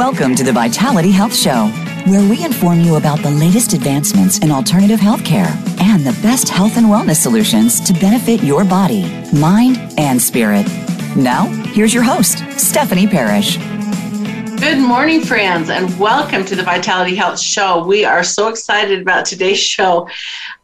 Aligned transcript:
Welcome 0.00 0.34
to 0.36 0.44
the 0.44 0.52
Vitality 0.52 1.10
Health 1.10 1.36
Show, 1.36 1.66
where 2.06 2.26
we 2.26 2.42
inform 2.42 2.80
you 2.80 2.96
about 2.96 3.18
the 3.18 3.30
latest 3.30 3.74
advancements 3.74 4.38
in 4.38 4.50
alternative 4.50 4.98
healthcare 4.98 5.50
and 5.78 6.06
the 6.06 6.18
best 6.22 6.48
health 6.48 6.78
and 6.78 6.86
wellness 6.86 7.16
solutions 7.16 7.80
to 7.82 7.92
benefit 7.92 8.42
your 8.42 8.64
body, 8.64 9.02
mind, 9.30 9.76
and 9.98 10.20
spirit. 10.20 10.66
Now, 11.14 11.48
here's 11.74 11.92
your 11.92 12.02
host, 12.02 12.38
Stephanie 12.58 13.06
Parrish. 13.06 13.58
Good 14.58 14.78
morning, 14.78 15.20
friends, 15.20 15.68
and 15.68 16.00
welcome 16.00 16.46
to 16.46 16.56
the 16.56 16.62
Vitality 16.62 17.14
Health 17.14 17.38
Show. 17.38 17.84
We 17.84 18.06
are 18.06 18.22
so 18.22 18.48
excited 18.48 19.02
about 19.02 19.26
today's 19.26 19.60
show. 19.60 20.08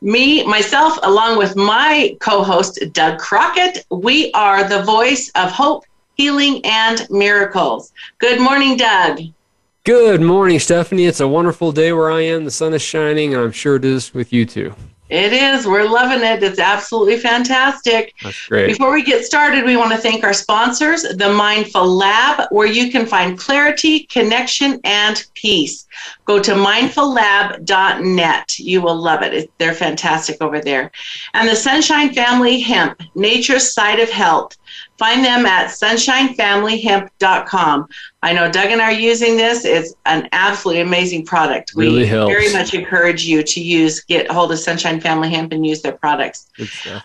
Me, 0.00 0.46
myself, 0.46 0.98
along 1.02 1.36
with 1.36 1.56
my 1.56 2.16
co 2.20 2.42
host, 2.42 2.78
Doug 2.94 3.18
Crockett, 3.18 3.84
we 3.90 4.32
are 4.32 4.66
the 4.66 4.82
voice 4.82 5.30
of 5.34 5.50
hope, 5.50 5.84
healing, 6.16 6.60
and 6.64 7.06
miracles. 7.10 7.92
Good 8.18 8.40
morning, 8.40 8.76
Doug. 8.76 9.20
Good 9.84 10.20
morning, 10.20 10.58
Stephanie. 10.58 11.06
It's 11.06 11.20
a 11.20 11.28
wonderful 11.28 11.70
day 11.70 11.92
where 11.92 12.10
I 12.10 12.22
am. 12.22 12.44
The 12.44 12.50
sun 12.50 12.74
is 12.74 12.82
shining, 12.82 13.34
and 13.34 13.42
I'm 13.42 13.52
sure 13.52 13.76
it 13.76 13.84
is 13.84 14.12
with 14.12 14.32
you 14.32 14.44
too. 14.44 14.74
It 15.08 15.32
is. 15.32 15.68
We're 15.68 15.88
loving 15.88 16.26
it. 16.26 16.42
It's 16.42 16.58
absolutely 16.58 17.18
fantastic. 17.18 18.12
That's 18.24 18.48
great. 18.48 18.66
Before 18.66 18.92
we 18.92 19.04
get 19.04 19.24
started, 19.24 19.64
we 19.64 19.76
want 19.76 19.92
to 19.92 19.98
thank 19.98 20.24
our 20.24 20.32
sponsors, 20.32 21.02
the 21.02 21.32
Mindful 21.32 21.86
Lab, 21.86 22.48
where 22.50 22.66
you 22.66 22.90
can 22.90 23.06
find 23.06 23.38
clarity, 23.38 24.00
connection, 24.00 24.80
and 24.82 25.24
peace. 25.34 25.86
Go 26.24 26.42
to 26.42 26.54
mindfullab.net. 26.54 28.58
You 28.58 28.82
will 28.82 28.96
love 28.96 29.22
it. 29.22 29.48
They're 29.58 29.72
fantastic 29.72 30.42
over 30.42 30.60
there. 30.60 30.90
And 31.34 31.48
the 31.48 31.54
Sunshine 31.54 32.12
Family 32.12 32.58
Hemp, 32.58 33.00
nature's 33.14 33.72
side 33.72 34.00
of 34.00 34.10
health. 34.10 34.56
Find 34.98 35.24
them 35.24 35.46
at 35.46 35.70
sunshinefamilyhemp.com. 35.70 37.88
I 38.22 38.32
know 38.32 38.50
Doug 38.50 38.70
and 38.70 38.80
I 38.80 38.86
are 38.86 38.92
using 38.92 39.36
this. 39.36 39.64
It's 39.64 39.94
an 40.06 40.28
absolutely 40.32 40.82
amazing 40.82 41.26
product. 41.26 41.72
Really 41.74 42.00
we 42.00 42.06
helps. 42.06 42.32
very 42.32 42.52
much 42.52 42.74
encourage 42.74 43.24
you 43.24 43.42
to 43.42 43.60
use, 43.60 44.00
get 44.00 44.30
hold 44.30 44.52
of 44.52 44.58
Sunshine 44.58 45.00
Family 45.00 45.30
Hemp 45.30 45.52
and 45.52 45.66
use 45.66 45.82
their 45.82 45.92
products. 45.92 46.48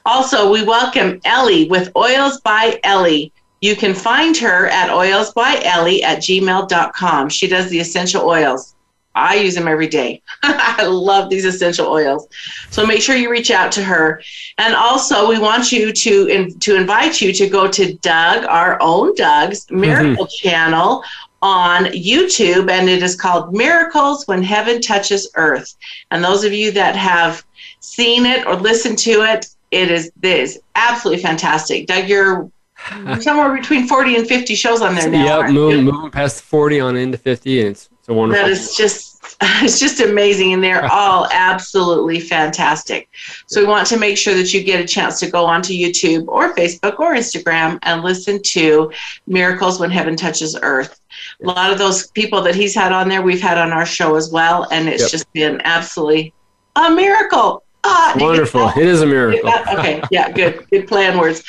Also, 0.06 0.52
we 0.52 0.64
welcome 0.64 1.20
Ellie 1.26 1.68
with 1.68 1.92
Oils 1.96 2.40
by 2.42 2.80
Ellie. 2.84 3.34
You 3.62 3.76
can 3.76 3.94
find 3.94 4.36
her 4.38 4.68
at 4.68 4.90
oilsbyellie 4.90 6.02
at 6.02 6.20
gmail.com. 6.20 7.30
She 7.30 7.48
does 7.48 7.70
the 7.70 7.80
essential 7.80 8.28
oils. 8.28 8.76
I 9.16 9.36
use 9.36 9.56
them 9.56 9.68
every 9.68 9.88
day. 9.88 10.22
I 10.44 10.86
love 10.86 11.30
these 11.30 11.46
essential 11.46 11.88
oils. 11.88 12.28
So 12.70 12.86
make 12.86 13.02
sure 13.02 13.16
you 13.16 13.30
reach 13.30 13.52
out 13.52 13.72
to 13.74 13.84
her. 13.84 14.22
And 14.58 14.74
also, 14.74 15.28
we 15.28 15.40
want 15.40 15.72
you 15.72 15.92
to 15.92 16.28
in, 16.28 16.60
to 16.60 16.76
invite 16.76 17.22
you 17.22 17.34
to 17.34 17.50
go 17.50 17.68
to 17.68 17.94
Doug, 17.96 18.46
our 18.46 18.78
own 18.82 19.14
Doug's 19.16 19.66
mm-hmm. 19.66 19.82
Miracle 19.82 20.28
Channel 20.28 21.04
on 21.42 21.86
YouTube, 21.86 22.70
and 22.70 22.88
it 22.88 23.02
is 23.02 23.16
called 23.16 23.54
Miracles 23.54 24.28
When 24.28 24.44
Heaven 24.44 24.80
Touches 24.80 25.30
Earth. 25.36 25.76
And 26.12 26.24
those 26.24 26.44
of 26.44 26.54
you 26.54 26.72
that 26.72 26.96
have 26.96 27.44
seen 27.80 28.26
it 28.26 28.46
or 28.46 28.56
listened 28.56 29.00
to 29.00 29.24
it, 29.24 29.48
it 29.72 29.90
is 29.90 30.12
this 30.18 30.60
absolutely 30.76 31.24
fantastic. 31.24 31.88
Doug, 31.88 32.08
you're 32.08 32.52
somewhere 33.22 33.56
between 33.56 33.88
40 33.88 34.18
and 34.18 34.28
50 34.28 34.56
shows 34.56 34.82
on 34.82 34.96
there 34.96 35.10
now. 35.10 35.42
Yep, 35.42 35.52
moving, 35.52 35.86
moving 35.86 36.12
past 36.12 36.44
40 36.44 36.80
on 36.80 36.96
into 36.96 37.18
50, 37.18 37.62
and 37.62 37.70
it's, 37.70 37.90
it's 38.02 38.10
a 38.10 38.14
wonderful. 38.14 38.44
That 38.44 38.52
is 38.52 38.76
just 38.76 39.38
it's 39.64 39.80
just 39.80 40.02
amazing 40.02 40.54
and 40.54 40.64
they're 40.64 40.86
all 40.92 41.28
absolutely 41.32 42.20
fantastic. 42.20 43.08
So 43.46 43.62
we 43.62 43.68
want 43.68 43.86
to 43.88 43.98
make 43.98 44.18
sure 44.18 44.34
that 44.34 44.52
you 44.54 44.64
get 44.64 44.84
a 44.84 44.88
chance 44.88 45.20
to 45.20 45.30
go 45.30 45.46
onto 45.46 45.74
YouTube 45.74 46.28
or 46.28 46.56
Facebook 46.56 47.00
or 47.00 47.14
Instagram 47.14 47.78
and 47.84 48.02
listen 48.02 48.42
to 48.42 48.92
Miracles 49.28 49.80
When 49.80 49.92
Heaven 49.92 50.16
Touches 50.16 50.58
Earth. 50.64 51.00
A 51.44 51.46
lot 51.46 51.72
of 51.72 51.78
those 51.78 52.10
people 52.12 52.42
that 52.42 52.56
he's 52.56 52.74
had 52.74 52.92
on 52.92 53.08
there, 53.08 53.22
we've 53.22 53.42
had 53.42 53.60
on 53.60 53.72
our 53.72 53.86
show 53.86 54.16
as 54.16 54.32
well, 54.32 54.68
and 54.72 54.90
it's 54.90 55.04
Yep. 55.04 55.12
just 55.12 55.34
been 55.34 55.62
absolutely 55.64 56.34
a 56.76 56.90
miracle. 56.90 57.64
Ah, 57.84 58.16
wonderful. 58.20 58.70
It 58.70 58.88
is 58.88 59.02
a 59.02 59.06
miracle. 59.06 59.52
Okay, 59.74 60.02
yeah, 60.12 60.32
good, 60.32 60.70
good 60.70 60.88
plan 60.88 61.18
words. 61.18 61.44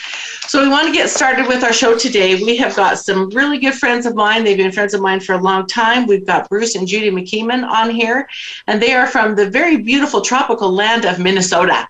So 0.49 0.63
we 0.63 0.69
want 0.69 0.87
to 0.87 0.93
get 0.93 1.11
started 1.11 1.47
with 1.47 1.63
our 1.63 1.73
show 1.73 1.97
today. 1.97 2.43
We 2.43 2.57
have 2.57 2.75
got 2.75 2.99
some 2.99 3.29
really 3.31 3.59
good 3.59 3.75
friends 3.75 4.07
of 4.07 4.15
mine. 4.15 4.45
They've 4.45 4.57
been 4.57 4.73
friends 4.73 4.95
of 4.95 5.01
mine 5.01 5.21
for 5.21 5.35
a 5.35 5.39
long 5.39 5.67
time. 5.67 6.07
We've 6.07 6.27
got 6.27 6.49
Bruce 6.49 6.75
and 6.75 6.87
Judy 6.87 7.11
McKeeman 7.11 7.69
on 7.69 7.91
here, 7.91 8.29
and 8.67 8.81
they 8.81 8.95
are 8.95 9.07
from 9.07 9.35
the 9.35 9.51
very 9.51 9.77
beautiful 9.79 10.21
tropical 10.21 10.71
land 10.71 11.05
of 11.05 11.19
Minnesota. 11.19 11.89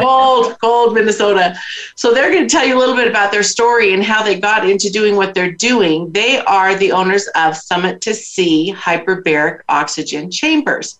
Cold, 0.00 0.58
cold 0.60 0.94
Minnesota. 0.94 1.54
So 1.94 2.14
they're 2.14 2.30
going 2.30 2.48
to 2.48 2.48
tell 2.48 2.66
you 2.66 2.76
a 2.76 2.80
little 2.80 2.96
bit 2.96 3.08
about 3.08 3.30
their 3.30 3.42
story 3.42 3.92
and 3.92 4.02
how 4.02 4.22
they 4.22 4.40
got 4.40 4.66
into 4.68 4.90
doing 4.90 5.16
what 5.16 5.34
they're 5.34 5.52
doing. 5.52 6.10
They 6.12 6.38
are 6.40 6.74
the 6.74 6.92
owners 6.92 7.28
of 7.34 7.56
Summit 7.56 8.00
to 8.02 8.14
Sea 8.14 8.74
hyperbaric 8.76 9.62
oxygen 9.68 10.30
chambers. 10.30 10.98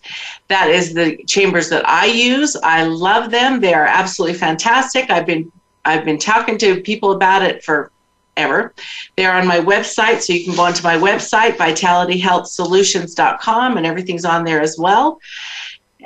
That 0.48 0.70
is 0.70 0.94
the 0.94 1.16
chambers 1.24 1.68
that 1.70 1.88
I 1.88 2.06
use. 2.06 2.56
I 2.56 2.84
love 2.84 3.30
them. 3.30 3.60
They 3.60 3.74
are 3.74 3.86
absolutely 3.86 4.38
fantastic. 4.38 5.10
I've 5.10 5.26
been 5.26 5.50
I've 5.84 6.04
been 6.04 6.18
talking 6.18 6.58
to 6.58 6.82
people 6.82 7.12
about 7.12 7.42
it 7.42 7.64
for 7.64 7.91
ever. 8.38 8.72
They're 9.16 9.34
on 9.34 9.47
my 9.47 9.58
website, 9.58 10.22
so 10.22 10.32
you 10.32 10.44
can 10.44 10.56
go 10.56 10.62
onto 10.62 10.82
my 10.82 10.97
website, 10.97 11.56
vitalityhealthsolutions.com, 11.56 13.76
and 13.76 13.84
everything's 13.84 14.24
on 14.24 14.44
there 14.44 14.62
as 14.62 14.78
well. 14.78 15.20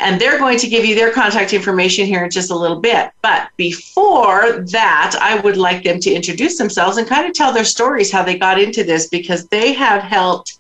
And 0.02 0.20
they're 0.20 0.38
going 0.38 0.58
to 0.58 0.68
give 0.68 0.84
you 0.84 0.96
their 0.96 1.12
contact 1.12 1.52
information 1.52 2.06
here 2.06 2.24
in 2.24 2.30
just 2.30 2.50
a 2.50 2.56
little 2.56 2.80
bit. 2.80 3.12
But 3.22 3.50
before 3.56 4.64
that, 4.72 5.16
I 5.20 5.38
would 5.40 5.56
like 5.56 5.84
them 5.84 6.00
to 6.00 6.12
introduce 6.12 6.58
themselves 6.58 6.96
and 6.96 7.06
kind 7.06 7.24
of 7.24 7.34
tell 7.34 7.52
their 7.52 7.64
stories, 7.64 8.10
how 8.10 8.24
they 8.24 8.36
got 8.36 8.60
into 8.60 8.82
this, 8.82 9.06
because 9.06 9.46
they 9.46 9.72
have 9.74 10.02
helped, 10.02 10.58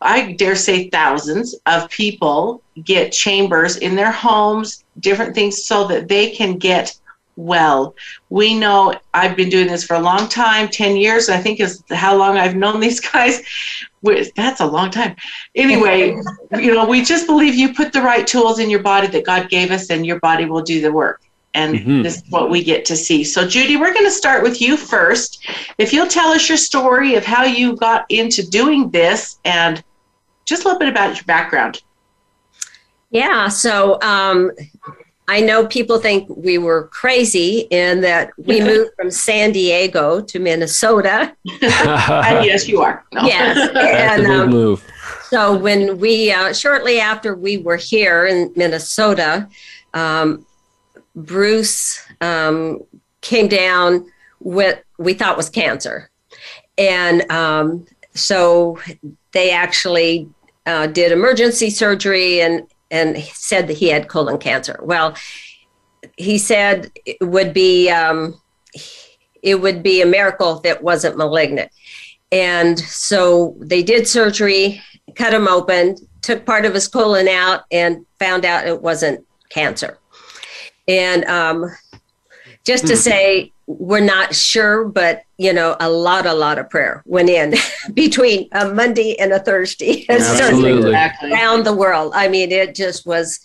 I 0.00 0.32
dare 0.32 0.54
say, 0.54 0.88
thousands 0.90 1.56
of 1.66 1.90
people 1.90 2.62
get 2.84 3.10
chambers 3.10 3.78
in 3.78 3.96
their 3.96 4.12
homes, 4.12 4.84
different 5.00 5.34
things, 5.34 5.64
so 5.64 5.88
that 5.88 6.06
they 6.06 6.30
can 6.30 6.56
get 6.56 6.96
well. 7.36 7.94
We 8.30 8.54
know 8.58 8.94
I've 9.12 9.36
been 9.36 9.50
doing 9.50 9.66
this 9.66 9.84
for 9.84 9.94
a 9.94 10.00
long 10.00 10.28
time 10.28 10.68
10 10.68 10.96
years, 10.96 11.28
I 11.28 11.38
think 11.38 11.60
is 11.60 11.82
how 11.90 12.16
long 12.16 12.38
I've 12.38 12.56
known 12.56 12.80
these 12.80 13.00
guys. 13.12 13.42
With- 14.06 14.34
That's 14.34 14.60
a 14.60 14.66
long 14.66 14.90
time. 14.90 15.16
Anyway, 15.54 16.16
you 16.58 16.72
know, 16.74 16.86
we 16.86 17.02
just 17.02 17.26
believe 17.26 17.54
you 17.54 17.74
put 17.74 17.92
the 17.92 18.00
right 18.00 18.26
tools 18.26 18.58
in 18.58 18.70
your 18.70 18.82
body 18.82 19.08
that 19.08 19.26
God 19.26 19.50
gave 19.50 19.70
us, 19.70 19.90
and 19.90 20.06
your 20.06 20.20
body 20.20 20.46
will 20.46 20.62
do 20.62 20.80
the 20.80 20.90
work. 20.92 21.20
And 21.54 21.74
Mhm. 21.78 22.02
this 22.02 22.16
is 22.16 22.22
what 22.30 22.50
we 22.50 22.62
get 22.62 22.84
to 22.86 22.96
see. 22.96 23.24
So, 23.24 23.46
Judy, 23.48 23.76
we're 23.76 23.92
going 23.92 24.04
to 24.04 24.10
start 24.10 24.42
with 24.42 24.60
you 24.60 24.76
first. 24.76 25.44
If 25.78 25.92
you'll 25.92 26.06
tell 26.06 26.28
us 26.28 26.48
your 26.48 26.58
story 26.58 27.14
of 27.14 27.24
how 27.24 27.44
you 27.44 27.76
got 27.76 28.04
into 28.10 28.46
doing 28.46 28.90
this 28.90 29.38
and 29.44 29.82
just 30.44 30.64
a 30.64 30.68
little 30.68 30.78
bit 30.78 30.88
about 30.88 31.16
your 31.16 31.24
background. 31.24 31.82
Yeah, 33.10 33.48
so 33.48 33.98
um, 34.02 34.50
I 35.28 35.40
know 35.40 35.66
people 35.66 35.98
think 35.98 36.28
we 36.28 36.56
were 36.58 36.86
crazy 36.88 37.66
in 37.70 38.00
that 38.02 38.30
we 38.38 38.60
moved 38.60 38.92
from 38.96 39.10
San 39.10 39.50
Diego 39.52 40.20
to 40.20 40.38
Minnesota. 40.38 41.34
And 41.44 41.60
yes, 42.44 42.68
you 42.68 42.80
are. 42.80 43.04
No. 43.12 43.22
Yes, 43.22 43.56
That's 43.74 43.76
a 43.76 44.12
and 44.12 44.22
big 44.22 44.30
um, 44.30 44.50
move. 44.50 44.84
so 45.28 45.56
when 45.56 45.98
we 45.98 46.30
uh, 46.30 46.52
shortly 46.52 47.00
after 47.00 47.34
we 47.34 47.56
were 47.56 47.76
here 47.76 48.26
in 48.26 48.52
Minnesota, 48.54 49.48
um, 49.94 50.46
Bruce 51.16 52.00
um, 52.20 52.82
came 53.20 53.48
down 53.48 54.06
with 54.38 54.80
we 54.98 55.14
thought 55.14 55.36
was 55.36 55.50
cancer, 55.50 56.08
and 56.78 57.28
um, 57.32 57.84
so 58.14 58.78
they 59.32 59.50
actually 59.50 60.28
uh, 60.66 60.86
did 60.86 61.10
emergency 61.10 61.70
surgery 61.70 62.40
and 62.42 62.62
and 62.96 63.22
said 63.22 63.66
that 63.68 63.76
he 63.76 63.88
had 63.88 64.08
colon 64.08 64.38
cancer. 64.38 64.78
Well, 64.82 65.14
he 66.16 66.38
said 66.38 66.90
it 67.04 67.18
would 67.20 67.52
be 67.52 67.90
um, 67.90 68.40
it 69.42 69.56
would 69.60 69.82
be 69.82 70.02
a 70.02 70.06
miracle 70.06 70.58
if 70.58 70.64
it 70.64 70.82
wasn't 70.82 71.16
malignant. 71.16 71.70
And 72.32 72.78
so 72.78 73.54
they 73.60 73.82
did 73.82 74.08
surgery, 74.08 74.82
cut 75.14 75.32
him 75.32 75.46
open, 75.46 75.96
took 76.22 76.44
part 76.44 76.64
of 76.64 76.74
his 76.74 76.88
colon 76.88 77.28
out, 77.28 77.64
and 77.70 78.04
found 78.18 78.44
out 78.44 78.66
it 78.66 78.82
wasn't 78.82 79.24
cancer. 79.48 79.98
And 80.88 81.24
um, 81.26 81.70
just 82.64 82.86
to 82.88 82.94
Hmm. 82.94 82.98
say, 83.00 83.52
we're 83.66 84.00
not 84.00 84.34
sure, 84.34 84.84
but 84.84 85.22
you 85.38 85.52
know, 85.52 85.76
a 85.80 85.90
lot, 85.90 86.26
a 86.26 86.32
lot 86.32 86.58
of 86.58 86.70
prayer 86.70 87.02
went 87.04 87.28
in 87.28 87.54
between 87.94 88.48
a 88.52 88.72
Monday 88.72 89.18
and 89.18 89.32
a 89.32 89.38
Thursday. 89.38 90.06
Absolutely. 90.08 90.94
around 90.94 91.64
the 91.64 91.74
world. 91.74 92.12
I 92.14 92.28
mean, 92.28 92.52
it 92.52 92.74
just 92.74 93.06
was 93.06 93.40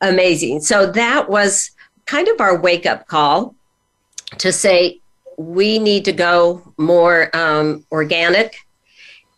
amazing. 0.00 0.60
So 0.60 0.90
that 0.92 1.28
was 1.28 1.70
kind 2.06 2.28
of 2.28 2.40
our 2.40 2.58
wake 2.58 2.86
up 2.86 3.06
call 3.06 3.54
to 4.38 4.52
say 4.52 5.00
we 5.36 5.78
need 5.78 6.04
to 6.04 6.12
go 6.12 6.62
more 6.76 7.34
um, 7.36 7.84
organic 7.90 8.56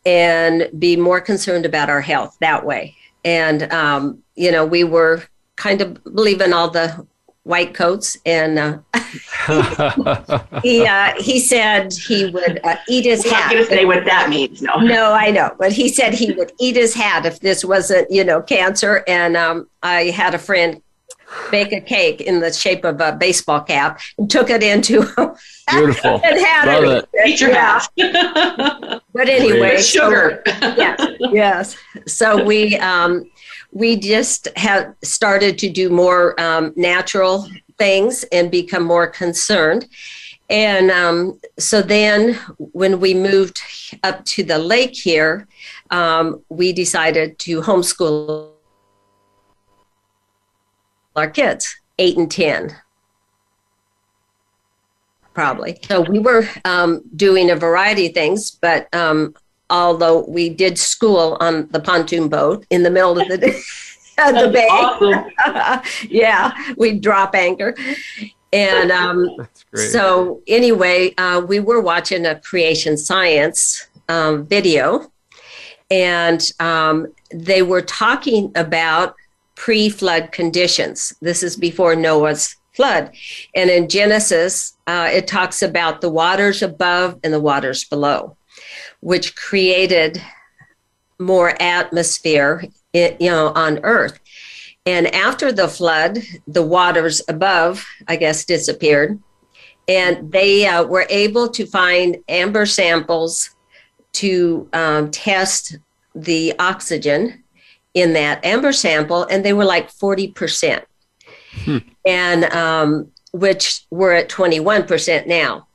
and 0.04 0.68
be 0.78 0.96
more 0.96 1.20
concerned 1.20 1.66
about 1.66 1.90
our 1.90 2.00
health 2.00 2.36
that 2.40 2.64
way. 2.64 2.94
And, 3.24 3.72
um, 3.72 4.22
you 4.36 4.52
know, 4.52 4.64
we 4.64 4.84
were 4.84 5.24
kind 5.56 5.80
of 5.80 6.02
believing 6.04 6.52
all 6.52 6.70
the 6.70 7.06
white 7.46 7.74
coats, 7.74 8.18
and 8.26 8.58
uh, 8.58 8.78
he 10.62 10.84
uh, 10.84 11.14
he 11.18 11.38
said 11.38 11.92
he 11.92 12.26
would 12.26 12.60
uh, 12.64 12.76
eat 12.88 13.04
his 13.04 13.24
I'm 13.24 13.32
hat. 13.32 13.40
not 13.40 13.52
going 13.52 13.64
to 13.64 13.70
say 13.70 13.84
what 13.84 14.04
that 14.04 14.28
means. 14.28 14.60
No. 14.60 14.74
No, 14.80 15.12
I 15.12 15.30
know, 15.30 15.54
but 15.58 15.72
he 15.72 15.88
said 15.88 16.12
he 16.12 16.32
would 16.32 16.52
eat 16.58 16.76
his 16.76 16.92
hat 16.92 17.24
if 17.24 17.40
this 17.40 17.64
wasn't, 17.64 18.10
you 18.10 18.24
know, 18.24 18.42
cancer. 18.42 19.04
And 19.06 19.36
um, 19.36 19.68
I 19.82 20.06
had 20.10 20.34
a 20.34 20.38
friend 20.38 20.82
bake 21.50 21.72
a 21.72 21.80
cake 21.80 22.20
in 22.20 22.40
the 22.40 22.52
shape 22.52 22.84
of 22.84 23.00
a 23.00 23.12
baseball 23.12 23.60
cap 23.60 24.00
and 24.18 24.30
took 24.30 24.48
it 24.50 24.62
into 24.62 25.00
Beautiful. 25.70 26.20
and 26.24 26.38
had 26.38 26.80
Love 26.80 27.04
it. 27.14 27.26
Eat 27.26 27.40
your 27.40 27.50
Yeah. 27.50 27.80
But 29.12 29.28
anyway, 29.28 29.76
With 29.76 29.84
so- 29.84 30.04
sugar. 30.10 30.42
yes, 30.46 31.00
yes. 31.32 31.76
So 32.06 32.44
we 32.44 32.76
um, 32.76 33.30
we 33.72 33.96
just 33.96 34.48
have 34.56 34.94
started 35.02 35.58
to 35.58 35.68
do 35.70 35.88
more 35.88 36.38
um, 36.40 36.72
natural 36.76 37.48
things 37.78 38.24
and 38.30 38.50
become 38.50 38.84
more 38.84 39.06
concerned. 39.06 39.86
And 40.48 40.90
um, 40.90 41.40
so 41.58 41.82
then, 41.82 42.34
when 42.58 43.00
we 43.00 43.14
moved 43.14 43.58
up 44.04 44.24
to 44.26 44.44
the 44.44 44.58
lake 44.58 44.94
here, 44.94 45.48
um, 45.90 46.42
we 46.50 46.72
decided 46.72 47.38
to 47.40 47.60
homeschool 47.62 48.52
our 51.16 51.28
kids, 51.28 51.76
eight 51.98 52.16
and 52.16 52.30
ten, 52.30 52.76
probably. 55.34 55.78
So 55.84 56.00
we 56.00 56.18
were 56.18 56.48
um, 56.64 57.02
doing 57.14 57.50
a 57.50 57.56
variety 57.56 58.06
of 58.06 58.14
things, 58.14 58.50
but 58.50 58.92
um, 58.94 59.34
although 59.70 60.24
we 60.26 60.48
did 60.48 60.78
school 60.78 61.36
on 61.40 61.68
the 61.68 61.80
pontoon 61.80 62.28
boat 62.28 62.66
in 62.70 62.82
the 62.82 62.90
middle 62.90 63.18
of 63.18 63.28
the, 63.28 63.38
day, 63.38 63.60
the 64.16 64.50
bay. 64.52 64.68
Awesome. 64.70 65.82
yeah, 66.10 66.52
we'd 66.76 67.02
drop 67.02 67.34
anchor. 67.34 67.74
And 68.52 68.90
um, 68.90 69.28
so, 69.74 70.42
anyway, 70.46 71.14
uh, 71.18 71.42
we 71.46 71.60
were 71.60 71.80
watching 71.80 72.26
a 72.26 72.40
creation 72.40 72.96
science 72.96 73.88
um, 74.08 74.46
video, 74.46 75.12
and 75.90 76.42
um, 76.60 77.12
they 77.32 77.62
were 77.62 77.82
talking 77.82 78.52
about 78.54 79.14
pre 79.56 79.88
flood 79.88 80.30
conditions. 80.32 81.12
This 81.20 81.42
is 81.42 81.56
before 81.56 81.96
Noah's 81.96 82.54
flood. 82.74 83.10
And 83.54 83.70
in 83.70 83.88
Genesis, 83.88 84.76
uh, 84.86 85.08
it 85.10 85.26
talks 85.26 85.62
about 85.62 86.00
the 86.00 86.10
waters 86.10 86.62
above 86.62 87.18
and 87.24 87.32
the 87.32 87.40
waters 87.40 87.84
below, 87.84 88.36
which 89.00 89.34
created 89.34 90.22
more 91.18 91.60
atmosphere 91.60 92.62
you 92.92 93.30
know, 93.30 93.52
on 93.54 93.80
earth. 93.82 94.20
And 94.84 95.12
after 95.14 95.50
the 95.50 95.68
flood, 95.68 96.18
the 96.46 96.62
waters 96.62 97.20
above, 97.28 97.84
I 98.06 98.16
guess, 98.16 98.44
disappeared. 98.44 99.20
And 99.88 100.30
they 100.30 100.66
uh, 100.66 100.84
were 100.84 101.06
able 101.10 101.48
to 101.50 101.66
find 101.66 102.18
amber 102.28 102.66
samples 102.66 103.50
to 104.14 104.68
um, 104.72 105.10
test 105.10 105.78
the 106.14 106.54
oxygen 106.58 107.44
in 107.96 108.12
that 108.12 108.44
amber 108.44 108.72
sample, 108.72 109.24
and 109.24 109.44
they 109.44 109.54
were 109.54 109.64
like 109.64 109.90
40%. 109.90 110.84
Hmm. 111.64 111.78
And 112.06 112.44
um, 112.52 113.10
which 113.32 113.80
we're 113.90 114.12
at 114.12 114.28
21% 114.28 115.26
now. 115.26 115.66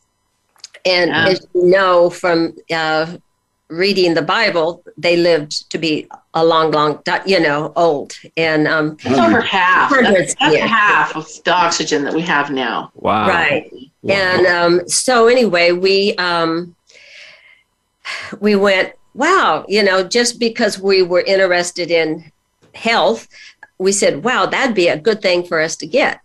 And 0.86 1.10
Yeah. 1.10 1.28
as 1.30 1.48
you 1.54 1.66
know 1.66 2.12
from 2.12 2.56
uh, 2.72 3.18
reading 3.70 4.14
the 4.14 4.22
Bible, 4.22 4.84
they 4.98 5.18
lived 5.18 5.70
to 5.72 5.80
be 5.80 6.08
a 6.36 6.46
long, 6.46 6.70
long, 6.72 7.02
you 7.26 7.40
know, 7.40 7.74
old. 7.76 8.14
And 8.38 8.68
um, 8.68 8.98
It's 9.04 9.20
over 9.20 9.42
half. 9.42 9.90
That's, 9.90 10.36
that's 10.36 10.56
yeah. 10.56 10.68
half 10.68 11.16
of 11.16 11.28
the 11.44 11.52
oxygen 11.54 12.04
that 12.06 12.14
we 12.14 12.22
have 12.22 12.52
now. 12.52 12.92
wow. 12.96 13.28
right. 13.28 13.70
Wow. 14.04 14.16
And 14.16 14.48
um, 14.48 14.88
so 14.88 15.28
anyway, 15.28 15.72
we 15.72 16.16
um, 16.16 16.76
we 18.40 18.56
went, 18.56 18.94
wow, 19.14 19.66
you 19.68 19.84
know, 19.84 20.04
just 20.04 20.40
because 20.40 20.80
we 20.80 21.02
were 21.02 21.22
interested 21.22 21.92
in 21.92 22.32
health, 22.74 23.28
we 23.78 23.92
said, 23.92 24.24
wow, 24.24 24.46
that'd 24.46 24.76
be 24.76 24.88
a 24.88 24.98
good 24.98 25.22
thing 25.22 25.44
for 25.44 25.60
us 25.60 25.76
to 25.78 25.88
get. 25.88 26.22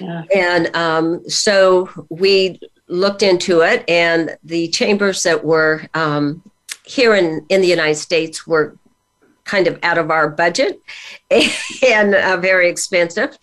Yeah. 0.00 0.24
And 0.34 0.74
um, 0.76 1.28
so 1.28 1.88
we 2.08 2.60
looked 2.88 3.22
into 3.22 3.60
it, 3.60 3.84
and 3.88 4.36
the 4.44 4.68
chambers 4.68 5.22
that 5.22 5.44
were 5.44 5.86
um, 5.94 6.42
here 6.84 7.14
in, 7.14 7.44
in 7.48 7.60
the 7.60 7.68
United 7.68 7.96
States 7.96 8.46
were 8.46 8.76
kind 9.44 9.66
of 9.66 9.78
out 9.82 9.98
of 9.98 10.10
our 10.10 10.28
budget 10.28 10.80
and 11.86 12.14
uh, 12.14 12.36
very 12.36 12.68
expensive. 12.68 13.36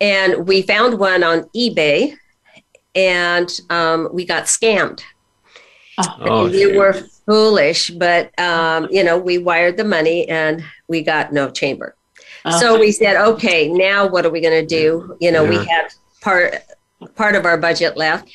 And 0.00 0.46
we 0.46 0.62
found 0.62 0.98
one 0.98 1.24
on 1.24 1.44
eBay, 1.56 2.16
and 2.94 3.50
um, 3.70 4.08
we 4.12 4.24
got 4.24 4.44
scammed. 4.44 5.02
Oh, 5.98 6.44
we 6.44 6.62
shoot. 6.62 6.76
were 6.76 7.02
foolish, 7.28 7.90
but 7.90 8.36
um, 8.40 8.88
you 8.90 9.04
know, 9.04 9.18
we 9.18 9.36
wired 9.36 9.76
the 9.76 9.84
money 9.84 10.26
and 10.30 10.64
we 10.88 11.02
got 11.02 11.30
no 11.30 11.50
chamber. 11.50 11.94
Oh. 12.46 12.58
So 12.58 12.80
we 12.80 12.90
said, 12.90 13.16
okay, 13.16 13.68
now 13.68 14.06
what 14.08 14.24
are 14.24 14.30
we 14.30 14.40
going 14.40 14.58
to 14.58 14.66
do? 14.66 15.14
You 15.20 15.30
know, 15.30 15.44
we 15.44 15.56
Yeah. 15.56 15.64
had 15.64 15.86
part 16.22 16.54
part 17.14 17.34
of 17.36 17.44
our 17.44 17.58
budget 17.58 17.96
left. 17.98 18.28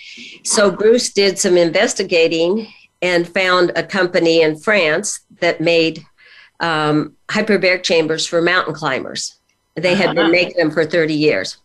So 0.44 0.70
Bruce 0.72 1.12
did 1.12 1.38
some 1.40 1.58
investigating 1.58 2.68
and 3.02 3.28
found 3.28 3.72
a 3.76 3.84
company 3.84 4.42
in 4.42 4.58
France 4.58 5.20
that 5.42 5.60
made 5.60 6.06
um, 6.60 7.16
hyperbaric 7.30 7.82
chambers 7.84 8.26
for 8.28 8.42
mountain 8.42 8.74
climbers. 8.76 9.36
They 9.76 9.96
had 9.96 10.10
Uh-huh. 10.12 10.14
been 10.22 10.32
making 10.32 10.58
them 10.58 10.72
for 10.72 10.86
30 10.86 11.14
years. 11.16 11.58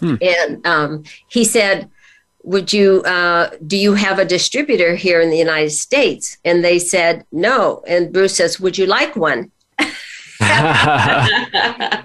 Hmm. 0.00 0.14
And 0.22 0.66
um, 0.66 1.04
he 1.28 1.44
said, 1.44 1.88
would 2.44 2.72
you 2.72 3.02
uh, 3.02 3.50
do 3.66 3.76
you 3.76 3.94
have 3.94 4.18
a 4.18 4.24
distributor 4.24 4.94
here 4.94 5.20
in 5.20 5.30
the 5.30 5.38
united 5.38 5.70
states? 5.70 6.36
And 6.44 6.62
they 6.62 6.78
said 6.78 7.24
no. 7.32 7.82
And 7.86 8.12
bruce 8.12 8.36
says 8.36 8.60
would 8.60 8.78
you 8.78 8.86
like 8.86 9.16
one? 9.16 9.50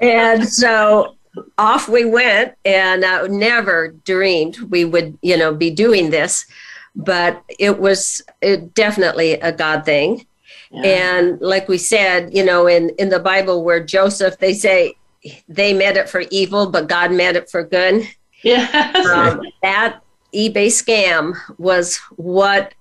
And 0.02 0.48
so 0.48 1.16
off 1.58 1.88
we 1.88 2.06
went 2.06 2.56
and 2.66 3.04
uh, 3.04 3.28
never 3.28 3.90
dreamed 4.04 4.58
we 4.72 4.84
would 4.84 5.18
you 5.22 5.38
know 5.38 5.54
be 5.54 5.70
doing 5.70 6.10
this. 6.10 6.46
But 6.96 7.44
it 7.60 7.80
was 7.80 8.22
it 8.42 8.74
definitely 8.74 9.34
a 9.34 9.52
god 9.52 9.86
thing. 9.86 10.26
Yeah. 10.72 10.82
and 10.86 11.42
like 11.42 11.68
we 11.68 11.80
said 11.80 12.32
you 12.32 12.46
know 12.46 12.68
in 12.68 12.90
in 13.00 13.10
the 13.10 13.18
bible 13.20 13.64
where 13.64 13.84
joseph 13.84 14.38
they 14.38 14.54
say 14.54 14.94
they 15.48 15.74
meant 15.74 15.98
it 15.98 16.08
for 16.08 16.22
evil 16.30 16.70
but 16.70 16.88
god 16.88 17.12
meant 17.12 17.38
it 17.38 17.50
for 17.50 17.64
good. 17.64 18.08
Yes. 18.44 19.06
um, 19.08 19.42
that 19.64 20.02
eBay 20.34 20.68
scam 20.68 21.36
was 21.58 21.98
what 22.16 22.74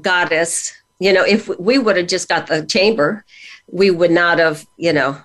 got 0.00 0.32
us. 0.32 0.72
You 0.98 1.12
know, 1.12 1.24
if 1.24 1.48
we 1.58 1.78
would 1.78 1.96
have 1.96 2.06
just 2.06 2.28
got 2.28 2.46
the 2.46 2.64
chamber, 2.64 3.24
we 3.70 3.90
would 3.90 4.10
not 4.10 4.38
have, 4.38 4.66
you 4.76 4.92
know, 4.92 5.18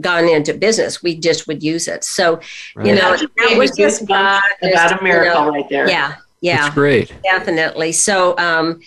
gone 0.00 0.28
into 0.28 0.54
business. 0.54 1.02
We 1.02 1.16
just 1.16 1.46
would 1.46 1.62
use 1.62 1.88
it. 1.88 2.04
So, 2.04 2.40
you 2.76 2.94
know, 2.94 3.10
That's 3.16 3.22
that 3.22 3.54
was 3.56 3.70
just 3.76 4.06
God. 4.06 4.42
about 4.62 4.92
a 4.92 4.96
you 4.96 5.02
miracle 5.02 5.44
know, 5.44 5.50
right 5.50 5.68
there. 5.68 5.88
Yeah, 5.88 6.16
yeah, 6.40 6.62
That's 6.62 6.74
great. 6.74 7.12
definitely. 7.22 7.92
So, 7.92 8.36
um, 8.38 8.80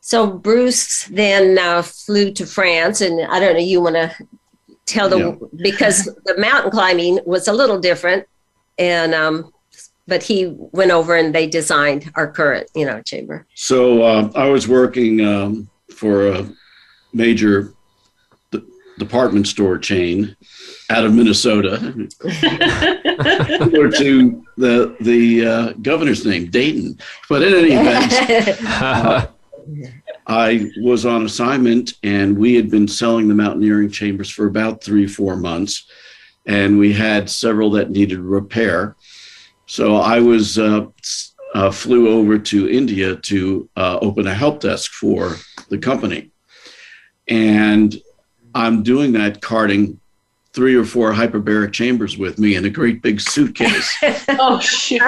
so 0.00 0.26
Bruce 0.30 1.04
then 1.04 1.58
uh, 1.58 1.82
flew 1.82 2.30
to 2.32 2.46
France, 2.46 3.00
and 3.00 3.20
I 3.30 3.40
don't 3.40 3.54
know. 3.54 3.60
You 3.60 3.80
want 3.80 3.96
to 3.96 4.14
tell 4.86 5.08
the 5.08 5.18
Yeah. 5.18 5.34
because 5.62 6.04
the 6.24 6.36
mountain 6.38 6.70
climbing 6.70 7.18
was 7.26 7.48
a 7.48 7.52
little 7.52 7.78
different, 7.80 8.24
and 8.78 9.14
um, 9.14 9.52
but 10.06 10.22
he 10.22 10.46
went 10.56 10.90
over 10.90 11.16
and 11.16 11.34
they 11.34 11.46
designed 11.46 12.10
our 12.14 12.30
current, 12.30 12.70
you 12.74 12.86
know, 12.86 13.02
chamber. 13.02 13.46
So 13.54 14.02
uh, 14.02 14.30
I 14.34 14.48
was 14.48 14.68
working 14.68 15.24
um, 15.24 15.68
for 15.94 16.28
a 16.28 16.46
major 17.12 17.74
d- 18.50 18.62
department 18.98 19.48
store 19.48 19.78
chain 19.78 20.36
out 20.90 21.04
of 21.04 21.12
Minnesota, 21.14 21.74
or 22.24 23.90
to 23.90 24.44
the 24.56 24.96
the 25.00 25.46
uh, 25.46 25.72
governor's 25.82 26.24
name, 26.24 26.46
Dayton. 26.50 26.98
But 27.28 27.42
in 27.42 27.54
any 27.54 27.72
event, 27.72 28.62
uh, 28.62 29.26
I 30.28 30.70
was 30.80 31.06
on 31.06 31.24
assignment, 31.24 31.94
and 32.02 32.36
we 32.36 32.54
had 32.54 32.70
been 32.70 32.88
selling 32.88 33.28
the 33.28 33.34
mountaineering 33.34 33.90
chambers 33.90 34.30
for 34.30 34.46
about 34.46 34.82
three, 34.82 35.06
four 35.06 35.36
months, 35.36 35.88
and 36.46 36.78
we 36.78 36.92
had 36.92 37.30
several 37.30 37.70
that 37.72 37.90
needed 37.90 38.18
repair. 38.18 38.96
So 39.66 39.96
I 39.96 40.20
was 40.20 40.58
uh, 40.58 40.86
uh, 41.54 41.70
flew 41.70 42.08
over 42.08 42.38
to 42.38 42.68
India 42.70 43.16
to 43.16 43.68
uh, 43.76 43.98
open 44.00 44.26
a 44.26 44.34
help 44.34 44.60
desk 44.60 44.92
for 44.92 45.36
the 45.68 45.78
company, 45.78 46.30
and 47.28 47.96
I'm 48.54 48.82
doing 48.82 49.12
that 49.12 49.40
carting 49.42 50.00
three 50.52 50.74
or 50.74 50.84
four 50.84 51.12
hyperbaric 51.12 51.72
chambers 51.72 52.16
with 52.16 52.38
me 52.38 52.54
in 52.54 52.64
a 52.64 52.70
great 52.70 53.02
big 53.02 53.20
suitcase. 53.20 53.94
oh 54.38 54.58
shoot! 54.60 55.02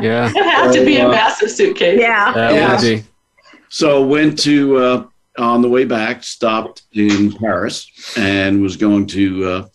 yeah. 0.00 0.30
It 0.34 0.44
had 0.44 0.72
to 0.72 0.84
be 0.84 0.96
a 0.98 1.08
massive 1.08 1.50
suitcase. 1.50 2.00
yeah. 2.00 2.32
That 2.32 2.54
Yeah. 2.54 2.72
would 2.72 2.80
be. 2.80 3.04
So 3.68 4.02
went 4.06 4.38
to 4.40 4.76
uh, 4.78 5.06
on 5.36 5.60
the 5.62 5.68
way 5.68 5.84
back, 5.84 6.22
stopped 6.22 6.82
in 6.92 7.32
Paris, 7.32 7.90
and 8.16 8.62
was 8.62 8.76
going 8.76 9.06
to 9.08 9.44
uh, 9.44 9.66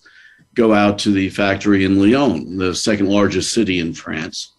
go 0.56 0.74
out 0.74 1.00
to 1.00 1.12
the 1.12 1.29
factory 1.29 1.86
in 1.86 2.00
Lyon, 2.00 2.58
the 2.58 2.75
second 2.75 3.08
largest 3.08 3.53
city 3.53 3.79
in 3.79 3.94
France. 3.94 4.53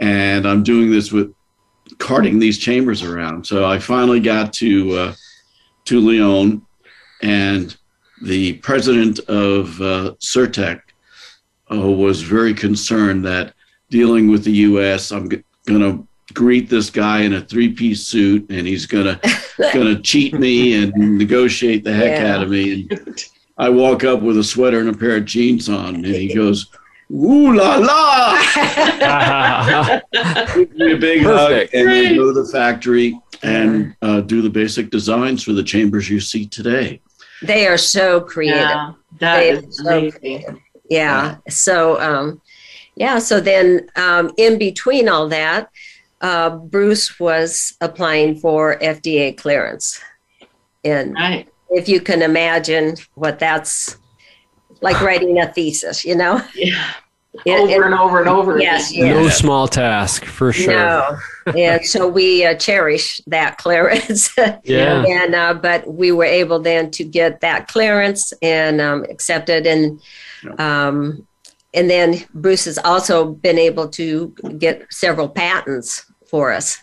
And 0.00 0.46
I'm 0.46 0.62
doing 0.62 0.90
this 0.90 1.12
with 1.12 1.34
carting 1.98 2.38
these 2.38 2.58
chambers 2.58 3.02
around. 3.02 3.46
So 3.46 3.64
I 3.64 3.78
finally 3.78 4.20
got 4.20 4.52
to 4.54 4.92
uh, 4.92 5.14
to 5.86 6.00
Lyon, 6.00 6.62
and 7.22 7.76
the 8.22 8.54
president 8.54 9.18
of 9.20 9.80
uh, 9.80 10.14
Certec 10.20 10.80
uh, 11.70 11.76
was 11.76 12.22
very 12.22 12.54
concerned 12.54 13.24
that 13.26 13.54
dealing 13.90 14.28
with 14.28 14.44
the 14.44 14.52
U.S., 14.52 15.12
I'm 15.12 15.28
g- 15.28 15.44
going 15.66 15.80
to 15.80 16.06
greet 16.32 16.70
this 16.70 16.90
guy 16.90 17.20
in 17.20 17.34
a 17.34 17.40
three-piece 17.40 18.06
suit, 18.06 18.46
and 18.50 18.66
he's 18.66 18.86
going 18.86 19.04
to 19.04 19.20
going 19.72 19.94
to 19.94 20.02
cheat 20.02 20.34
me 20.34 20.82
and 20.82 20.92
negotiate 21.18 21.84
the 21.84 21.92
heck 21.92 22.20
yeah. 22.20 22.34
out 22.34 22.42
of 22.42 22.50
me. 22.50 22.88
And 22.88 23.24
I 23.56 23.68
walk 23.68 24.04
up 24.04 24.20
with 24.20 24.38
a 24.38 24.44
sweater 24.44 24.80
and 24.80 24.88
a 24.88 24.94
pair 24.94 25.16
of 25.16 25.24
jeans 25.24 25.68
on, 25.68 25.96
and 25.96 26.06
he 26.06 26.34
goes. 26.34 26.70
Ooh 27.12 27.54
la 27.54 27.76
la! 27.76 28.40
Give 30.54 30.74
me 30.74 30.92
a 30.92 30.96
big 30.96 31.22
Perfect. 31.22 31.74
hug, 31.74 31.80
and 31.80 31.90
we 31.90 32.16
go 32.16 32.32
to 32.32 32.42
the 32.42 32.50
factory 32.50 33.20
and 33.42 33.94
uh, 34.00 34.22
do 34.22 34.40
the 34.40 34.48
basic 34.48 34.90
designs 34.90 35.42
for 35.42 35.52
the 35.52 35.62
chambers 35.62 36.08
you 36.08 36.18
see 36.18 36.46
today. 36.46 37.02
They 37.42 37.66
are 37.66 37.76
so 37.76 38.22
creative. 38.22 38.58
Yeah, 38.58 38.92
that 39.20 39.42
is 39.44 39.76
so 39.76 40.10
creative. 40.10 40.56
Yeah. 40.88 41.36
yeah. 41.36 41.36
So, 41.50 42.00
um, 42.00 42.40
yeah. 42.96 43.18
So 43.18 43.38
then, 43.38 43.86
um, 43.96 44.32
in 44.38 44.58
between 44.58 45.08
all 45.08 45.28
that, 45.28 45.70
uh, 46.22 46.50
Bruce 46.56 47.20
was 47.20 47.76
applying 47.82 48.36
for 48.36 48.78
FDA 48.78 49.36
clearance, 49.36 50.00
and 50.84 51.14
right. 51.14 51.48
If 51.74 51.88
you 51.88 52.00
can 52.00 52.22
imagine 52.22 52.96
what 53.14 53.38
that's 53.38 53.96
like 54.80 55.00
writing 55.00 55.40
a 55.40 55.52
thesis, 55.52 56.04
you 56.04 56.14
know? 56.14 56.40
Yeah. 56.54 56.92
It, 57.44 57.58
over 57.58 57.72
it, 57.72 57.86
and 57.86 57.94
over 57.94 58.20
and 58.20 58.28
over. 58.28 58.60
Yes, 58.60 58.92
yes. 58.92 59.12
No 59.12 59.28
small 59.28 59.66
task 59.66 60.24
for 60.24 60.52
sure. 60.52 60.72
No. 60.72 61.18
and 61.58 61.84
so 61.84 62.06
we 62.06 62.46
uh, 62.46 62.54
cherish 62.54 63.20
that 63.26 63.58
clearance. 63.58 64.32
yeah. 64.62 65.04
and 65.04 65.34
uh, 65.34 65.52
but 65.54 65.92
we 65.92 66.12
were 66.12 66.24
able 66.24 66.60
then 66.60 66.92
to 66.92 67.02
get 67.02 67.40
that 67.40 67.66
clearance 67.66 68.32
and 68.40 68.80
um, 68.80 69.04
accepted, 69.10 69.66
and 69.66 70.00
um, 70.60 71.26
and 71.74 71.90
then 71.90 72.24
Bruce 72.34 72.66
has 72.66 72.78
also 72.78 73.32
been 73.32 73.58
able 73.58 73.88
to 73.88 74.28
get 74.58 74.86
several 74.92 75.28
patents 75.28 76.06
for 76.28 76.52
us. 76.52 76.78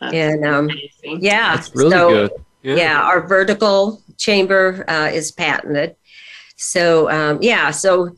That's 0.00 0.14
and 0.14 0.44
um, 0.46 0.70
yeah, 1.02 1.56
That's 1.56 1.74
really 1.74 1.90
so, 1.90 2.08
good. 2.10 2.30
Yeah. 2.62 2.74
yeah. 2.76 3.02
our 3.02 3.26
vertical 3.26 4.00
chamber 4.20 4.84
uh, 4.88 5.10
is 5.12 5.32
patented. 5.32 5.96
So 6.56 7.10
um, 7.10 7.38
yeah, 7.40 7.70
so 7.70 8.14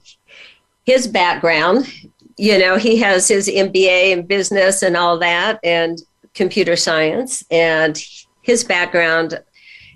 his 0.84 1.06
background, 1.06 1.90
you 2.36 2.58
know, 2.58 2.76
he 2.76 2.98
has 2.98 3.28
his 3.28 3.48
MBA 3.48 4.10
in 4.10 4.26
business 4.26 4.82
and 4.82 4.96
all 4.96 5.18
that, 5.20 5.60
and 5.62 6.02
computer 6.34 6.76
science, 6.76 7.44
and 7.50 8.02
his 8.42 8.64
background 8.64 9.40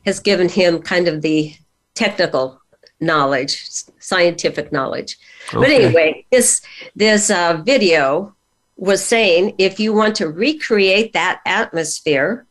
has 0.07 0.21
given 0.21 0.49
him 0.49 0.81
kind 0.81 1.09
of 1.09 1.23
the 1.23 1.55
technical 1.95 2.61
knowledge, 3.01 3.69
scientific 3.99 4.71
knowledge. 4.71 5.19
Okay. 5.49 5.59
But 5.59 5.71
anyway, 5.71 6.27
this 6.31 6.63
this 6.95 7.31
uh, 7.31 7.63
video 7.65 8.35
was 8.77 9.05
saying 9.05 9.55
if 9.59 9.81
you 9.81 9.93
want 9.93 10.15
to 10.17 10.29
recreate 10.29 11.13
that 11.15 11.41
atmosphere 11.47 12.47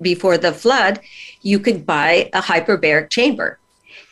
before 0.00 0.38
the 0.38 0.52
flood, 0.52 1.00
you 1.42 1.58
could 1.58 1.86
buy 1.86 2.30
a 2.32 2.40
hyperbaric 2.40 3.10
chamber. 3.10 3.58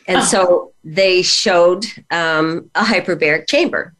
And 0.07 0.17
oh. 0.17 0.23
so 0.23 0.71
they 0.83 1.21
showed 1.21 1.85
um, 2.09 2.69
a 2.75 2.83
hyperbaric 2.83 3.47
chamber. 3.47 3.93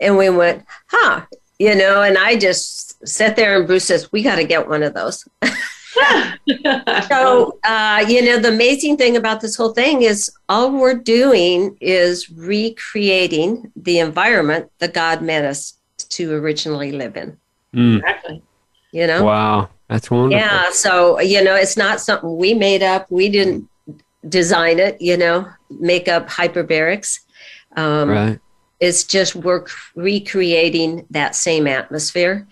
And 0.00 0.16
we 0.16 0.28
went, 0.30 0.64
huh, 0.88 1.22
you 1.58 1.74
know, 1.74 2.02
and 2.02 2.18
I 2.18 2.36
just 2.36 3.06
sat 3.06 3.36
there 3.36 3.58
and 3.58 3.66
Bruce 3.66 3.84
says, 3.84 4.12
we 4.12 4.22
got 4.22 4.36
to 4.36 4.44
get 4.44 4.68
one 4.68 4.82
of 4.82 4.94
those. 4.94 5.26
so, 7.08 7.58
uh, 7.64 8.04
you 8.06 8.22
know, 8.22 8.38
the 8.38 8.50
amazing 8.52 8.96
thing 8.96 9.16
about 9.16 9.40
this 9.40 9.56
whole 9.56 9.72
thing 9.72 10.02
is 10.02 10.30
all 10.48 10.70
we're 10.70 10.94
doing 10.94 11.76
is 11.80 12.30
recreating 12.30 13.72
the 13.74 13.98
environment 13.98 14.70
that 14.78 14.94
God 14.94 15.22
meant 15.22 15.46
us 15.46 15.74
to 16.10 16.32
originally 16.34 16.92
live 16.92 17.16
in. 17.16 17.36
Mm. 17.74 17.96
Exactly. 17.96 18.42
You 18.92 19.06
know? 19.06 19.24
Wow. 19.24 19.70
That's 19.88 20.10
wonderful. 20.10 20.38
Yeah. 20.38 20.70
So, 20.72 21.20
you 21.20 21.42
know, 21.42 21.54
it's 21.54 21.76
not 21.76 22.00
something 22.00 22.36
we 22.36 22.54
made 22.54 22.82
up. 22.82 23.10
We 23.10 23.28
didn't 23.28 23.68
design 24.28 24.78
it, 24.78 25.00
you 25.00 25.16
know, 25.16 25.48
make 25.70 26.08
up 26.08 26.28
hyperbarics. 26.28 27.20
Um, 27.76 28.08
right. 28.08 28.40
It's 28.80 29.04
just 29.04 29.36
we're 29.36 29.64
recreating 29.94 31.06
that 31.10 31.34
same 31.34 31.66
atmosphere 31.66 32.46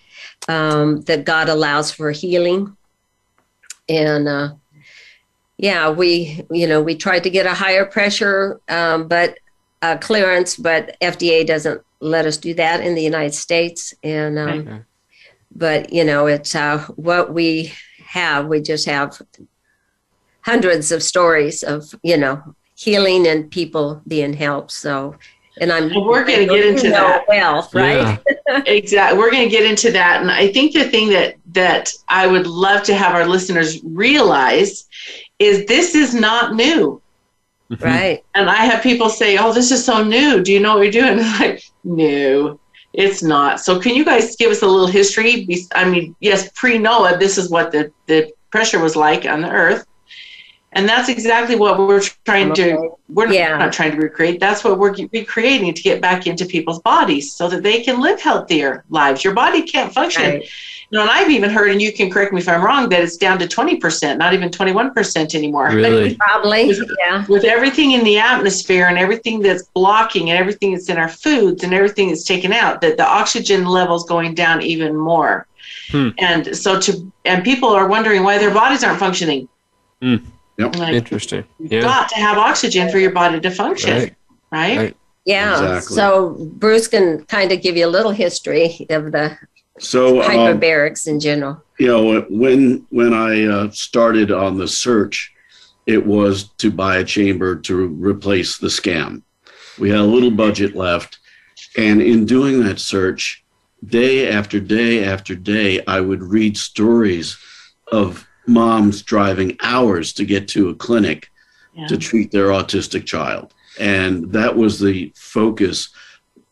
um, 0.48 1.02
that 1.02 1.24
God 1.24 1.48
allows 1.48 1.90
for 1.90 2.12
healing. 2.12 2.76
And 3.88 4.28
uh, 4.28 4.54
yeah, 5.58 5.90
we, 5.90 6.42
you 6.50 6.66
know, 6.66 6.82
we 6.82 6.94
tried 6.94 7.24
to 7.24 7.30
get 7.30 7.46
a 7.46 7.54
higher 7.54 7.84
pressure, 7.84 8.60
um, 8.68 9.08
but 9.08 9.38
uh, 9.82 9.98
clearance, 9.98 10.56
but 10.56 10.96
FDA 11.02 11.46
doesn't 11.46 11.82
let 12.00 12.26
us 12.26 12.36
do 12.36 12.54
that 12.54 12.80
in 12.80 12.94
the 12.94 13.02
United 13.02 13.34
States. 13.34 13.92
And, 14.02 14.38
um, 14.38 14.48
okay. 14.48 14.80
But 15.54 15.92
you 15.92 16.04
know, 16.04 16.26
it's 16.26 16.54
uh, 16.54 16.78
what 16.96 17.32
we 17.32 17.72
have. 18.06 18.46
We 18.46 18.60
just 18.60 18.86
have 18.86 19.20
hundreds 20.42 20.92
of 20.92 21.02
stories 21.02 21.62
of 21.62 21.94
you 22.02 22.16
know 22.16 22.54
healing 22.76 23.26
and 23.26 23.50
people 23.50 24.02
being 24.06 24.32
helped. 24.32 24.72
So, 24.72 25.16
and 25.60 25.72
I'm 25.72 25.90
well, 25.90 26.04
we're 26.04 26.24
going 26.24 26.40
to 26.40 26.54
get 26.54 26.66
into 26.66 26.90
that 26.90 27.24
well, 27.28 27.68
right? 27.72 28.20
Yeah. 28.48 28.62
exactly. 28.66 29.18
We're 29.18 29.30
going 29.30 29.48
to 29.48 29.54
get 29.54 29.68
into 29.68 29.90
that, 29.92 30.20
and 30.20 30.30
I 30.30 30.52
think 30.52 30.72
the 30.72 30.84
thing 30.84 31.10
that 31.10 31.36
that 31.52 31.90
I 32.08 32.26
would 32.26 32.46
love 32.46 32.82
to 32.84 32.94
have 32.94 33.14
our 33.14 33.26
listeners 33.26 33.82
realize 33.84 34.88
is 35.38 35.66
this 35.66 35.94
is 35.94 36.14
not 36.14 36.54
new. 36.54 37.00
Right. 37.80 38.22
And 38.34 38.50
I 38.50 38.66
have 38.66 38.82
people 38.82 39.08
say, 39.08 39.38
"Oh, 39.38 39.52
this 39.52 39.70
is 39.70 39.84
so 39.84 40.04
new. 40.04 40.42
Do 40.42 40.52
you 40.52 40.60
know 40.60 40.76
what 40.76 40.82
you're 40.82 41.02
doing?" 41.02 41.18
I'm 41.22 41.40
like, 41.40 41.64
no, 41.82 42.60
it's 42.94 43.22
not. 43.22 43.60
So, 43.60 43.78
can 43.80 43.94
you 43.94 44.04
guys 44.04 44.36
give 44.36 44.50
us 44.50 44.62
a 44.62 44.66
little 44.66 44.86
history? 44.86 45.46
I 45.74 45.84
mean, 45.84 46.16
yes, 46.20 46.50
pre 46.54 46.78
Noah, 46.78 47.18
this 47.18 47.38
is 47.38 47.50
what 47.50 47.72
the 47.72 47.92
the 48.06 48.32
pressure 48.50 48.78
was 48.78 48.96
like 48.96 49.26
on 49.26 49.40
the 49.40 49.50
earth 49.50 49.84
and 50.74 50.88
that's 50.88 51.08
exactly 51.08 51.56
what 51.56 51.78
we're 51.78 52.02
trying 52.24 52.52
to 52.54 52.90
we're 53.08 53.32
yeah. 53.32 53.56
not 53.56 53.72
trying 53.72 53.92
to 53.92 53.96
recreate 53.96 54.40
that's 54.40 54.62
what 54.62 54.78
we're 54.78 54.94
recreating 55.12 55.72
to 55.72 55.82
get 55.82 56.00
back 56.00 56.26
into 56.26 56.44
people's 56.44 56.80
bodies 56.82 57.32
so 57.32 57.48
that 57.48 57.62
they 57.62 57.82
can 57.82 58.00
live 58.00 58.20
healthier 58.20 58.84
lives 58.90 59.24
your 59.24 59.32
body 59.32 59.62
can't 59.62 59.92
function 59.92 60.22
right. 60.22 60.48
You 60.94 61.00
know 61.00 61.02
and 61.02 61.10
i've 61.10 61.30
even 61.30 61.50
heard 61.50 61.72
and 61.72 61.82
you 61.82 61.92
can 61.92 62.08
correct 62.08 62.32
me 62.32 62.40
if 62.40 62.48
i'm 62.48 62.62
wrong 62.64 62.88
that 62.88 63.02
it's 63.02 63.16
down 63.16 63.36
to 63.36 63.46
20% 63.46 64.16
not 64.16 64.32
even 64.32 64.48
21% 64.48 65.34
anymore 65.34 65.70
really? 65.70 66.14
probably 66.14 66.68
with, 66.68 66.88
yeah 67.00 67.26
with 67.26 67.42
everything 67.42 67.92
in 67.92 68.04
the 68.04 68.16
atmosphere 68.16 68.86
and 68.86 68.96
everything 68.96 69.40
that's 69.40 69.64
blocking 69.74 70.30
and 70.30 70.38
everything 70.38 70.72
that's 70.72 70.88
in 70.88 70.96
our 70.96 71.08
foods 71.08 71.64
and 71.64 71.74
everything 71.74 72.08
that's 72.08 72.22
taken 72.22 72.52
out 72.52 72.80
that 72.80 72.96
the 72.96 73.04
oxygen 73.04 73.64
levels 73.66 74.04
going 74.04 74.34
down 74.34 74.62
even 74.62 74.96
more 74.96 75.48
hmm. 75.90 76.10
and 76.18 76.56
so 76.56 76.78
to 76.78 77.12
and 77.24 77.42
people 77.42 77.70
are 77.70 77.88
wondering 77.88 78.22
why 78.22 78.38
their 78.38 78.54
bodies 78.54 78.84
aren't 78.84 79.00
functioning 79.00 79.48
hmm 80.00 80.16
Yep. 80.56 80.76
Like, 80.76 80.94
Interesting. 80.94 81.44
You've 81.58 81.72
yeah. 81.72 81.80
got 81.80 82.08
to 82.10 82.14
have 82.14 82.38
oxygen 82.38 82.88
for 82.88 82.98
your 82.98 83.10
body 83.10 83.40
to 83.40 83.50
function. 83.50 83.92
Right. 83.92 84.14
right? 84.52 84.78
right. 84.78 84.96
Yeah. 85.24 85.54
Exactly. 85.54 85.96
So 85.96 86.36
Bruce 86.52 86.86
can 86.86 87.24
kind 87.24 87.50
of 87.50 87.60
give 87.60 87.76
you 87.76 87.86
a 87.86 87.90
little 87.90 88.12
history 88.12 88.86
of 88.88 89.10
the 89.10 89.36
so 89.78 90.22
um, 90.22 90.30
hyperbarics 90.30 91.06
um, 91.06 91.14
in 91.14 91.20
general. 91.20 91.62
You 91.78 91.86
know, 91.88 92.20
when 92.30 92.86
when 92.90 93.12
I 93.12 93.44
uh, 93.44 93.70
started 93.70 94.30
on 94.30 94.56
the 94.56 94.68
search, 94.68 95.32
it 95.86 96.04
was 96.04 96.50
to 96.58 96.70
buy 96.70 96.98
a 96.98 97.04
chamber 97.04 97.56
to 97.56 97.86
replace 97.86 98.58
the 98.58 98.68
scam. 98.68 99.22
We 99.78 99.90
had 99.90 100.00
a 100.00 100.04
little 100.04 100.30
budget 100.30 100.76
left, 100.76 101.18
and 101.76 102.00
in 102.00 102.26
doing 102.26 102.62
that 102.64 102.78
search, 102.78 103.44
day 103.86 104.30
after 104.30 104.60
day 104.60 105.04
after 105.04 105.34
day, 105.34 105.84
I 105.86 106.00
would 106.00 106.22
read 106.22 106.56
stories 106.56 107.36
of 107.90 108.26
moms 108.46 109.02
driving 109.02 109.56
hours 109.62 110.12
to 110.14 110.24
get 110.24 110.48
to 110.48 110.68
a 110.68 110.74
clinic 110.74 111.30
yeah. 111.74 111.86
to 111.86 111.96
treat 111.96 112.30
their 112.30 112.48
autistic 112.48 113.06
child. 113.06 113.54
And 113.80 114.30
that 114.32 114.56
was 114.56 114.78
the 114.78 115.12
focus 115.16 115.88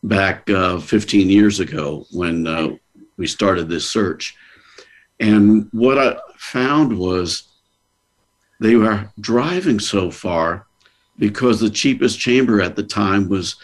back 0.03 0.49
uh, 0.49 0.79
15 0.79 1.29
years 1.29 1.59
ago 1.59 2.05
when 2.11 2.47
uh, 2.47 2.75
we 3.17 3.27
started 3.27 3.69
this 3.69 3.89
search. 3.89 4.35
And 5.19 5.69
what 5.71 5.97
I 5.97 6.17
found 6.37 6.97
was 6.97 7.49
they 8.59 8.75
were 8.75 9.09
driving 9.19 9.79
so 9.79 10.09
far 10.11 10.65
because 11.17 11.59
the 11.59 11.69
cheapest 11.69 12.19
chamber 12.19 12.61
at 12.61 12.75
the 12.75 12.83
time 12.83 13.29
was, 13.29 13.55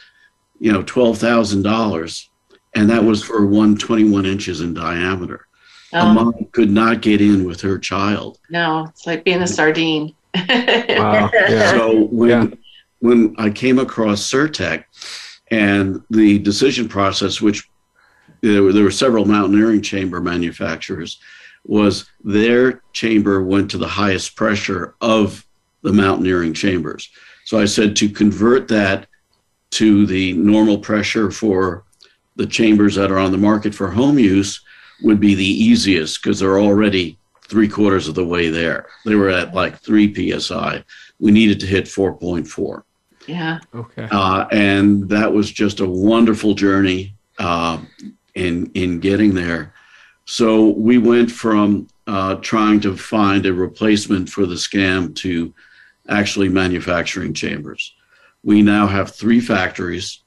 you 0.59 0.71
know, 0.71 0.83
$12,000. 0.83 2.27
And 2.75 2.89
that 2.89 3.03
was 3.03 3.23
for 3.23 3.45
one 3.45 3.77
21 3.77 4.25
inches 4.25 4.61
in 4.61 4.73
diameter. 4.73 5.47
Um, 5.91 6.09
a 6.09 6.13
mom 6.13 6.47
could 6.51 6.69
not 6.69 7.01
get 7.01 7.19
in 7.21 7.45
with 7.45 7.61
her 7.61 7.79
child. 7.79 8.37
No, 8.49 8.85
it's 8.89 9.07
like 9.07 9.23
being 9.23 9.41
a 9.41 9.47
sardine. 9.47 10.15
wow. 10.35 11.29
yeah. 11.33 11.71
So 11.71 12.05
when 12.05 12.29
yeah. 12.29 12.47
when 12.99 13.35
I 13.39 13.49
came 13.49 13.79
across 13.79 14.21
Certec 14.29 14.83
and 15.49 16.03
the 16.11 16.37
decision 16.39 16.87
process, 16.87 17.41
which 17.41 17.67
there 18.41 18.63
were, 18.63 18.73
there 18.73 18.83
were 18.83 18.91
several 18.91 19.25
mountaineering 19.25 19.81
chamber 19.81 20.21
manufacturers, 20.21 21.19
was 21.65 22.09
their 22.23 22.81
chamber 22.93 23.43
went 23.43 23.69
to 23.71 23.77
the 23.77 23.87
highest 23.87 24.35
pressure 24.35 24.95
of 25.01 25.45
the 25.81 25.93
mountaineering 25.93 26.53
chambers. 26.53 27.09
So 27.45 27.59
I 27.59 27.65
said 27.65 27.95
to 27.97 28.09
convert 28.09 28.67
that 28.69 29.07
to 29.71 30.05
the 30.05 30.33
normal 30.33 30.77
pressure 30.77 31.31
for 31.31 31.83
the 32.35 32.47
chambers 32.47 32.95
that 32.95 33.11
are 33.11 33.19
on 33.19 33.31
the 33.31 33.37
market 33.37 33.75
for 33.75 33.91
home 33.91 34.17
use 34.17 34.61
would 35.01 35.19
be 35.19 35.35
the 35.35 35.43
easiest 35.43 36.21
because 36.21 36.39
they're 36.39 36.59
already 36.59 37.17
three 37.47 37.67
quarters 37.67 38.07
of 38.07 38.15
the 38.15 38.25
way 38.25 38.49
there. 38.49 38.87
They 39.05 39.15
were 39.15 39.29
at 39.29 39.53
like 39.53 39.79
three 39.79 40.39
psi. 40.39 40.83
We 41.19 41.31
needed 41.31 41.59
to 41.61 41.65
hit 41.65 41.85
4.4. 41.85 42.83
Yeah. 43.27 43.59
Okay. 43.75 44.07
Uh, 44.11 44.45
and 44.51 45.07
that 45.09 45.31
was 45.31 45.51
just 45.51 45.79
a 45.81 45.87
wonderful 45.87 46.53
journey 46.53 47.13
uh, 47.37 47.79
in 48.39 48.71
in 48.73 48.99
getting 48.99 49.33
there. 49.33 49.73
So 50.25 50.69
we 50.69 50.97
went 50.97 51.31
from 51.31 51.87
uh, 52.07 52.35
trying 52.35 52.79
to 52.81 52.95
find 52.95 53.45
a 53.45 53.53
replacement 53.53 54.29
for 54.29 54.45
the 54.45 54.55
scam 54.55 55.15
to 55.15 55.53
actually 56.07 56.49
manufacturing 56.49 57.33
chambers. 57.33 57.93
We 58.43 58.61
now 58.61 58.87
have 58.87 59.15
three 59.15 59.39
factories, 59.39 60.21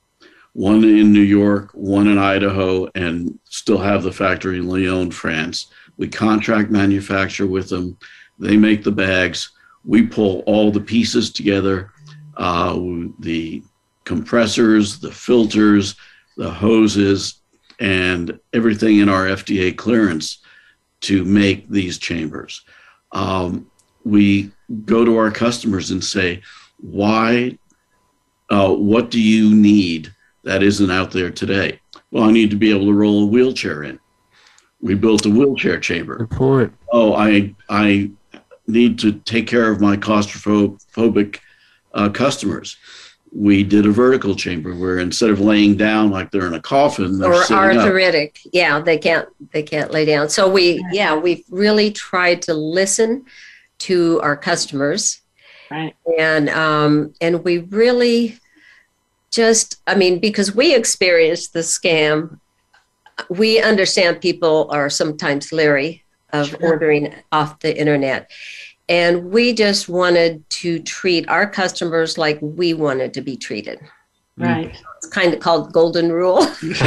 one 0.52 0.84
in 0.84 1.12
New 1.12 1.20
York, 1.20 1.70
one 1.72 2.08
in 2.08 2.18
Idaho, 2.18 2.88
and 2.94 3.38
still 3.44 3.78
have 3.78 4.02
the 4.02 4.12
factory 4.12 4.58
in 4.58 4.68
Lyon, 4.68 5.10
France. 5.10 5.66
We 5.96 6.08
contract 6.08 6.70
manufacture 6.70 7.46
with 7.46 7.68
them. 7.68 7.96
They 8.38 8.56
make 8.56 8.82
the 8.82 8.92
bags. 8.92 9.50
We 9.84 10.06
pull 10.06 10.40
all 10.46 10.70
the 10.70 10.80
pieces 10.80 11.32
together 11.32 11.92
uh, 12.36 12.74
the 13.20 13.62
compressors, 14.04 14.98
the 14.98 15.12
filters, 15.12 15.94
the 16.36 16.50
hoses, 16.50 17.41
and 17.82 18.38
everything 18.52 19.00
in 19.00 19.08
our 19.08 19.26
FDA 19.26 19.76
clearance 19.76 20.38
to 21.00 21.24
make 21.24 21.68
these 21.68 21.98
chambers. 21.98 22.62
Um, 23.10 23.66
we 24.04 24.52
go 24.84 25.04
to 25.04 25.18
our 25.18 25.32
customers 25.32 25.90
and 25.90 26.02
say, 26.02 26.42
why, 26.80 27.58
uh, 28.50 28.72
what 28.72 29.10
do 29.10 29.20
you 29.20 29.52
need 29.52 30.14
that 30.44 30.62
isn't 30.62 30.92
out 30.92 31.10
there 31.10 31.30
today? 31.30 31.80
Well, 32.12 32.22
I 32.22 32.30
need 32.30 32.50
to 32.50 32.56
be 32.56 32.70
able 32.70 32.86
to 32.86 32.92
roll 32.92 33.24
a 33.24 33.26
wheelchair 33.26 33.82
in. 33.82 33.98
We 34.80 34.94
built 34.94 35.26
a 35.26 35.30
wheelchair 35.30 35.80
chamber. 35.80 36.18
Good 36.18 36.30
point. 36.30 36.72
Oh, 36.92 37.14
I, 37.14 37.52
I 37.68 38.12
need 38.68 39.00
to 39.00 39.12
take 39.12 39.48
care 39.48 39.68
of 39.72 39.80
my 39.80 39.96
claustrophobic 39.96 41.40
uh, 41.94 42.10
customers. 42.10 42.76
We 43.34 43.64
did 43.64 43.86
a 43.86 43.90
vertical 43.90 44.34
chamber 44.34 44.74
where 44.74 44.98
instead 44.98 45.30
of 45.30 45.40
laying 45.40 45.76
down 45.76 46.10
like 46.10 46.30
they're 46.30 46.46
in 46.46 46.54
a 46.54 46.60
coffin, 46.60 47.22
or 47.22 47.34
arthritic, 47.34 48.38
up. 48.44 48.52
yeah, 48.52 48.80
they 48.80 48.98
can't 48.98 49.28
they 49.52 49.62
can't 49.62 49.90
lay 49.90 50.04
down. 50.04 50.28
So 50.28 50.50
we 50.50 50.84
yeah 50.92 51.16
we've 51.16 51.44
really 51.48 51.90
tried 51.90 52.42
to 52.42 52.54
listen 52.54 53.24
to 53.78 54.20
our 54.22 54.36
customers, 54.36 55.22
right? 55.70 55.94
And 56.18 56.50
um, 56.50 57.14
and 57.20 57.42
we 57.42 57.58
really 57.58 58.38
just 59.30 59.80
I 59.86 59.94
mean 59.94 60.18
because 60.18 60.54
we 60.54 60.74
experienced 60.74 61.54
the 61.54 61.60
scam, 61.60 62.38
we 63.30 63.60
understand 63.60 64.20
people 64.20 64.68
are 64.70 64.90
sometimes 64.90 65.52
leery 65.52 66.04
of 66.32 66.48
sure. 66.48 66.58
ordering 66.60 67.14
off 67.30 67.60
the 67.60 67.78
internet 67.78 68.30
and 68.92 69.32
we 69.32 69.54
just 69.54 69.88
wanted 69.88 70.48
to 70.50 70.78
treat 70.80 71.26
our 71.26 71.48
customers 71.48 72.18
like 72.18 72.38
we 72.42 72.74
wanted 72.74 73.14
to 73.14 73.22
be 73.22 73.38
treated. 73.38 73.80
Right. 74.36 74.76
It's 74.98 75.06
kind 75.06 75.32
of 75.32 75.40
called 75.40 75.72
golden 75.72 76.12
rule. 76.12 76.40
Remember 76.62 76.82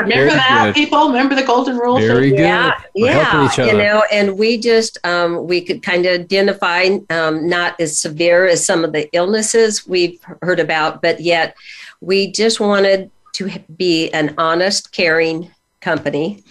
that, 0.00 0.62
good. 0.64 0.74
people? 0.74 1.08
Remember 1.08 1.34
the 1.34 1.44
golden 1.44 1.76
rule? 1.76 1.98
Very 1.98 2.30
good. 2.30 2.38
Yeah, 2.38 2.80
We're 2.94 3.12
yeah. 3.12 3.66
You 3.66 3.76
know, 3.76 4.02
and 4.10 4.38
we 4.38 4.56
just 4.56 4.96
um, 5.04 5.46
we 5.46 5.60
could 5.60 5.82
kind 5.82 6.06
of 6.06 6.20
identify 6.22 6.96
um, 7.10 7.50
not 7.50 7.78
as 7.78 7.98
severe 7.98 8.46
as 8.46 8.64
some 8.64 8.82
of 8.82 8.94
the 8.94 9.06
illnesses 9.14 9.86
we've 9.86 10.18
heard 10.40 10.58
about, 10.58 11.02
but 11.02 11.20
yet 11.20 11.54
we 12.00 12.32
just 12.32 12.60
wanted 12.60 13.10
to 13.34 13.50
be 13.76 14.10
an 14.12 14.34
honest, 14.38 14.90
caring 14.90 15.50
company, 15.82 16.42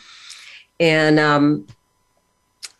and 0.80 1.20
um, 1.20 1.66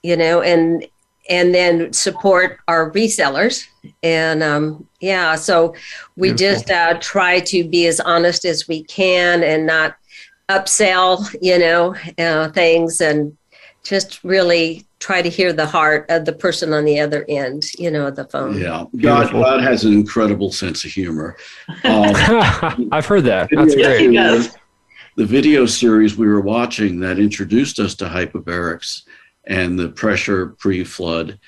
you 0.04 0.16
know, 0.16 0.42
and 0.42 0.86
and 1.30 1.54
then 1.54 1.94
support 1.94 2.60
our 2.68 2.92
resellers. 2.92 3.68
And 4.02 4.44
um, 4.44 4.88
yeah, 5.00 5.36
so 5.36 5.76
we 6.16 6.30
Beautiful. 6.30 6.56
just 6.56 6.72
uh, 6.72 6.98
try 7.00 7.40
to 7.42 7.68
be 7.68 7.88
as 7.88 8.00
honest 8.00 8.46
as 8.46 8.68
we 8.68 8.84
can 8.84 9.44
and 9.44 9.66
not 9.66 9.96
upsell, 10.50 11.34
you 11.42 11.58
know, 11.60 11.96
uh, 12.18 12.50
things 12.50 13.02
and 13.02 13.38
just 13.84 14.24
really 14.24 14.86
try 15.00 15.22
to 15.22 15.30
hear 15.30 15.52
the 15.52 15.66
heart 15.66 16.06
of 16.10 16.24
the 16.24 16.32
person 16.32 16.72
on 16.72 16.86
the 16.86 17.00
other 17.00 17.26
end, 17.28 17.66
you 17.78 17.92
know, 17.92 18.08
of 18.08 18.16
the 18.16 18.26
phone. 18.26 18.58
Yeah, 18.58 18.86
God, 19.02 19.32
God 19.32 19.62
has 19.62 19.84
an 19.84 19.92
incredible 19.92 20.52
sense 20.52 20.86
of 20.86 20.92
humor. 20.92 21.36
Um, 21.68 21.76
I've 22.92 23.06
heard 23.06 23.26
that. 23.26 23.50
That's 23.52 23.76
great. 23.76 24.52
The 25.16 25.26
video 25.26 25.68
series 25.68 26.18
we 26.18 26.28
were 26.28 26.42
watching 26.42 27.00
that 27.02 27.20
introduced 27.20 27.80
us 27.80 27.94
to 27.96 28.06
hyperbarics 28.06 29.04
and 29.48 29.78
the 29.78 29.90
pressure 29.90 30.48
pre 30.60 30.84
flood 30.84 31.40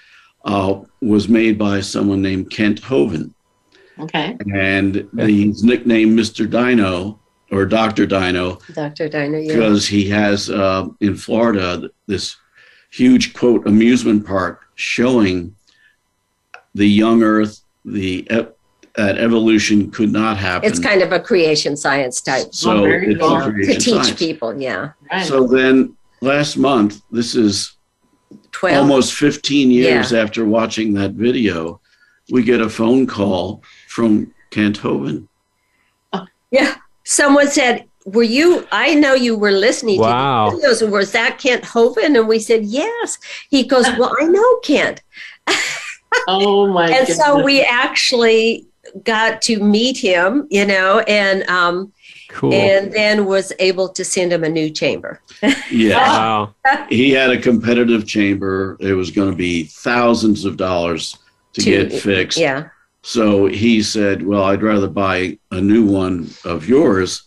uh, 0.46 0.82
was 1.02 1.28
made 1.28 1.58
by 1.58 1.82
someone 1.82 2.22
named 2.22 2.52
Kent 2.52 2.82
Hovind. 2.82 3.34
Okay. 4.00 4.38
And 4.54 5.08
he's 5.18 5.64
nicknamed 5.64 6.18
Mr. 6.18 6.50
Dino 6.50 7.20
or 7.52 7.66
Dr. 7.66 8.06
Dino. 8.06 8.60
Dr. 8.74 9.08
Dino, 9.08 9.38
yeah. 9.38 9.54
Because 9.54 9.88
he 9.88 10.10
has 10.10 10.50
uh, 10.50 10.88
in 11.00 11.16
Florida 11.16 11.90
this 12.08 12.36
huge, 12.92 13.34
quote, 13.34 13.68
amusement 13.68 14.26
park 14.26 14.66
showing 14.76 15.56
the 16.74 16.88
young 16.88 17.24
Earth, 17.24 17.62
the 17.86 18.28
that 18.96 19.18
evolution 19.18 19.92
could 19.92 20.12
not 20.12 20.38
happen. 20.38 20.70
It's 20.70 20.80
kind 20.80 21.02
of 21.02 21.12
a 21.12 21.20
creation 21.20 21.76
science 21.76 22.22
type. 22.22 22.54
So 22.54 22.86
it's 22.86 23.20
cool. 23.20 23.42
to 23.42 23.66
teach 23.74 23.84
science. 23.84 24.14
people, 24.14 24.60
yeah. 24.60 24.92
Right. 25.12 25.26
So 25.26 25.48
then 25.48 25.98
last 26.22 26.58
month, 26.58 27.02
this 27.12 27.36
is 27.36 27.75
12 28.56 28.78
almost 28.78 29.14
15 29.14 29.70
years 29.70 30.12
yeah. 30.12 30.20
after 30.20 30.46
watching 30.46 30.94
that 30.94 31.12
video 31.12 31.80
we 32.32 32.42
get 32.42 32.62
a 32.62 32.70
phone 32.70 33.06
call 33.06 33.62
from 33.88 34.34
kent 34.50 34.80
hovind 34.80 35.28
yeah. 36.52 36.76
Someone 37.04 37.48
said 37.48 37.86
were 38.06 38.24
you 38.24 38.68
i 38.72 38.94
know 38.94 39.14
you 39.16 39.36
were 39.36 39.52
listening 39.52 40.00
wow. 40.00 40.52
to 40.52 40.58
the 40.58 40.68
videos. 40.68 40.92
Was 40.92 41.12
that 41.12 41.40
kent 41.40 41.64
hovind 41.64 42.18
and 42.18 42.28
we 42.28 42.40
said 42.40 42.64
yes. 42.64 43.18
He 43.50 43.64
goes 43.64 43.86
well 43.98 44.16
i 44.20 44.26
know 44.26 44.60
kent. 44.64 45.02
Oh 46.30 46.68
my 46.68 46.88
and 46.88 47.08
goodness. 47.08 47.18
so 47.18 47.44
we 47.44 47.62
actually 47.62 48.66
got 49.04 49.42
to 49.42 49.60
meet 49.60 49.98
him 49.98 50.48
you 50.50 50.66
know 50.66 51.00
and 51.00 51.44
um 51.50 51.92
Cool. 52.36 52.54
And 52.54 52.92
then 52.92 53.26
was 53.26 53.54
able 53.60 53.88
to 53.88 54.04
send 54.04 54.34
him 54.34 54.44
a 54.44 54.50
new 54.50 54.70
chamber. 54.70 55.22
yeah. 55.72 55.96
Wow. 55.96 56.56
he 56.90 57.12
had 57.12 57.30
a 57.30 57.42
competitive 57.42 58.06
chamber. 58.06 58.76
It 58.82 58.92
was 58.92 59.10
going 59.10 59.32
to 59.32 59.38
be 59.38 59.64
thousands 59.64 60.44
of 60.44 60.58
dollars 60.58 61.18
to, 61.54 61.62
to 61.62 61.70
get 61.70 61.94
fixed. 61.94 62.38
Yeah. 62.38 62.68
So 63.04 63.46
he 63.46 63.82
said, 63.82 64.26
Well, 64.26 64.44
I'd 64.44 64.62
rather 64.62 64.90
buy 64.90 65.40
a 65.52 65.62
new 65.62 65.86
one 65.86 66.30
of 66.44 66.68
yours. 66.68 67.24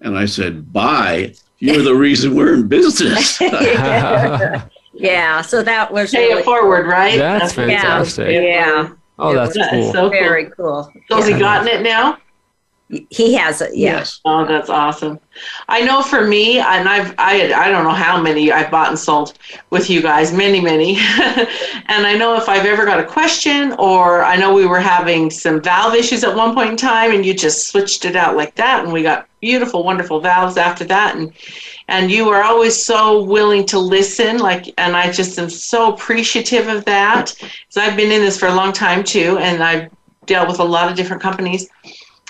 And 0.00 0.16
I 0.16 0.24
said, 0.24 0.72
Buy? 0.72 1.34
You're 1.58 1.82
the 1.82 1.94
reason 1.94 2.34
we're 2.34 2.54
in 2.54 2.66
business. 2.66 3.38
yeah. 4.94 5.42
So 5.42 5.62
that 5.62 5.92
was 5.92 6.12
pay 6.12 6.28
really 6.28 6.40
it 6.40 6.44
forward, 6.46 6.84
cool. 6.84 6.92
right? 6.92 7.18
That's 7.18 7.52
fantastic. 7.52 8.30
Yeah. 8.30 8.40
yeah. 8.40 8.90
Oh, 9.18 9.34
that's 9.34 9.54
cool. 9.70 9.92
So 9.92 10.08
Very 10.08 10.48
cool. 10.50 10.90
So 11.10 11.16
has 11.16 11.28
he 11.28 11.38
gotten 11.38 11.68
it 11.68 11.82
now? 11.82 12.16
He 12.88 13.34
has 13.34 13.60
it. 13.60 13.74
Yeah. 13.74 13.98
Yes. 13.98 14.20
Oh, 14.24 14.46
that's 14.46 14.70
awesome. 14.70 15.18
I 15.68 15.80
know 15.80 16.02
for 16.02 16.24
me, 16.24 16.60
and 16.60 16.88
I've 16.88 17.16
I 17.18 17.52
I 17.52 17.68
don't 17.68 17.82
know 17.82 17.90
how 17.90 18.20
many 18.20 18.52
I've 18.52 18.70
bought 18.70 18.90
and 18.90 18.98
sold 18.98 19.36
with 19.70 19.90
you 19.90 20.00
guys, 20.00 20.32
many 20.32 20.60
many, 20.60 20.96
and 21.88 22.06
I 22.06 22.16
know 22.16 22.36
if 22.36 22.48
I've 22.48 22.64
ever 22.64 22.84
got 22.84 23.00
a 23.00 23.04
question 23.04 23.72
or 23.72 24.22
I 24.22 24.36
know 24.36 24.54
we 24.54 24.66
were 24.66 24.78
having 24.78 25.30
some 25.30 25.60
valve 25.60 25.94
issues 25.94 26.22
at 26.22 26.36
one 26.36 26.54
point 26.54 26.70
in 26.70 26.76
time, 26.76 27.12
and 27.12 27.26
you 27.26 27.34
just 27.34 27.66
switched 27.66 28.04
it 28.04 28.14
out 28.14 28.36
like 28.36 28.54
that, 28.54 28.84
and 28.84 28.92
we 28.92 29.02
got 29.02 29.28
beautiful, 29.40 29.82
wonderful 29.82 30.20
valves 30.20 30.56
after 30.56 30.84
that, 30.84 31.16
and 31.16 31.32
and 31.88 32.08
you 32.08 32.28
are 32.28 32.44
always 32.44 32.80
so 32.80 33.20
willing 33.24 33.66
to 33.66 33.80
listen, 33.80 34.38
like, 34.38 34.72
and 34.78 34.96
I 34.96 35.10
just 35.10 35.36
am 35.40 35.50
so 35.50 35.92
appreciative 35.92 36.68
of 36.68 36.84
that 36.84 37.34
because 37.36 37.76
I've 37.76 37.96
been 37.96 38.12
in 38.12 38.22
this 38.22 38.38
for 38.38 38.46
a 38.46 38.54
long 38.54 38.72
time 38.72 39.02
too, 39.02 39.38
and 39.38 39.60
I've 39.60 39.90
dealt 40.26 40.46
with 40.46 40.60
a 40.60 40.64
lot 40.64 40.88
of 40.88 40.96
different 40.96 41.22
companies 41.22 41.68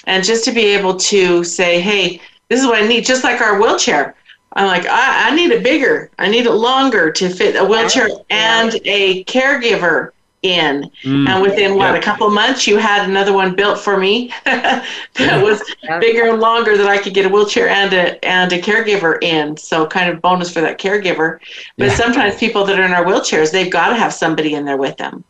and 0.07 0.25
just 0.25 0.45
to 0.45 0.53
be 0.53 0.67
able 0.67 0.97
to 0.97 1.45
say, 1.45 1.81
hey, 1.81 2.21
this 2.49 2.61
is 2.61 2.67
what 2.67 2.83
I 2.83 2.87
need, 2.87 3.05
just 3.05 3.25
like 3.25 3.41
our 3.41 3.61
wheelchair. 3.61 4.15
I'm 4.53 4.67
like, 4.67 4.87
I, 4.87 5.31
I 5.31 5.35
need 5.35 5.51
it 5.51 5.63
bigger. 5.63 6.11
I 6.19 6.29
need 6.29 6.47
it 6.47 6.53
longer 6.53 7.11
to 7.13 7.29
fit 7.29 7.57
a 7.57 7.65
wheelchair 7.65 8.09
and 8.31 8.75
a 8.85 9.23
caregiver 9.25 10.13
in. 10.43 10.91
Mm. 11.03 11.29
And 11.29 11.43
within 11.43 11.77
what, 11.77 11.95
a 11.95 12.01
couple 12.01 12.29
months, 12.31 12.67
you 12.67 12.79
had 12.79 13.09
another 13.09 13.33
one 13.33 13.55
built 13.55 13.79
for 13.79 13.99
me 13.99 14.33
that 14.45 15.43
was 15.43 15.63
bigger 16.01 16.31
and 16.31 16.41
longer 16.41 16.77
that 16.77 16.87
I 16.87 16.99
could 16.99 17.15
get 17.15 17.27
a 17.27 17.29
wheelchair 17.29 17.69
and 17.69 17.93
a 17.93 18.25
and 18.25 18.53
a 18.53 18.61
caregiver 18.61 19.23
in. 19.23 19.57
So 19.57 19.87
kind 19.87 20.11
of 20.11 20.23
bonus 20.23 20.53
for 20.53 20.61
that 20.61 20.79
caregiver. 20.79 21.41
But 21.77 21.89
yeah. 21.89 21.95
sometimes 21.95 22.37
people 22.37 22.65
that 22.65 22.79
are 22.79 22.85
in 22.85 22.93
our 22.93 23.05
wheelchairs, 23.05 23.51
they've 23.51 23.71
got 23.71 23.89
to 23.89 23.97
have 23.97 24.15
somebody 24.15 24.55
in 24.55 24.65
there 24.65 24.79
with 24.79 24.97
them. 24.97 25.25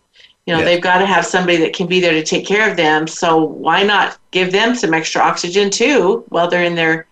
You 0.46 0.54
know, 0.54 0.60
yeah. 0.60 0.64
they've 0.64 0.82
got 0.82 0.98
to 0.98 1.06
have 1.06 1.26
somebody 1.26 1.58
that 1.58 1.74
can 1.74 1.88
be 1.88 2.00
there 2.00 2.12
to 2.12 2.22
take 2.22 2.46
care 2.46 2.70
of 2.70 2.76
them. 2.76 3.06
So 3.08 3.42
why 3.44 3.82
not 3.82 4.18
give 4.30 4.52
them 4.52 4.74
some 4.74 4.94
extra 4.94 5.20
oxygen 5.20 5.70
too 5.70 6.24
while 6.28 6.48
they're 6.48 6.64
in 6.64 6.76
their 6.76 7.08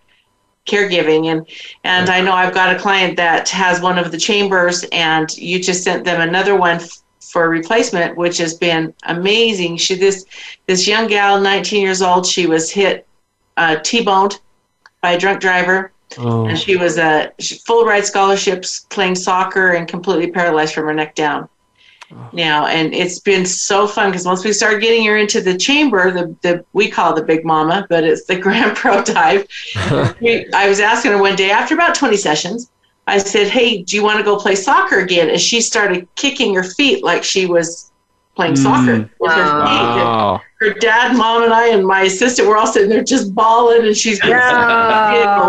caregiving 0.65 1.27
and 1.27 1.45
and 1.83 2.09
I 2.09 2.21
know 2.21 2.33
I've 2.33 2.53
got 2.53 2.75
a 2.75 2.79
client 2.79 3.17
that 3.17 3.47
has 3.49 3.81
one 3.81 3.99
of 3.99 4.11
the 4.11 4.17
chambers 4.17 4.83
and 4.91 5.31
you 5.37 5.61
just 5.61 5.83
sent 5.83 6.03
them 6.03 6.21
another 6.21 6.55
one 6.55 6.79
for 7.19 7.49
replacement, 7.49 8.15
which 8.15 8.37
has 8.37 8.53
been 8.53 8.93
amazing. 9.03 9.77
She 9.77 9.95
this 9.95 10.25
this 10.67 10.87
young 10.87 11.07
gal, 11.07 11.39
19 11.39 11.81
years 11.81 12.01
old, 12.01 12.25
she 12.25 12.47
was 12.47 12.71
hit 12.71 13.05
uh, 13.57 13.77
T-boned 13.83 14.39
by 15.01 15.11
a 15.11 15.19
drunk 15.19 15.41
driver, 15.41 15.91
oh. 16.17 16.45
and 16.45 16.57
she 16.57 16.77
was 16.77 16.97
a 16.97 17.31
full 17.65 17.85
ride 17.85 18.05
scholarships, 18.05 18.85
playing 18.89 19.15
soccer, 19.15 19.73
and 19.73 19.87
completely 19.87 20.31
paralyzed 20.31 20.73
from 20.73 20.85
her 20.85 20.93
neck 20.93 21.13
down. 21.15 21.49
Oh. 22.11 22.29
Now, 22.33 22.67
and 22.67 22.93
it's 22.93 23.19
been 23.19 23.45
so 23.45 23.87
fun 23.87 24.11
because 24.11 24.25
once 24.25 24.43
we 24.45 24.53
started 24.53 24.81
getting 24.81 25.05
her 25.05 25.17
into 25.17 25.41
the 25.41 25.57
chamber, 25.57 26.11
the, 26.11 26.35
the 26.41 26.65
we 26.73 26.89
call 26.89 27.13
it 27.13 27.15
the 27.19 27.25
Big 27.25 27.43
Mama, 27.43 27.85
but 27.89 28.03
it's 28.03 28.25
the 28.25 28.35
Grand 28.39 28.75
Pro 28.77 29.03
Dive. 29.03 29.47
we, 30.21 30.47
I 30.53 30.69
was 30.69 30.79
asking 30.79 31.11
her 31.11 31.21
one 31.21 31.35
day 31.35 31.51
after 31.51 31.73
about 31.73 31.95
20 31.95 32.17
sessions, 32.17 32.69
I 33.07 33.17
said, 33.17 33.47
Hey, 33.47 33.83
do 33.83 33.95
you 33.95 34.03
want 34.03 34.19
to 34.19 34.23
go 34.23 34.37
play 34.37 34.55
soccer 34.55 34.99
again? 34.99 35.29
And 35.29 35.39
she 35.39 35.61
started 35.61 36.07
kicking 36.15 36.55
her 36.55 36.63
feet 36.63 37.03
like 37.03 37.23
she 37.23 37.45
was 37.45 37.91
playing 38.35 38.53
mm. 38.53 38.63
soccer 38.63 39.09
with 39.19 39.31
her 39.31 39.43
feet. 39.43 40.03
Wow. 40.03 40.41
Her 40.59 40.73
dad, 40.73 41.15
mom, 41.17 41.43
and 41.43 41.53
I, 41.53 41.69
and 41.69 41.85
my 41.85 42.03
assistant 42.03 42.47
were 42.47 42.57
all 42.57 42.67
sitting 42.67 42.89
there 42.89 43.03
just 43.03 43.35
bawling, 43.35 43.85
and 43.85 43.95
she's 43.95 44.19
yeah. 44.23 44.29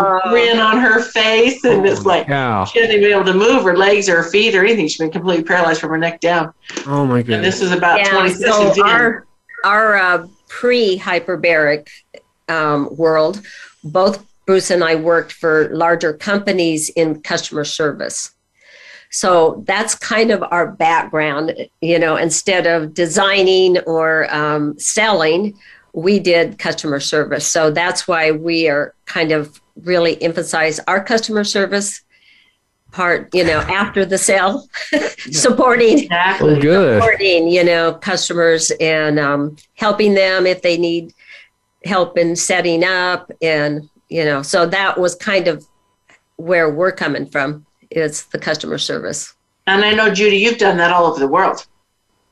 a 0.67 0.71
grin 0.71 0.85
on 0.85 0.93
her 0.93 1.03
face. 1.03 1.65
And 1.65 1.87
oh 1.87 1.91
it's 1.91 2.05
like 2.05 2.27
cow. 2.27 2.65
she 2.65 2.81
hasn't 2.81 3.01
been 3.01 3.13
able 3.13 3.25
to 3.25 3.35
move 3.35 3.65
her 3.65 3.77
legs 3.77 4.09
or 4.09 4.23
her 4.23 4.31
feet 4.31 4.55
or 4.55 4.65
anything. 4.65 4.89
She's 4.89 4.99
been 4.99 5.11
completely 5.11 5.45
paralyzed 5.45 5.81
from 5.81 5.91
her 5.91 5.99
neck 5.99 6.21
down. 6.21 6.53
Oh, 6.87 7.07
my 7.07 7.23
goodness. 7.23 7.37
And 7.37 7.45
this 7.45 7.61
is 7.61 7.73
about 7.73 7.99
yeah, 7.99 8.11
20 8.11 8.31
so 8.31 8.39
sessions 8.39 8.79
our, 8.79 9.17
in. 9.19 9.23
Our 9.65 9.97
uh, 9.97 10.27
pre 10.49 10.99
hyperbaric 10.99 11.89
um, 12.49 12.95
world, 12.97 13.43
both 13.83 14.25
Bruce 14.47 14.71
and 14.71 14.85
I 14.85 14.95
worked 14.95 15.33
for 15.33 15.69
larger 15.75 16.13
companies 16.13 16.89
in 16.91 17.21
customer 17.21 17.65
service. 17.65 18.33
So 19.11 19.63
that's 19.67 19.95
kind 19.95 20.31
of 20.31 20.45
our 20.51 20.71
background. 20.71 21.55
You 21.81 21.99
know, 21.99 22.17
instead 22.17 22.67
of 22.67 22.95
designing 22.95 23.79
or 23.81 24.33
um, 24.35 24.79
selling, 24.79 25.59
we 25.93 26.19
did 26.19 26.59
customer 26.59 27.01
service. 27.01 27.47
So 27.51 27.71
that's 27.71 28.07
why 28.07 28.31
we 28.31 28.69
are 28.69 28.95
kind 29.07 29.33
of 29.33 29.61
really 29.83 30.21
emphasize 30.23 30.81
our 30.87 31.03
customer 31.03 31.45
service 31.45 32.03
part, 32.93 33.35
you 33.35 33.45
know, 33.45 33.61
after 33.61 34.05
the 34.05 34.17
sale, 34.17 34.67
supporting, 35.31 35.99
exactly. 36.01 36.55
oh, 36.55 36.61
good. 36.61 37.03
supporting, 37.03 37.49
you 37.49 37.63
know, 37.63 37.95
customers 37.95 38.71
and 38.81 39.19
um, 39.19 39.57
helping 39.75 40.15
them 40.15 40.47
if 40.47 40.63
they 40.63 40.79
need 40.79 41.13
help 41.87 42.19
in 42.19 42.37
setting 42.37 42.85
up 42.85 43.31
and 43.41 43.89
you 44.09 44.25
know 44.25 44.43
so 44.43 44.67
that 44.67 44.99
was 44.99 45.15
kind 45.15 45.49
of 45.49 45.65
where 46.37 46.71
we're 46.71 46.93
coming 46.93 47.27
from 47.27 47.65
is 47.91 48.27
the 48.27 48.39
customer 48.39 48.79
service 48.79 49.35
and 49.67 49.85
i 49.85 49.93
know 49.93 50.13
judy 50.13 50.37
you've 50.37 50.59
done 50.59 50.77
that 50.77 50.91
all 50.91 51.07
over 51.07 51.19
the 51.19 51.29
world 51.29 51.67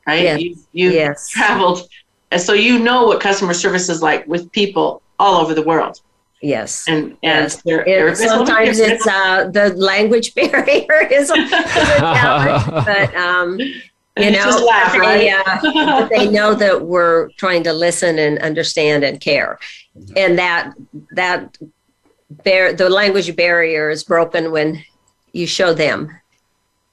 right 0.07 0.23
yeah. 0.23 0.37
you, 0.37 0.57
you've 0.73 0.93
yes. 0.93 1.29
traveled 1.29 1.89
and 2.31 2.41
so 2.41 2.53
you 2.53 2.79
know 2.79 3.07
what 3.07 3.21
customer 3.21 3.55
service 3.55 3.89
is 3.89 4.03
like 4.03 4.27
with 4.27 4.51
people 4.53 5.03
all 5.19 5.41
over 5.41 5.55
the 5.55 5.63
world 5.63 6.01
yes 6.45 6.85
and 6.87 7.05
and 7.23 7.45
yes. 7.45 7.63
They're, 7.63 7.85
they're 7.85 8.15
sometimes 8.15 8.79
it's 8.79 9.07
uh, 9.07 9.49
the 9.51 9.71
language 9.75 10.35
barrier 10.39 11.09
is 11.11 11.31
a, 11.31 11.49
challenge 11.49 12.67
but 12.87 13.15
um 13.15 13.59
you 13.59 14.31
know 14.31 14.65
laugh, 14.69 14.93
they, 14.93 14.99
right? 14.99 15.73
uh, 15.73 16.09
they 16.11 16.31
know 16.31 16.55
that 16.55 16.83
we're 16.83 17.31
trying 17.31 17.65
to 17.65 17.73
listen 17.73 18.19
and 18.19 18.39
understand 18.41 19.03
and 19.05 19.21
care 19.21 19.59
and 20.17 20.39
that 20.39 20.75
that 21.13 21.57
bear 22.45 22.73
the 22.73 22.89
language 22.89 23.35
barrier 23.35 23.91
is 23.91 24.05
broken 24.05 24.53
when 24.53 24.83
you 25.33 25.47
show 25.47 25.73
them 25.73 26.11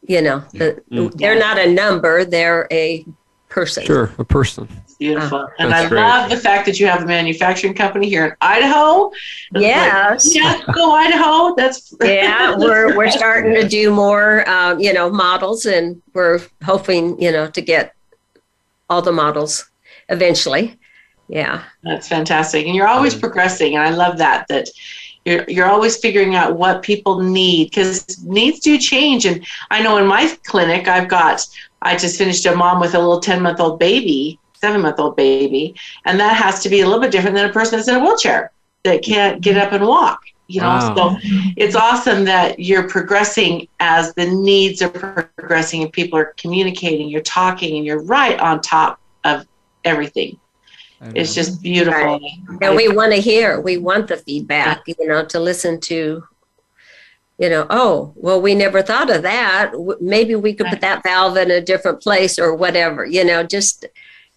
you 0.08 0.22
know 0.22 0.40
the, 0.54 0.82
mm-hmm. 0.92 1.16
they're 1.18 1.38
not 1.38 1.60
a 1.60 1.72
number 1.72 2.26
they're 2.26 2.68
a 2.72 3.06
person. 3.52 3.86
Sure 3.86 4.12
a 4.18 4.24
person. 4.24 4.68
Beautiful. 4.98 5.40
Uh, 5.40 5.48
and 5.60 5.74
i 5.74 5.88
great. 5.88 6.00
love 6.00 6.30
the 6.30 6.38
fact 6.38 6.66
that 6.66 6.80
you 6.80 6.88
have 6.88 7.04
a 7.04 7.06
manufacturing 7.06 7.74
company 7.74 8.08
here 8.10 8.26
in 8.26 8.32
idaho. 8.42 9.12
Yes 9.54 10.26
like, 10.26 10.36
yeah 10.36 10.74
go 10.74 10.94
idaho. 10.94 11.54
That's 11.56 11.94
yeah 12.02 12.56
we're 12.58 12.96
we're 12.96 13.12
starting 13.12 13.54
to 13.56 13.68
do 13.68 13.92
more 13.92 14.50
um, 14.50 14.80
you 14.80 14.94
know 14.94 15.10
models 15.10 15.66
and 15.66 16.02
we're 16.14 16.40
hoping 16.64 17.22
you 17.22 17.32
know 17.32 17.50
to 17.50 17.62
get 17.62 17.94
all 18.90 19.02
the 19.02 19.12
models 19.12 19.70
eventually. 20.10 20.80
Yeah. 21.28 21.64
That's 21.84 22.08
fantastic. 22.08 22.66
And 22.66 22.76
you're 22.76 22.88
always 22.88 23.16
progressing 23.16 23.76
and 23.76 23.84
i 23.84 23.90
love 23.90 24.18
that 24.18 24.48
that 24.48 24.70
you're, 25.26 25.46
you're 25.48 25.68
always 25.68 25.98
figuring 25.98 26.34
out 26.36 26.58
what 26.58 26.82
people 26.82 27.20
need 27.20 27.70
because 27.70 28.24
needs 28.24 28.60
do 28.60 28.78
change. 28.78 29.26
And 29.26 29.46
i 29.72 29.82
know 29.82 29.98
in 29.98 30.08
my 30.08 30.34
clinic 30.46 30.88
i've 30.88 31.10
got 31.10 31.46
i 31.82 31.96
just 31.96 32.17
finished 32.17 32.46
a 32.46 32.56
mom 32.56 32.80
with 32.80 32.96
a 32.96 33.00
little 33.00 33.20
10 33.20 33.41
month 33.41 33.60
old 33.60 33.80
baby 33.80 34.39
seven 34.56 34.82
month 34.82 35.00
old 35.00 35.15
baby 35.15 35.76
and 36.06 36.20
that 36.20 36.36
has 36.36 36.62
to 36.62 36.70
be 36.70 36.82
a 36.82 36.86
little 36.86 37.02
bit 37.02 37.12
different 37.12 37.36
than 37.36 37.50
a 37.50 37.54
person 37.54 37.78
that's 37.78 37.88
in 37.88 37.96
a 37.96 38.00
wheelchair 38.00 38.52
that 38.84 39.04
can't 39.04 39.41
get 39.41 39.58
up 39.58 39.72
and 39.74 39.86
walk 39.86 40.22
you 40.48 40.62
know 40.62 40.67
wow. 40.67 40.96
so 40.96 41.17
it's 41.58 41.76
awesome 41.76 42.24
that 42.24 42.60
you're 42.60 42.88
progressing 42.88 43.67
as 43.80 44.13
the 44.13 44.26
needs 44.26 44.82
are 44.82 44.89
progressing 44.89 45.82
and 45.84 45.91
people 45.91 46.17
are 46.17 46.34
communicating 46.38 47.10
you're 47.10 47.22
talking 47.22 47.78
and 47.78 47.86
you're 47.86 48.04
right 48.04 48.39
on 48.39 48.62
top 48.62 49.00
of 49.24 49.46
everything 49.84 50.38
it's 51.15 51.34
just 51.34 51.62
beautiful. 51.62 52.20
Right. 52.20 52.60
And 52.62 52.76
we 52.76 52.88
want 52.88 53.12
to 53.13 53.20
hear, 53.20 53.60
we 53.60 53.78
want 53.78 54.08
the 54.08 54.17
feedback, 54.17 54.84
you 54.86 55.08
know, 55.08 55.26
to 55.26 55.39
listen 55.39 55.80
to, 55.82 56.24
you 57.41 57.49
know, 57.49 57.65
oh, 57.71 58.13
well, 58.15 58.39
we 58.39 58.54
never 58.54 58.84
thought 58.84 59.10
of 59.10 59.23
that. 59.23 59.71
Maybe 59.99 60.36
we 60.36 60.54
could 60.54 60.67
put 60.67 60.82
that 60.82 61.01
valve 61.01 61.38
in 61.38 61.49
a 61.49 61.60
different 61.60 61.99
place 61.99 62.38
or 62.38 62.54
whatever, 62.54 63.04
you 63.04 63.25
know, 63.25 63.41
just, 63.41 63.88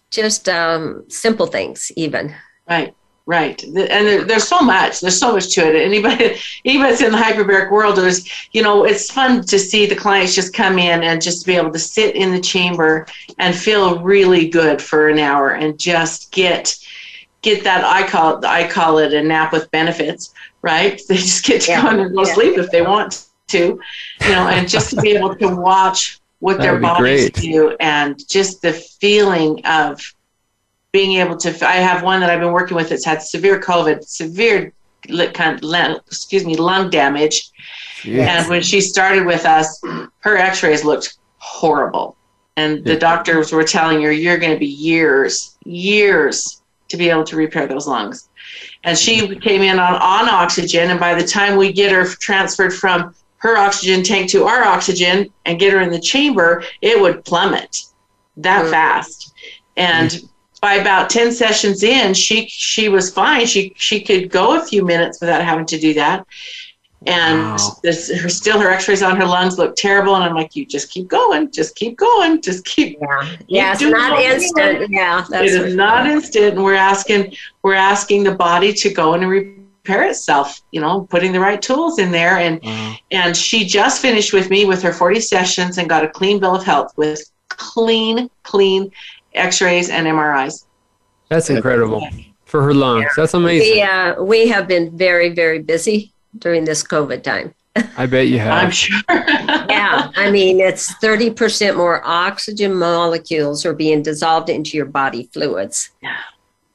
just 0.09 0.49
um, 0.49 1.05
simple 1.07 1.45
things 1.45 1.91
even. 1.95 2.33
Right. 2.67 2.95
Right, 3.27 3.63
and 3.63 3.75
there, 3.75 4.23
there's 4.23 4.47
so 4.47 4.61
much. 4.61 4.99
There's 4.99 5.19
so 5.19 5.33
much 5.33 5.55
to 5.55 5.67
it. 5.67 5.75
Anybody, 5.75 6.35
even 6.63 6.89
in 7.03 7.11
the 7.11 7.17
hyperbaric 7.17 7.71
world 7.71 7.97
there's, 7.97 8.29
you 8.51 8.61
know, 8.61 8.85
it's 8.85 9.09
fun 9.09 9.43
to 9.45 9.57
see 9.57 9.87
the 9.87 9.95
clients 9.95 10.35
just 10.35 10.53
come 10.53 10.77
in 10.77 11.01
and 11.01 11.19
just 11.19 11.43
be 11.43 11.55
able 11.55 11.71
to 11.71 11.79
sit 11.79 12.15
in 12.15 12.31
the 12.31 12.39
chamber 12.39 13.07
and 13.39 13.55
feel 13.55 13.99
really 14.03 14.47
good 14.47 14.79
for 14.79 15.09
an 15.09 15.17
hour 15.17 15.53
and 15.53 15.79
just 15.79 16.31
get 16.31 16.77
get 17.45 17.63
that. 17.63 17.85
I 17.85 18.05
call 18.07 18.45
I 18.45 18.67
call 18.67 18.97
it 18.97 19.13
a 19.13 19.23
nap 19.23 19.53
with 19.53 19.71
benefits. 19.71 20.33
Right, 20.61 21.01
they 21.07 21.15
just 21.15 21.45
get 21.45 21.61
to 21.63 21.71
yeah. 21.71 21.81
go 21.81 22.01
and 22.01 22.13
go 22.13 22.25
yeah. 22.25 22.33
sleep 22.33 22.57
if 22.57 22.71
they 22.71 22.81
want 22.81 23.27
to, 23.47 23.79
you 24.21 24.29
know, 24.29 24.47
and 24.47 24.67
just 24.67 24.89
to 24.89 25.01
be 25.01 25.11
able 25.11 25.35
to 25.35 25.55
watch 25.55 26.19
what 26.39 26.59
their 26.59 26.79
bodies 26.79 27.29
great. 27.29 27.33
do 27.33 27.75
and 27.79 28.27
just 28.27 28.61
the 28.61 28.73
feeling 28.73 29.65
of 29.65 30.01
being 30.91 31.19
able 31.19 31.35
to 31.35 31.49
i 31.67 31.73
have 31.73 32.03
one 32.03 32.19
that 32.19 32.29
i've 32.29 32.39
been 32.39 32.51
working 32.51 32.75
with 32.77 32.89
that's 32.89 33.05
had 33.05 33.21
severe 33.21 33.59
covid 33.59 34.03
severe 34.03 34.71
kind 35.33 35.63
of, 35.63 35.95
excuse 36.07 36.45
me 36.45 36.55
lung 36.55 36.89
damage 36.89 37.51
yes. 38.03 38.41
and 38.41 38.49
when 38.49 38.61
she 38.61 38.81
started 38.81 39.25
with 39.25 39.45
us 39.45 39.81
her 40.19 40.37
x-rays 40.37 40.83
looked 40.83 41.17
horrible 41.37 42.15
and 42.57 42.83
the 42.85 42.95
doctors 42.95 43.51
were 43.51 43.63
telling 43.63 44.01
her 44.01 44.11
you're 44.11 44.37
going 44.37 44.53
to 44.53 44.59
be 44.59 44.67
years 44.67 45.57
years 45.65 46.61
to 46.89 46.97
be 46.97 47.09
able 47.09 47.23
to 47.25 47.35
repair 47.35 47.67
those 47.67 47.87
lungs. 47.87 48.29
And 48.83 48.97
she 48.97 49.35
came 49.39 49.61
in 49.61 49.79
on, 49.79 49.95
on 49.95 50.29
oxygen 50.29 50.91
and 50.91 50.99
by 50.99 51.15
the 51.15 51.27
time 51.27 51.57
we 51.57 51.73
get 51.73 51.91
her 51.91 52.05
transferred 52.05 52.73
from 52.73 53.15
her 53.37 53.57
oxygen 53.57 54.03
tank 54.03 54.29
to 54.31 54.45
our 54.45 54.63
oxygen 54.63 55.31
and 55.45 55.59
get 55.59 55.73
her 55.73 55.81
in 55.81 55.89
the 55.89 55.99
chamber 55.99 56.63
it 56.81 56.99
would 56.99 57.25
plummet 57.25 57.83
that 58.37 58.63
mm-hmm. 58.63 58.71
fast. 58.71 59.33
And 59.77 60.11
mm-hmm 60.11 60.27
by 60.61 60.75
about 60.75 61.11
10 61.11 61.31
sessions 61.31 61.83
in 61.83 62.11
she 62.15 62.47
she 62.47 62.89
was 62.89 63.13
fine. 63.13 63.45
She 63.45 63.73
she 63.75 64.01
could 64.01 64.31
go 64.31 64.59
a 64.59 64.65
few 64.65 64.83
minutes 64.83 65.21
without 65.21 65.43
having 65.43 65.67
to 65.67 65.77
do 65.77 65.93
that 65.93 66.25
and 67.07 67.39
wow. 67.39 67.77
this, 67.83 68.11
her, 68.21 68.29
still 68.29 68.59
her 68.59 68.69
x-rays 68.69 69.03
on 69.03 69.15
her 69.15 69.25
lungs 69.25 69.57
look 69.57 69.75
terrible 69.75 70.15
and 70.15 70.23
i'm 70.23 70.33
like 70.33 70.55
you 70.55 70.65
just 70.65 70.89
keep 70.89 71.07
going 71.07 71.51
just 71.51 71.75
keep 71.75 71.97
going 71.97 72.41
just 72.41 72.65
keep 72.65 72.97
yeah, 73.01 73.35
yeah 73.47 73.73
it's 73.73 73.81
not 73.81 74.19
instant 74.19 74.89
yeah 74.89 75.25
that's 75.29 75.51
it 75.51 75.61
is 75.61 75.75
not 75.75 76.07
instant 76.07 76.55
and 76.55 76.63
we're 76.63 76.73
asking 76.73 77.33
we're 77.63 77.73
asking 77.73 78.23
the 78.23 78.33
body 78.33 78.73
to 78.73 78.91
go 78.93 79.13
and 79.13 79.27
repair 79.29 80.07
itself 80.07 80.61
you 80.71 80.81
know 80.81 81.05
putting 81.09 81.31
the 81.31 81.39
right 81.39 81.61
tools 81.61 81.99
in 81.99 82.11
there 82.11 82.37
and 82.37 82.59
wow. 82.63 82.95
and 83.11 83.37
she 83.37 83.65
just 83.65 84.01
finished 84.01 84.33
with 84.33 84.49
me 84.49 84.65
with 84.65 84.81
her 84.81 84.93
40 84.93 85.19
sessions 85.19 85.77
and 85.77 85.87
got 85.87 86.03
a 86.03 86.09
clean 86.09 86.39
bill 86.39 86.55
of 86.55 86.63
health 86.63 86.91
with 86.97 87.31
clean, 87.57 88.29
clean 88.43 88.91
X-rays 89.33 89.89
and 89.89 90.07
MRIs. 90.07 90.65
That's 91.29 91.49
incredible 91.49 92.07
for 92.45 92.63
her 92.63 92.73
lungs. 92.73 93.07
That's 93.15 93.33
amazing. 93.33 93.75
We, 93.75 93.81
uh, 93.81 94.23
we 94.23 94.47
have 94.47 94.67
been 94.67 94.95
very, 94.95 95.29
very 95.29 95.59
busy 95.59 96.13
during 96.37 96.65
this 96.65 96.83
COVID 96.83 97.23
time. 97.23 97.53
I 97.97 98.05
bet 98.05 98.27
you 98.27 98.39
have. 98.39 98.51
I'm 98.53 98.71
sure. 98.71 99.01
yeah, 99.09 100.11
I 100.15 100.31
mean, 100.31 100.59
it's 100.59 100.93
30% 100.95 101.75
more 101.75 102.01
oxygen 102.05 102.73
molecules 102.73 103.65
are 103.65 103.73
being 103.73 104.01
dissolved 104.01 104.49
into 104.49 104.77
your 104.77 104.85
body 104.85 105.29
fluids. 105.33 105.91
Yeah. 106.01 106.17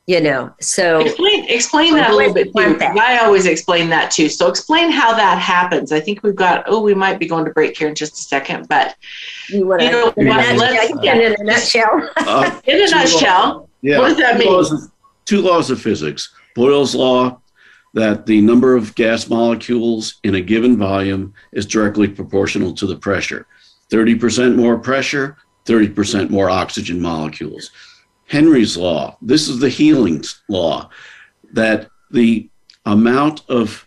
You 0.06 0.20
know, 0.20 0.52
so 0.60 0.98
explain 1.00 1.44
explain 1.48 1.94
that 1.94 2.10
a 2.10 2.16
little 2.16 2.34
bit 2.34 2.52
too. 2.52 2.78
I 2.80 3.18
always 3.18 3.46
explain 3.46 3.88
that 3.90 4.10
too. 4.10 4.28
So 4.28 4.48
explain 4.48 4.90
how 4.90 5.14
that 5.14 5.38
happens. 5.38 5.92
I 5.92 6.00
think 6.00 6.24
we've 6.24 6.34
got. 6.34 6.64
Oh, 6.66 6.80
we 6.80 6.94
might 6.94 7.20
be 7.20 7.28
going 7.28 7.44
to 7.44 7.52
break 7.52 7.78
here 7.78 7.86
in 7.86 7.94
just 7.94 8.14
a 8.14 8.22
second, 8.22 8.66
but 8.66 8.96
you, 9.48 9.68
wanna, 9.68 9.84
you 9.84 9.90
know, 9.92 10.04
what, 10.06 10.16
let's, 10.16 10.92
yeah, 11.04 11.14
in 11.14 11.36
a 11.38 11.44
nutshell. 11.44 12.10
Uh, 12.16 12.60
in 12.64 12.82
a 12.82 12.90
nutshell, 12.90 13.68
yeah. 13.82 13.98
what 13.98 14.08
does 14.08 14.16
that 14.16 14.36
mean? 14.36 14.52
Laws 14.52 14.72
of, 14.72 14.90
two 15.26 15.42
laws 15.42 15.70
of 15.70 15.80
physics: 15.80 16.34
Boyle's 16.56 16.92
law 16.92 17.40
that 17.94 18.26
the 18.26 18.40
number 18.40 18.76
of 18.76 18.94
gas 18.94 19.28
molecules 19.28 20.20
in 20.22 20.36
a 20.36 20.40
given 20.40 20.76
volume 20.76 21.34
is 21.52 21.66
directly 21.66 22.08
proportional 22.08 22.72
to 22.74 22.86
the 22.86 22.96
pressure. 22.96 23.46
30% 23.90 24.54
more 24.56 24.78
pressure, 24.78 25.36
30% 25.66 26.30
more 26.30 26.48
oxygen 26.48 27.00
molecules. 27.00 27.70
Henry's 28.26 28.76
law, 28.76 29.16
this 29.20 29.48
is 29.48 29.58
the 29.58 29.68
healing 29.68 30.22
law, 30.48 30.88
that 31.52 31.90
the 32.12 32.48
amount 32.86 33.42
of 33.48 33.86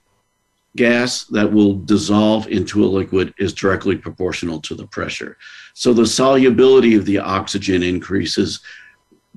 gas 0.76 1.26
that 1.26 1.52
will 1.52 1.76
dissolve 1.76 2.48
into 2.48 2.84
a 2.84 2.88
liquid 2.88 3.34
is 3.38 3.54
directly 3.54 3.96
proportional 3.96 4.60
to 4.60 4.76
the 4.76 4.88
pressure. 4.88 5.38
So 5.74 5.94
the 5.94 6.06
solubility 6.06 6.96
of 6.96 7.06
the 7.06 7.20
oxygen 7.20 7.84
increases, 7.84 8.60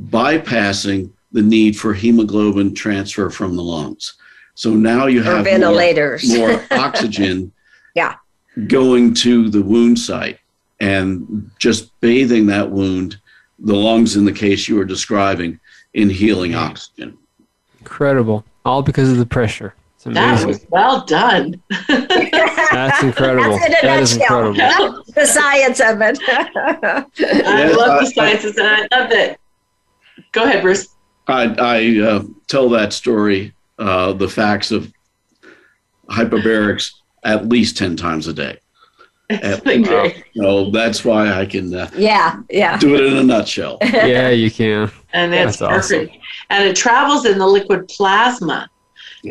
bypassing 0.01 1.11
the 1.33 1.43
need 1.43 1.77
for 1.77 1.95
hemoglobin 1.95 2.75
transfer 2.75 3.31
from 3.31 3.57
the 3.57 3.63
lungs. 3.63 4.15
So 4.57 4.71
now 4.71 5.07
you 5.07 5.23
have 5.23 5.45
ventilators, 5.45 6.27
more, 6.37 6.49
more 6.49 6.65
oxygen 6.73 7.53
yeah. 7.95 8.17
going 8.67 9.13
to 9.15 9.51
the 9.51 9.63
wound 9.63 9.99
site 9.99 10.41
and 10.81 11.51
just 11.59 11.99
bathing 12.01 12.47
that 12.47 12.71
wound, 12.71 13.21
the 13.59 13.77
lungs 13.77 14.17
in 14.17 14.25
the 14.25 14.33
case 14.33 14.67
you 14.67 14.77
were 14.77 14.85
describing, 14.87 15.61
in 15.93 16.09
healing 16.09 16.55
oxygen. 16.55 17.19
Incredible. 17.81 18.45
All 18.65 18.83
because 18.83 19.13
of 19.13 19.19
the 19.19 19.27
pressure. 19.27 19.75
It's 19.97 20.07
amazing. 20.07 20.39
That 20.39 20.47
was 20.47 20.67
well 20.71 21.05
done. 21.05 21.63
That's 21.89 23.03
incredible. 23.03 23.59
That's 23.59 23.83
that 23.83 24.01
is 24.01 24.17
incredible. 24.17 25.05
the 25.15 25.27
science 25.27 25.81
of 25.81 26.01
it. 26.01 26.19
I 26.29 27.05
yes, 27.19 27.77
love 27.77 28.01
the 28.01 28.07
sciences 28.07 28.57
and 28.57 28.67
I 28.67 28.81
love 28.99 29.11
it. 29.13 29.39
Go 30.33 30.45
ahead, 30.45 30.63
Bruce. 30.63 30.89
I, 31.29 31.55
I 31.59 32.07
uh, 32.07 32.23
tell 32.47 32.71
that 32.71 32.95
story 32.95 33.53
uh, 33.79 34.13
the 34.13 34.29
facts 34.29 34.71
of 34.71 34.93
hyperbarics 36.09 36.93
at 37.25 37.49
least 37.49 37.77
10 37.77 37.97
times 37.97 38.29
a 38.29 38.33
day. 38.33 38.59
At, 39.31 39.67
uh, 39.67 40.11
so 40.37 40.71
that's 40.71 41.05
why 41.05 41.33
I 41.33 41.47
can 41.47 41.75
uh, 41.75 41.91
yeah 41.97 42.43
yeah 42.49 42.79
do 42.79 42.95
it 42.95 43.03
in 43.07 43.17
a 43.17 43.25
nutshell. 43.25 43.79
yeah, 43.83 44.29
you 44.29 44.53
can. 44.53 44.89
And 45.13 45.35
it's 45.35 45.59
that's 45.59 45.91
perfect. 45.91 46.11
Awesome. 46.11 46.23
And 46.51 46.69
it 46.69 46.77
travels 46.77 47.27
in 47.27 47.37
the 47.39 47.47
liquid 47.47 47.89
plasma 47.89 48.71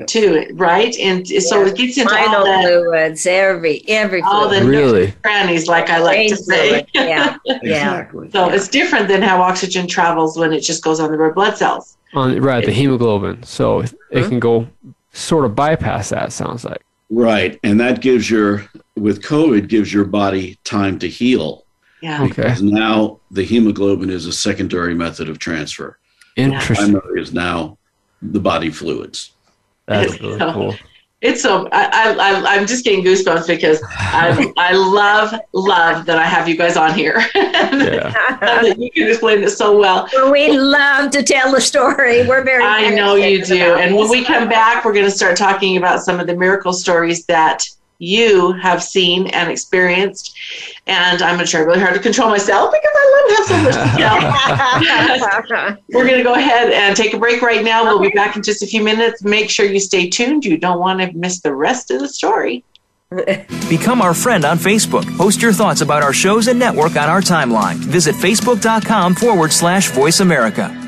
too, 0.07 0.47
right? 0.53 0.95
And 0.97 1.27
so 1.27 1.65
it 1.65 1.75
gets 1.75 1.97
into 1.97 2.09
Spinal 2.09 2.47
all 2.47 2.61
the 2.61 2.67
fluids, 2.67 3.25
every 3.25 3.83
every 3.87 4.21
all 4.21 4.49
the 4.49 4.63
really 4.63 5.13
crannies, 5.23 5.67
like 5.67 5.89
I 5.89 5.99
like 5.99 6.29
to 6.29 6.37
say. 6.37 6.85
yeah, 6.93 7.37
exactly. 7.45 8.31
So 8.31 8.49
it's 8.49 8.67
different 8.67 9.07
than 9.07 9.21
how 9.21 9.41
oxygen 9.41 9.87
travels 9.87 10.37
when 10.37 10.53
it 10.53 10.61
just 10.61 10.83
goes 10.83 10.99
on 10.99 11.11
the 11.11 11.17
red 11.17 11.35
blood 11.35 11.57
cells 11.57 11.97
on 12.15 12.39
right 12.41 12.65
the 12.65 12.71
hemoglobin, 12.71 13.43
so 13.43 13.81
it 13.81 13.93
hmm? 14.11 14.29
can 14.29 14.39
go 14.39 14.67
sort 15.11 15.45
of 15.45 15.55
bypass 15.55 16.09
that. 16.09 16.31
Sounds 16.31 16.65
like 16.65 16.83
right, 17.09 17.59
and 17.63 17.79
that 17.79 18.01
gives 18.01 18.29
your 18.29 18.67
with 18.95 19.21
COVID 19.21 19.67
gives 19.67 19.93
your 19.93 20.05
body 20.05 20.57
time 20.63 20.97
to 20.99 21.09
heal. 21.09 21.65
Yeah. 22.01 22.23
Okay. 22.23 22.55
Now 22.61 23.19
the 23.31 23.43
hemoglobin 23.43 24.09
is 24.09 24.25
a 24.25 24.33
secondary 24.33 24.95
method 24.95 25.29
of 25.29 25.39
transfer. 25.39 25.97
Interesting. 26.35 26.93
Primary 26.93 27.21
is 27.21 27.33
now 27.33 27.77
the 28.21 28.39
body 28.39 28.69
fluids. 28.69 29.31
That's 29.87 30.19
really 30.21 30.39
cool 30.39 30.75
it's 31.25 31.41
so 31.41 31.67
I, 31.71 32.13
I 32.13 32.55
I'm 32.55 32.67
just 32.67 32.83
getting 32.85 33.03
goosebumps 33.03 33.47
because 33.47 33.81
I 33.89 34.51
I 34.57 34.73
love 34.73 35.33
love 35.53 36.05
that 36.05 36.17
I 36.17 36.25
have 36.25 36.47
you 36.47 36.55
guys 36.55 36.77
on 36.77 36.93
here. 36.93 37.25
yeah. 37.35 38.37
that 38.41 38.75
you 38.77 38.91
can 38.91 39.07
explain 39.07 39.43
it 39.43 39.49
so 39.49 39.77
well. 39.77 40.07
We 40.31 40.51
love 40.51 41.11
to 41.11 41.23
tell 41.23 41.51
the 41.51 41.61
story. 41.61 42.27
We're 42.27 42.43
very. 42.43 42.63
I 42.63 42.89
know 42.89 43.15
you 43.15 43.43
do, 43.43 43.75
and 43.75 43.95
when 43.95 44.09
we 44.09 44.23
come 44.23 44.47
back, 44.47 44.85
we're 44.85 44.93
going 44.93 45.05
to 45.05 45.11
start 45.11 45.37
talking 45.37 45.77
about 45.77 46.01
some 46.01 46.19
of 46.19 46.27
the 46.27 46.35
miracle 46.35 46.73
stories 46.73 47.25
that 47.25 47.65
you 47.99 48.53
have 48.53 48.83
seen 48.83 49.27
and 49.27 49.49
experienced. 49.49 50.35
And 50.87 51.21
I'm 51.21 51.35
going 51.35 51.45
to 51.45 51.51
try 51.51 51.61
really 51.61 51.79
hard 51.79 51.93
to 51.93 51.99
control 51.99 52.29
myself 52.29 52.71
because 52.71 52.91
I 52.93 53.05
love 53.15 53.29
to 53.29 53.35
have 53.35 53.45
so 53.45 53.57
much 53.63 53.75
to 53.75 53.97
tell. 55.57 55.77
We're 55.89 56.05
going 56.05 56.17
to 56.17 56.23
go 56.23 56.35
ahead 56.35 56.71
and 56.71 56.95
take 56.95 57.13
a 57.13 57.19
break 57.19 57.41
right 57.41 57.63
now. 57.63 57.83
We'll 57.83 57.99
be 57.99 58.09
back 58.09 58.35
in 58.35 58.43
just 58.43 58.63
a 58.63 58.67
few 58.67 58.83
minutes. 58.83 59.23
Make 59.23 59.49
sure 59.49 59.65
you 59.65 59.79
stay 59.79 60.09
tuned. 60.09 60.45
You 60.45 60.57
don't 60.57 60.79
want 60.79 60.99
to 61.01 61.11
miss 61.13 61.41
the 61.41 61.55
rest 61.55 61.91
of 61.91 61.99
the 61.99 62.07
story. 62.07 62.63
Become 63.69 64.01
our 64.01 64.13
friend 64.13 64.45
on 64.45 64.57
Facebook. 64.57 65.05
Post 65.17 65.41
your 65.41 65.53
thoughts 65.53 65.81
about 65.81 66.03
our 66.03 66.13
shows 66.13 66.47
and 66.47 66.59
network 66.59 66.95
on 66.95 67.09
our 67.09 67.21
timeline. 67.21 67.75
Visit 67.75 68.15
facebook.com 68.15 69.15
forward 69.15 69.53
slash 69.53 69.89
voice 69.91 70.19
America. 70.19 70.84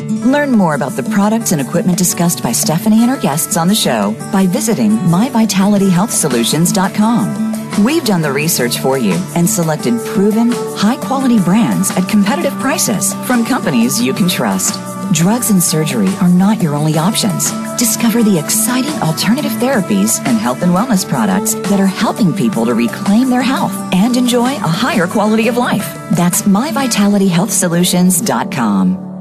Learn 0.00 0.50
more 0.52 0.74
about 0.74 0.92
the 0.92 1.02
products 1.04 1.52
and 1.52 1.60
equipment 1.60 1.98
discussed 1.98 2.42
by 2.42 2.52
Stephanie 2.52 3.02
and 3.02 3.10
her 3.10 3.20
guests 3.20 3.56
on 3.56 3.68
the 3.68 3.74
show 3.74 4.12
by 4.32 4.46
visiting 4.46 4.90
myvitalityhealthsolutions.com. 4.90 7.84
We've 7.84 8.04
done 8.04 8.22
the 8.22 8.32
research 8.32 8.78
for 8.78 8.96
you 8.98 9.14
and 9.34 9.48
selected 9.48 9.94
proven, 10.06 10.52
high 10.52 10.96
quality 10.96 11.38
brands 11.40 11.90
at 11.96 12.08
competitive 12.08 12.52
prices 12.54 13.14
from 13.26 13.44
companies 13.44 14.00
you 14.00 14.14
can 14.14 14.28
trust. 14.28 14.74
Drugs 15.12 15.50
and 15.50 15.62
surgery 15.62 16.08
are 16.20 16.28
not 16.28 16.60
your 16.62 16.74
only 16.74 16.98
options. 16.98 17.50
Discover 17.76 18.22
the 18.24 18.38
exciting 18.38 18.92
alternative 19.02 19.52
therapies 19.52 20.18
and 20.26 20.38
health 20.38 20.62
and 20.62 20.72
wellness 20.72 21.08
products 21.08 21.54
that 21.54 21.78
are 21.80 21.86
helping 21.86 22.32
people 22.32 22.64
to 22.66 22.74
reclaim 22.74 23.28
their 23.28 23.42
health 23.42 23.72
and 23.92 24.16
enjoy 24.16 24.54
a 24.54 24.58
higher 24.58 25.06
quality 25.06 25.46
of 25.48 25.56
life. 25.56 25.86
That's 26.12 26.42
myvitalityhealthsolutions.com. 26.42 29.13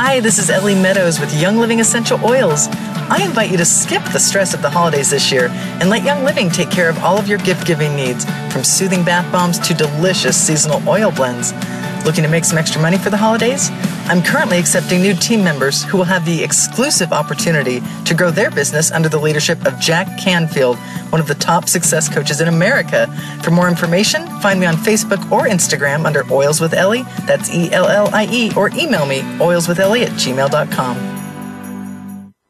Hi, 0.00 0.20
this 0.20 0.38
is 0.38 0.48
Ellie 0.48 0.76
Meadows 0.76 1.18
with 1.18 1.34
Young 1.34 1.56
Living 1.56 1.80
Essential 1.80 2.24
Oils. 2.24 2.68
I 3.10 3.20
invite 3.24 3.50
you 3.50 3.56
to 3.56 3.64
skip 3.64 4.04
the 4.12 4.20
stress 4.20 4.54
of 4.54 4.62
the 4.62 4.70
holidays 4.70 5.10
this 5.10 5.32
year 5.32 5.48
and 5.80 5.90
let 5.90 6.04
Young 6.04 6.22
Living 6.22 6.50
take 6.50 6.70
care 6.70 6.88
of 6.88 6.96
all 6.98 7.18
of 7.18 7.26
your 7.26 7.38
gift 7.38 7.66
giving 7.66 7.96
needs, 7.96 8.24
from 8.52 8.62
soothing 8.62 9.04
bath 9.04 9.30
bombs 9.32 9.58
to 9.58 9.74
delicious 9.74 10.36
seasonal 10.36 10.88
oil 10.88 11.10
blends. 11.10 11.50
Looking 12.04 12.24
to 12.24 12.30
make 12.30 12.44
some 12.44 12.58
extra 12.58 12.80
money 12.80 12.96
for 12.96 13.10
the 13.10 13.16
holidays? 13.16 13.70
I'm 14.06 14.22
currently 14.22 14.58
accepting 14.58 15.02
new 15.02 15.14
team 15.14 15.44
members 15.44 15.84
who 15.84 15.98
will 15.98 16.04
have 16.04 16.24
the 16.24 16.42
exclusive 16.42 17.12
opportunity 17.12 17.82
to 18.06 18.14
grow 18.14 18.30
their 18.30 18.50
business 18.50 18.90
under 18.90 19.08
the 19.08 19.18
leadership 19.18 19.64
of 19.66 19.78
Jack 19.78 20.18
Canfield, 20.18 20.78
one 21.10 21.20
of 21.20 21.28
the 21.28 21.34
top 21.34 21.68
success 21.68 22.08
coaches 22.08 22.40
in 22.40 22.48
America. 22.48 23.06
For 23.42 23.50
more 23.50 23.68
information, 23.68 24.26
find 24.40 24.58
me 24.58 24.66
on 24.66 24.76
Facebook 24.76 25.30
or 25.30 25.46
Instagram 25.46 26.06
under 26.06 26.24
Oils 26.32 26.60
with 26.60 26.72
Ellie, 26.72 27.02
that's 27.26 27.52
E 27.52 27.70
L 27.72 27.86
L 27.86 28.08
I 28.14 28.26
E, 28.30 28.52
or 28.56 28.70
email 28.70 29.04
me 29.04 29.20
oilswithellie 29.38 30.04
at 30.04 30.12
gmail.com. 30.12 31.18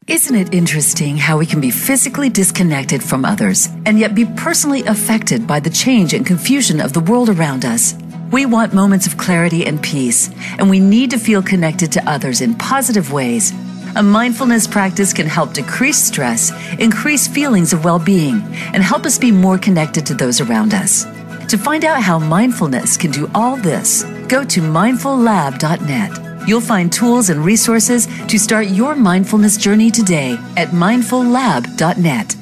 Isn't 0.07 0.35
it 0.35 0.53
interesting 0.55 1.17
how 1.17 1.37
we 1.37 1.45
can 1.45 1.61
be 1.61 1.69
physically 1.69 2.29
disconnected 2.29 3.03
from 3.03 3.25
others 3.25 3.67
and 3.85 3.99
yet 3.99 4.15
be 4.15 4.25
personally 4.25 4.81
affected 4.83 5.45
by 5.45 5.59
the 5.59 5.69
change 5.69 6.13
and 6.13 6.25
confusion 6.25 6.81
of 6.81 6.93
the 6.93 6.99
world 6.99 7.29
around 7.29 7.63
us? 7.63 7.93
We 8.31 8.45
want 8.45 8.75
moments 8.75 9.07
of 9.07 9.17
clarity 9.17 9.65
and 9.65 9.81
peace, 9.81 10.29
and 10.59 10.69
we 10.69 10.79
need 10.79 11.09
to 11.11 11.17
feel 11.17 11.41
connected 11.41 11.91
to 11.93 12.09
others 12.09 12.41
in 12.41 12.53
positive 12.53 13.11
ways. 13.11 13.51
A 13.95 14.03
mindfulness 14.03 14.67
practice 14.67 15.13
can 15.13 15.25
help 15.25 15.53
decrease 15.53 15.97
stress, 15.97 16.51
increase 16.79 17.27
feelings 17.27 17.73
of 17.73 17.83
well 17.83 17.97
being, 17.97 18.35
and 18.73 18.83
help 18.83 19.05
us 19.05 19.17
be 19.17 19.31
more 19.31 19.57
connected 19.57 20.05
to 20.05 20.13
those 20.13 20.41
around 20.41 20.75
us. 20.75 21.05
To 21.47 21.57
find 21.57 21.83
out 21.83 22.03
how 22.03 22.19
mindfulness 22.19 22.97
can 22.97 23.09
do 23.09 23.31
all 23.33 23.57
this, 23.57 24.03
go 24.27 24.43
to 24.43 24.61
mindfullab.net. 24.61 26.47
You'll 26.47 26.61
find 26.61 26.93
tools 26.93 27.31
and 27.31 27.43
resources 27.43 28.07
to 28.27 28.37
start 28.37 28.67
your 28.67 28.95
mindfulness 28.95 29.57
journey 29.57 29.89
today 29.89 30.37
at 30.55 30.67
mindfullab.net. 30.69 32.38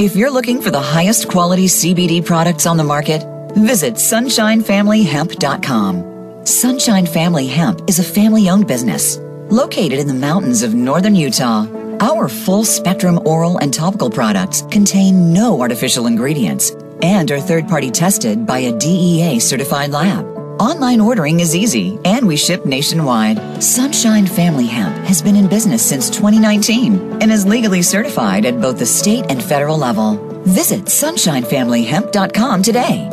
If 0.00 0.16
you're 0.16 0.30
looking 0.30 0.60
for 0.60 0.72
the 0.72 0.80
highest 0.80 1.28
quality 1.28 1.66
CBD 1.66 2.24
products 2.24 2.66
on 2.66 2.76
the 2.76 2.82
market, 2.82 3.22
visit 3.54 3.94
sunshinefamilyhemp.com. 3.94 6.44
Sunshine 6.44 7.06
Family 7.06 7.46
Hemp 7.46 7.80
is 7.86 8.00
a 8.00 8.02
family 8.02 8.50
owned 8.50 8.66
business 8.66 9.18
located 9.50 10.00
in 10.00 10.08
the 10.08 10.14
mountains 10.14 10.62
of 10.62 10.74
northern 10.74 11.14
Utah. 11.14 11.68
Our 12.00 12.28
full 12.28 12.64
spectrum 12.64 13.20
oral 13.24 13.58
and 13.58 13.72
topical 13.72 14.10
products 14.10 14.62
contain 14.62 15.32
no 15.32 15.60
artificial 15.60 16.08
ingredients 16.08 16.72
and 17.00 17.30
are 17.30 17.38
third 17.38 17.68
party 17.68 17.92
tested 17.92 18.46
by 18.46 18.58
a 18.58 18.76
DEA 18.76 19.38
certified 19.38 19.90
lab. 19.90 20.33
Online 20.60 21.00
ordering 21.00 21.40
is 21.40 21.56
easy 21.56 21.98
and 22.04 22.26
we 22.26 22.36
ship 22.36 22.64
nationwide. 22.64 23.62
Sunshine 23.62 24.26
Family 24.26 24.66
Hemp 24.66 24.94
has 25.06 25.20
been 25.20 25.34
in 25.34 25.48
business 25.48 25.84
since 25.84 26.08
2019 26.08 27.20
and 27.20 27.32
is 27.32 27.44
legally 27.44 27.82
certified 27.82 28.46
at 28.46 28.60
both 28.60 28.78
the 28.78 28.86
state 28.86 29.24
and 29.28 29.42
federal 29.42 29.76
level. 29.76 30.14
Visit 30.44 30.84
sunshinefamilyhemp.com 30.84 32.62
today. 32.62 33.10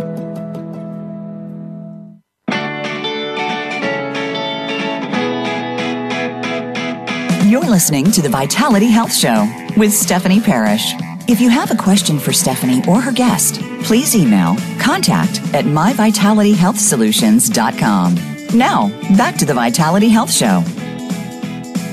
You're 7.50 7.62
listening 7.62 8.12
to 8.12 8.22
the 8.22 8.30
Vitality 8.30 8.88
Health 8.88 9.14
Show 9.14 9.52
with 9.76 9.92
Stephanie 9.92 10.40
Parrish. 10.40 10.94
If 11.28 11.42
you 11.42 11.50
have 11.50 11.72
a 11.72 11.76
question 11.76 12.20
for 12.20 12.34
Stephanie 12.34 12.84
or 12.88 13.02
her 13.02 13.12
guest, 13.12 13.62
please 13.84 14.16
email 14.16 14.56
contact 14.80 15.42
at 15.54 15.66
myvitalityhealthsolutions.com. 15.66 18.58
Now, 18.58 18.88
back 19.18 19.36
to 19.38 19.46
the 19.46 19.54
Vitality 19.54 20.10
Health 20.10 20.32
Show. 20.32 20.64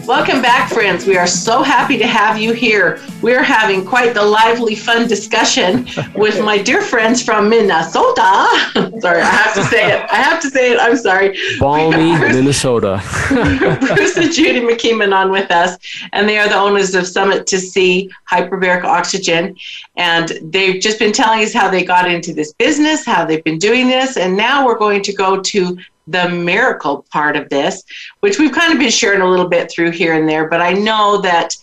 Welcome 0.09 0.41
back, 0.41 0.73
friends. 0.73 1.05
We 1.05 1.19
are 1.19 1.27
so 1.27 1.63
happy 1.63 1.99
to 1.99 2.07
have 2.07 2.41
you 2.41 2.55
here. 2.55 2.99
We're 3.21 3.43
having 3.43 3.85
quite 3.85 4.15
the 4.15 4.25
lively, 4.25 4.75
fun 4.75 5.07
discussion 5.07 5.87
with 6.15 6.43
my 6.43 6.57
dear 6.57 6.81
friends 6.81 7.23
from 7.23 7.51
Minnesota. 7.51 8.49
sorry, 9.01 9.21
I 9.21 9.27
have 9.27 9.55
to 9.57 9.65
say 9.65 9.93
it. 9.93 10.11
I 10.11 10.17
have 10.17 10.41
to 10.41 10.49
say 10.49 10.73
it. 10.73 10.79
I'm 10.81 10.97
sorry. 10.97 11.37
Balmy, 11.61 12.19
Minnesota. 12.21 13.03
Bruce 13.95 14.17
and 14.17 14.33
Judy 14.33 14.61
McKeeman 14.61 15.15
on 15.15 15.31
with 15.31 15.51
us, 15.51 15.77
and 16.15 16.27
they 16.27 16.39
are 16.39 16.49
the 16.49 16.57
owners 16.57 16.95
of 16.95 17.07
Summit 17.07 17.47
to 17.49 17.61
Sea 17.61 18.11
Hyperbaric 18.31 18.85
Oxygen. 18.85 19.59
And 19.97 20.31
they've 20.41 20.81
just 20.81 20.99
been 20.99 21.13
telling 21.13 21.41
us 21.41 21.53
how 21.53 21.69
they 21.69 21.85
got 21.85 22.11
into 22.11 22.33
this 22.33 22.55
business, 22.55 23.05
how 23.05 23.27
they've 23.27 23.45
been 23.45 23.59
doing 23.59 23.89
this, 23.89 24.17
and 24.17 24.35
now 24.35 24.65
we're 24.65 24.79
going 24.79 25.03
to 25.03 25.13
go 25.13 25.43
to 25.43 25.77
the 26.11 26.29
miracle 26.29 27.07
part 27.11 27.37
of 27.37 27.49
this, 27.49 27.85
which 28.21 28.39
we've 28.39 28.53
kind 28.53 28.73
of 28.73 28.79
been 28.79 28.91
sharing 28.91 29.21
a 29.21 29.29
little 29.29 29.49
bit 29.49 29.71
through 29.71 29.91
here 29.91 30.15
and 30.15 30.29
there. 30.29 30.49
But 30.49 30.61
I 30.61 30.73
know 30.73 31.21
that 31.23 31.55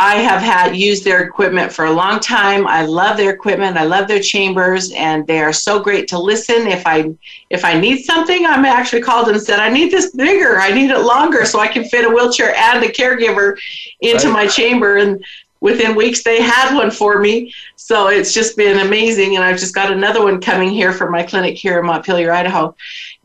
I 0.00 0.14
have 0.14 0.40
had 0.40 0.76
used 0.76 1.04
their 1.04 1.24
equipment 1.24 1.72
for 1.72 1.86
a 1.86 1.90
long 1.90 2.20
time. 2.20 2.68
I 2.68 2.84
love 2.84 3.16
their 3.16 3.30
equipment. 3.30 3.76
I 3.76 3.82
love 3.82 4.06
their 4.06 4.20
chambers, 4.20 4.92
and 4.92 5.26
they 5.26 5.40
are 5.40 5.52
so 5.52 5.80
great 5.80 6.06
to 6.08 6.18
listen. 6.20 6.68
If 6.68 6.86
I 6.86 7.12
if 7.50 7.64
I 7.64 7.78
need 7.78 8.04
something, 8.04 8.46
I'm 8.46 8.64
actually 8.64 9.02
called 9.02 9.28
and 9.28 9.42
said 9.42 9.58
I 9.58 9.68
need 9.68 9.90
this 9.90 10.14
bigger. 10.14 10.60
I 10.60 10.70
need 10.70 10.90
it 10.90 11.00
longer 11.00 11.44
so 11.44 11.58
I 11.58 11.66
can 11.66 11.84
fit 11.84 12.04
a 12.04 12.08
wheelchair 12.08 12.54
and 12.54 12.84
a 12.84 12.88
caregiver 12.88 13.58
into 14.00 14.28
right. 14.28 14.44
my 14.44 14.46
chamber. 14.46 14.98
And 14.98 15.24
within 15.60 15.96
weeks 15.96 16.22
they 16.22 16.40
had 16.40 16.76
one 16.76 16.92
for 16.92 17.18
me. 17.18 17.52
So 17.74 18.06
it's 18.06 18.32
just 18.32 18.56
been 18.56 18.86
amazing. 18.86 19.34
And 19.34 19.44
I've 19.44 19.58
just 19.58 19.74
got 19.74 19.90
another 19.90 20.22
one 20.22 20.40
coming 20.40 20.70
here 20.70 20.92
for 20.92 21.10
my 21.10 21.24
clinic 21.24 21.56
here 21.56 21.80
in 21.80 21.86
Montpelier, 21.86 22.30
Idaho 22.30 22.76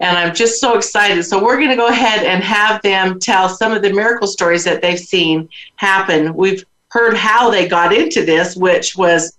and 0.04 0.18
I'm 0.18 0.36
just 0.36 0.60
so 0.60 0.76
excited. 0.78 1.24
So 1.24 1.42
we're 1.42 1.56
going 1.56 1.70
to 1.70 1.78
go 1.78 1.88
ahead 1.88 2.26
and 2.26 2.44
have 2.44 2.82
them 2.82 3.20
tell 3.20 3.48
some 3.48 3.72
of 3.72 3.82
the 3.82 3.94
miracle 3.94 4.28
stories 4.28 4.66
that 4.66 4.82
they've 4.82 5.00
seen 5.00 5.48
happen. 5.78 6.34
We've 6.34 6.66
heard 6.90 7.16
how 7.16 7.50
they 7.50 7.70
got 7.70 7.94
into 7.94 8.26
this, 8.26 8.54
which 8.58 8.98
was 8.98 9.38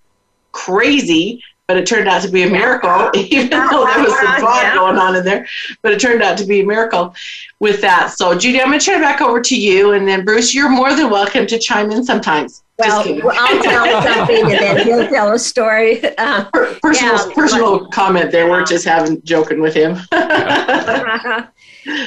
crazy, 0.52 1.44
but 1.68 1.76
it 1.76 1.86
turned 1.86 2.08
out 2.08 2.22
to 2.22 2.30
be 2.30 2.44
a 2.44 2.50
miracle, 2.50 3.10
even 3.14 3.50
though 3.50 3.84
there 3.84 4.04
was 4.04 4.18
some 4.18 4.36
fraud 4.40 4.74
going 4.74 4.96
on 4.96 5.16
in 5.16 5.24
there. 5.24 5.46
But 5.82 5.92
it 5.92 6.00
turned 6.00 6.22
out 6.22 6.38
to 6.38 6.46
be 6.46 6.60
a 6.60 6.66
miracle 6.66 7.14
with 7.60 7.82
that. 7.82 8.12
So, 8.12 8.36
Judy, 8.36 8.62
I'm 8.62 8.68
going 8.68 8.80
to 8.80 8.84
turn 8.84 9.02
it 9.02 9.04
back 9.04 9.20
over 9.20 9.42
to 9.42 9.60
you, 9.60 9.92
and 9.92 10.08
then 10.08 10.24
Bruce, 10.24 10.54
you're 10.54 10.70
more 10.70 10.94
than 10.96 11.10
welcome 11.10 11.46
to 11.46 11.58
chime 11.58 11.90
in 11.90 12.04
sometimes. 12.04 12.63
Well, 12.78 13.32
I'll 13.32 13.62
tell 13.62 14.02
something 14.14 14.50
and 14.50 14.60
then 14.60 14.86
he'll 14.86 15.08
tell 15.08 15.32
a 15.32 15.38
story. 15.38 16.02
Uh, 16.16 16.44
personal 16.80 17.28
yeah, 17.28 17.34
personal 17.34 17.78
but, 17.80 17.92
comment 17.92 18.30
there. 18.30 18.48
We're 18.48 18.64
just 18.64 18.84
having 18.84 19.20
joking 19.22 19.60
with 19.60 19.74
him. 19.74 19.98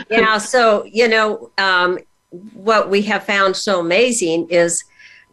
yeah. 0.10 0.38
So 0.38 0.86
you 0.86 1.08
know 1.08 1.52
um, 1.58 2.00
what 2.54 2.90
we 2.90 3.02
have 3.04 3.24
found 3.24 3.56
so 3.56 3.80
amazing 3.80 4.48
is, 4.50 4.84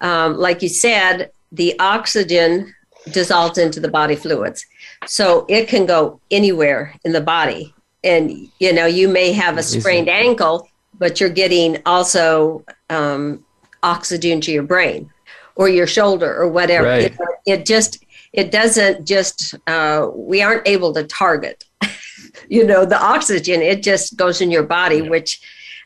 um, 0.00 0.36
like 0.36 0.60
you 0.60 0.68
said, 0.68 1.30
the 1.52 1.78
oxygen 1.78 2.74
dissolves 3.10 3.58
into 3.58 3.80
the 3.80 3.88
body 3.88 4.16
fluids, 4.16 4.66
so 5.06 5.46
it 5.48 5.68
can 5.68 5.86
go 5.86 6.20
anywhere 6.30 6.94
in 7.04 7.12
the 7.12 7.20
body. 7.20 7.72
And 8.02 8.50
you 8.58 8.72
know, 8.72 8.86
you 8.86 9.08
may 9.08 9.32
have 9.32 9.56
a 9.56 9.62
sprained 9.62 10.08
ankle, 10.08 10.68
but 10.98 11.20
you're 11.20 11.30
getting 11.30 11.80
also 11.86 12.64
um, 12.90 13.44
oxygen 13.82 14.40
to 14.42 14.52
your 14.52 14.64
brain 14.64 15.10
or 15.56 15.68
your 15.68 15.86
shoulder 15.86 16.34
or 16.34 16.48
whatever. 16.48 16.88
Right. 16.88 17.04
It, 17.04 17.18
it, 17.46 17.66
just 17.66 18.04
it 18.32 18.50
doesn't 18.50 19.06
just 19.06 19.54
uh, 19.66 20.08
we 20.14 20.42
aren't 20.42 20.66
able 20.66 20.92
to 20.94 21.04
target. 21.04 21.64
you 22.48 22.66
know 22.66 22.84
the 22.84 23.00
oxygen 23.00 23.62
it 23.62 23.82
just 23.82 24.16
goes 24.16 24.40
in 24.40 24.50
your 24.50 24.64
body, 24.64 24.98
yeah. 24.98 25.08
which 25.08 25.40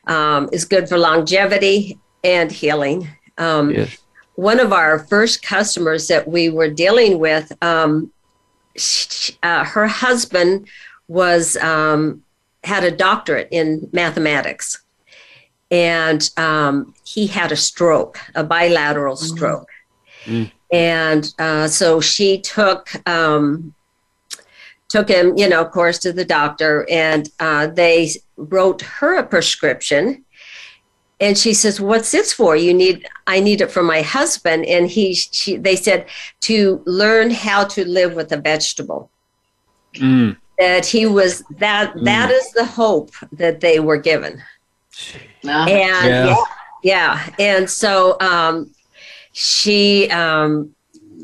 um, 0.07 0.49
is 0.51 0.65
good 0.65 0.89
for 0.89 0.97
longevity 0.97 1.99
and 2.23 2.51
healing. 2.51 3.07
Um, 3.37 3.71
yes. 3.71 3.97
One 4.35 4.59
of 4.59 4.71
our 4.71 4.99
first 4.99 5.43
customers 5.43 6.07
that 6.07 6.27
we 6.27 6.49
were 6.49 6.69
dealing 6.69 7.19
with, 7.19 7.51
um, 7.61 8.11
she, 8.77 9.37
uh, 9.43 9.65
her 9.65 9.85
husband 9.85 10.69
was 11.09 11.57
um, 11.57 12.23
had 12.63 12.85
a 12.85 12.91
doctorate 12.91 13.49
in 13.51 13.89
mathematics 13.91 14.81
and 15.71 16.29
um, 16.37 16.93
he 17.05 17.27
had 17.27 17.51
a 17.51 17.55
stroke, 17.55 18.19
a 18.35 18.43
bilateral 18.43 19.15
mm. 19.15 19.19
stroke. 19.19 19.69
Mm. 20.25 20.51
And 20.71 21.33
uh, 21.39 21.67
so 21.67 21.99
she 21.99 22.39
took 22.39 22.89
um, 23.07 23.73
took 24.87 25.07
him, 25.07 25.37
you 25.37 25.47
know, 25.47 25.61
of 25.61 25.71
course, 25.71 25.99
to 25.99 26.11
the 26.11 26.25
doctor, 26.25 26.85
and 26.89 27.29
uh, 27.39 27.67
they 27.67 28.11
wrote 28.37 28.81
her 28.81 29.17
a 29.17 29.25
prescription. 29.25 30.25
And 31.19 31.37
she 31.37 31.53
says, 31.53 31.81
"What's 31.81 32.11
this 32.11 32.33
for? 32.33 32.55
You 32.55 32.73
need? 32.73 33.07
I 33.27 33.39
need 33.39 33.61
it 33.61 33.71
for 33.71 33.83
my 33.83 34.01
husband." 34.01 34.65
And 34.65 34.89
he, 34.89 35.13
she, 35.13 35.57
they 35.57 35.75
said 35.75 36.07
to 36.41 36.81
learn 36.85 37.31
how 37.31 37.65
to 37.65 37.85
live 37.87 38.15
with 38.15 38.31
a 38.31 38.37
vegetable. 38.37 39.11
Mm. 39.95 40.37
That 40.57 40.85
he 40.85 41.05
was 41.05 41.43
that. 41.57 41.93
Mm. 41.95 42.05
That 42.05 42.31
is 42.31 42.51
the 42.51 42.65
hope 42.65 43.11
that 43.31 43.59
they 43.59 43.79
were 43.79 43.97
given. 43.97 44.41
Uh-huh. 45.45 45.69
And 45.69 45.69
yeah. 45.69 46.25
yeah. 46.27 46.35
yeah, 46.83 47.29
and 47.39 47.69
so 47.69 48.17
um, 48.19 48.71
she 49.31 50.09
um, 50.09 50.75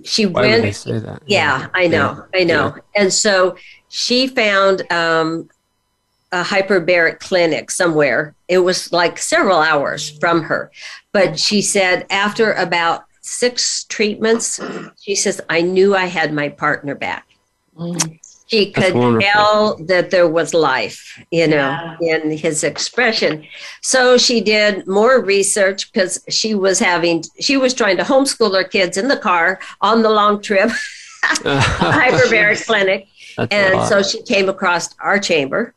she 0.04 0.26
Why 0.26 0.42
went. 0.42 0.54
Would 0.56 0.64
they 0.64 0.72
say 0.72 1.00
that? 1.00 1.22
Yeah, 1.26 1.60
yeah. 1.60 1.68
I 1.74 1.88
know, 1.88 2.26
yeah. 2.34 2.40
I 2.40 2.44
know, 2.44 2.76
and 2.96 3.12
so 3.12 3.58
she 3.90 4.28
found 4.28 4.90
um, 4.92 5.50
a 6.32 6.44
hyperbaric 6.44 7.20
clinic 7.20 7.72
somewhere. 7.72 8.36
It 8.48 8.60
was 8.60 8.92
like 8.92 9.18
several 9.18 9.60
hours 9.60 10.18
from 10.20 10.44
her, 10.44 10.72
but 11.12 11.40
she 11.40 11.62
said 11.62 12.06
after 12.10 12.54
about 12.54 13.06
six 13.22 13.84
treatments, 13.86 14.60
she 15.02 15.16
says, 15.16 15.42
"I 15.50 15.62
knew 15.62 15.96
I 15.96 16.06
had 16.06 16.34
my 16.34 16.50
partner 16.50 16.96
back." 16.96 17.28
Mm 17.78 18.20
she 18.48 18.72
could 18.72 18.94
tell 19.22 19.76
that 19.86 20.12
there 20.12 20.28
was 20.28 20.54
life, 20.54 21.20
you 21.32 21.48
know, 21.48 21.96
yeah. 22.00 22.18
in 22.18 22.38
his 22.38 22.64
expression. 22.64 23.46
So 23.82 24.18
she 24.18 24.40
did 24.40 24.88
more 24.88 25.24
research 25.24 25.92
because 25.92 26.24
she 26.30 26.54
was 26.54 26.78
having, 26.78 27.24
she 27.40 27.58
was 27.58 27.74
trying 27.74 27.98
to 27.98 28.04
homeschool 28.04 28.56
her 28.56 28.64
kids 28.64 28.98
in 28.98 29.08
the 29.08 29.18
car 29.18 29.60
on 29.82 30.04
the 30.04 30.12
long 30.12 30.42
trip, 30.42 30.70
hyperbaric 31.24 32.64
clinic. 32.66 33.08
That's 33.36 33.52
and 33.52 33.88
so 33.88 34.04
she 34.04 34.22
came 34.22 34.48
across 34.48 34.96
our 35.00 35.20
chamber 35.20 35.74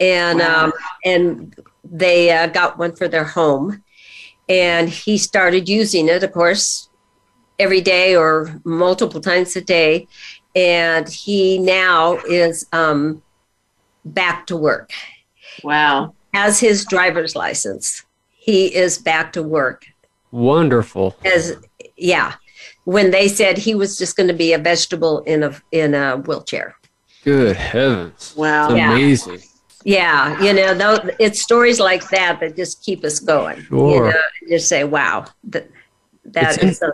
and, 0.00 0.40
wow. 0.40 0.64
um, 0.64 0.72
and 1.04 1.54
they 1.84 2.30
uh, 2.30 2.48
got 2.48 2.78
one 2.78 2.96
for 2.96 3.06
their 3.06 3.24
home. 3.24 3.84
And 4.48 4.88
he 4.88 5.18
started 5.18 5.68
using 5.68 6.08
it, 6.08 6.24
of 6.24 6.32
course, 6.32 6.88
every 7.60 7.80
day 7.80 8.16
or 8.16 8.60
multiple 8.64 9.20
times 9.20 9.54
a 9.54 9.60
day 9.60 10.08
and 10.54 11.08
he 11.08 11.58
now 11.58 12.18
is 12.28 12.66
um, 12.72 13.22
back 14.04 14.46
to 14.46 14.56
work. 14.56 14.90
Wow. 15.62 16.14
Has 16.34 16.60
his 16.60 16.84
driver's 16.84 17.36
license. 17.36 18.04
He 18.30 18.74
is 18.74 18.98
back 18.98 19.32
to 19.34 19.42
work. 19.42 19.86
Wonderful. 20.30 21.16
As 21.24 21.56
yeah, 21.96 22.34
when 22.84 23.10
they 23.10 23.28
said 23.28 23.58
he 23.58 23.74
was 23.74 23.98
just 23.98 24.16
going 24.16 24.28
to 24.28 24.34
be 24.34 24.52
a 24.52 24.58
vegetable 24.58 25.20
in 25.20 25.42
a 25.42 25.60
in 25.70 25.94
a 25.94 26.16
wheelchair. 26.16 26.74
Good 27.22 27.54
heavens! 27.54 28.34
Wow, 28.36 28.64
it's 28.64 28.72
amazing. 28.72 29.42
Yeah, 29.84 30.40
you 30.42 30.52
know, 30.52 30.74
though, 30.74 31.10
it's 31.18 31.42
stories 31.42 31.80
like 31.80 32.08
that 32.10 32.40
that 32.40 32.56
just 32.56 32.82
keep 32.82 33.04
us 33.04 33.18
going. 33.20 33.62
Sure. 33.64 34.06
You 34.06 34.12
know, 34.12 34.20
just 34.48 34.68
say, 34.68 34.84
"Wow, 34.84 35.26
that 35.44 35.68
that 36.24 36.54
it's 36.54 36.64
is." 36.64 36.82
In- 36.82 36.88
a, 36.88 36.92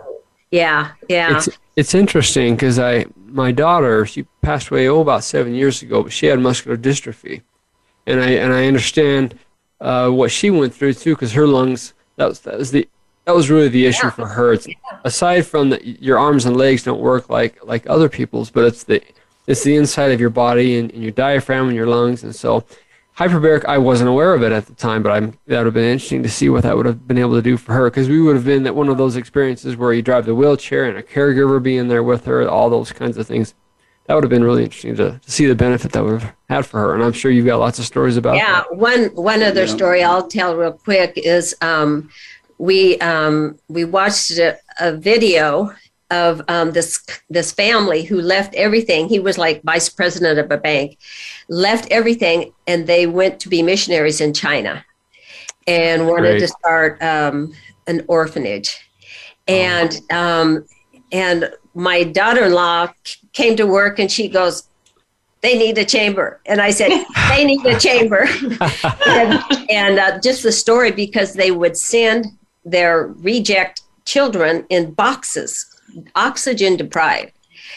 yeah, 0.51 0.91
yeah. 1.07 1.37
It's, 1.37 1.49
it's 1.75 1.93
interesting 1.93 2.55
because 2.55 2.79
I 2.79 3.05
my 3.25 3.51
daughter 3.51 4.05
she 4.05 4.23
passed 4.41 4.69
away 4.69 4.87
oh 4.87 5.01
about 5.01 5.23
seven 5.23 5.53
years 5.53 5.81
ago, 5.81 6.03
but 6.03 6.11
she 6.11 6.25
had 6.27 6.39
muscular 6.39 6.77
dystrophy, 6.77 7.41
and 8.07 8.19
I 8.19 8.31
and 8.31 8.53
I 8.53 8.67
understand 8.67 9.37
uh, 9.79 10.09
what 10.09 10.31
she 10.31 10.49
went 10.49 10.73
through 10.73 10.93
too 10.93 11.15
because 11.15 11.33
her 11.33 11.47
lungs 11.47 11.93
that 12.17 12.27
was 12.27 12.39
that 12.41 12.57
was 12.57 12.71
the 12.71 12.87
that 13.25 13.35
was 13.35 13.49
really 13.49 13.69
the 13.69 13.85
issue 13.85 14.07
yeah. 14.07 14.11
for 14.11 14.27
her. 14.27 14.53
It's, 14.53 14.67
aside 15.03 15.45
from 15.45 15.69
that, 15.69 15.85
your 16.01 16.17
arms 16.17 16.45
and 16.45 16.57
legs 16.57 16.83
don't 16.83 16.99
work 16.99 17.29
like 17.29 17.63
like 17.63 17.87
other 17.87 18.09
people's, 18.09 18.49
but 18.49 18.65
it's 18.65 18.83
the 18.83 19.01
it's 19.47 19.63
the 19.63 19.75
inside 19.75 20.11
of 20.11 20.19
your 20.19 20.29
body 20.29 20.79
and, 20.79 20.91
and 20.91 21.01
your 21.01 21.11
diaphragm 21.11 21.67
and 21.67 21.75
your 21.75 21.87
lungs. 21.87 22.23
And 22.23 22.35
so, 22.35 22.65
hyperbaric, 23.19 23.65
I 23.65 23.77
wasn't 23.77 24.09
aware 24.09 24.33
of 24.33 24.43
it 24.43 24.53
at 24.53 24.65
the 24.65 24.73
time, 24.73 25.03
but 25.03 25.11
I'm, 25.11 25.37
that 25.47 25.57
would 25.57 25.65
have 25.65 25.73
been 25.73 25.91
interesting 25.91 26.23
to 26.23 26.29
see 26.29 26.47
what 26.47 26.63
that 26.63 26.77
would 26.77 26.85
have 26.85 27.05
been 27.05 27.17
able 27.17 27.33
to 27.35 27.41
do 27.41 27.57
for 27.57 27.73
her 27.73 27.89
because 27.89 28.07
we 28.07 28.21
would 28.21 28.35
have 28.37 28.45
been 28.45 28.65
at 28.65 28.73
one 28.73 28.87
of 28.87 28.97
those 28.97 29.17
experiences 29.17 29.75
where 29.75 29.91
you 29.91 30.01
drive 30.01 30.25
the 30.25 30.33
wheelchair 30.33 30.85
and 30.85 30.97
a 30.97 31.03
caregiver 31.03 31.61
being 31.61 31.89
there 31.89 32.01
with 32.01 32.23
her, 32.25 32.47
all 32.47 32.69
those 32.69 32.93
kinds 32.93 33.17
of 33.17 33.27
things. 33.27 33.53
That 34.05 34.15
would 34.15 34.23
have 34.23 34.31
been 34.31 34.43
really 34.43 34.63
interesting 34.63 34.95
to, 34.95 35.19
to 35.19 35.31
see 35.31 35.45
the 35.45 35.53
benefit 35.53 35.91
that 35.91 36.03
would 36.03 36.21
have 36.21 36.35
had 36.49 36.65
for 36.65 36.79
her. 36.79 36.95
And 36.95 37.03
I'm 37.03 37.11
sure 37.11 37.29
you've 37.29 37.45
got 37.45 37.59
lots 37.59 37.77
of 37.77 37.85
stories 37.85 38.15
about 38.15 38.37
yeah, 38.37 38.61
that. 38.61 38.75
one 38.75 39.05
one 39.13 39.43
other 39.43 39.65
Yeah. 39.65 39.75
story 39.75 40.03
I'll 40.03 40.25
tell 40.27 40.55
real 40.55 40.71
quick 40.71 41.13
is 41.17 41.55
um, 41.61 42.09
we 42.57 42.97
um, 43.01 43.59
we 43.67 43.85
watched 43.85 44.31
a, 44.31 44.57
a 44.79 44.93
video 44.93 45.75
of 46.11 46.41
um, 46.47 46.71
this 46.71 47.05
this 47.29 47.51
family 47.51 48.03
who 48.03 48.21
left 48.21 48.55
everything. 48.55 49.07
He 49.07 49.19
was 49.19 49.37
like 49.37 49.61
vice 49.63 49.89
president 49.89 50.39
of 50.39 50.51
a 50.51 50.57
bank, 50.57 50.97
left 51.47 51.91
everything, 51.91 52.53
and 52.67 52.87
they 52.87 53.07
went 53.07 53.39
to 53.41 53.49
be 53.49 53.61
missionaries 53.61 54.21
in 54.21 54.33
China, 54.33 54.83
and 55.67 56.07
wanted 56.07 56.31
Great. 56.31 56.39
to 56.39 56.47
start 56.47 57.01
um, 57.03 57.53
an 57.87 58.03
orphanage, 58.07 58.79
and 59.47 59.99
um, 60.11 60.65
and 61.11 61.51
my 61.73 62.03
daughter-in-law 62.03 62.91
came 63.33 63.55
to 63.55 63.65
work, 63.65 63.99
and 63.99 64.11
she 64.11 64.27
goes. 64.27 64.63
They 65.41 65.57
need 65.57 65.77
a 65.77 65.85
chamber, 65.85 66.41
and 66.47 66.59
I 66.59 66.71
said 66.71 66.89
they 67.29 67.45
need 67.45 67.65
a 67.65 67.79
chamber, 67.79 68.27
and, 69.07 69.41
and 69.69 69.97
uh, 69.97 70.19
just 70.19 70.43
the 70.43 70.51
story 70.51 70.91
because 70.91 71.33
they 71.33 71.51
would 71.51 71.77
send 71.77 72.25
their 72.65 73.07
reject 73.07 73.83
children 74.03 74.65
in 74.69 74.91
boxes, 74.91 75.68
oxygen 76.15 76.75
deprived, 76.77 77.31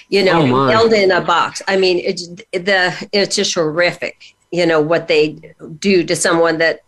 you 0.08 0.24
know, 0.24 0.40
Oh, 0.42 0.68
held 0.68 0.92
in 0.92 1.10
a 1.10 1.20
box. 1.20 1.62
I 1.68 1.76
mean, 1.76 1.98
it's 1.98 2.28
the 2.52 3.08
it's 3.12 3.36
just 3.36 3.54
horrific, 3.54 4.34
you 4.50 4.66
know, 4.66 4.80
what 4.80 5.08
they 5.08 5.36
do 5.78 6.04
to 6.04 6.14
someone 6.16 6.58
that 6.58 6.80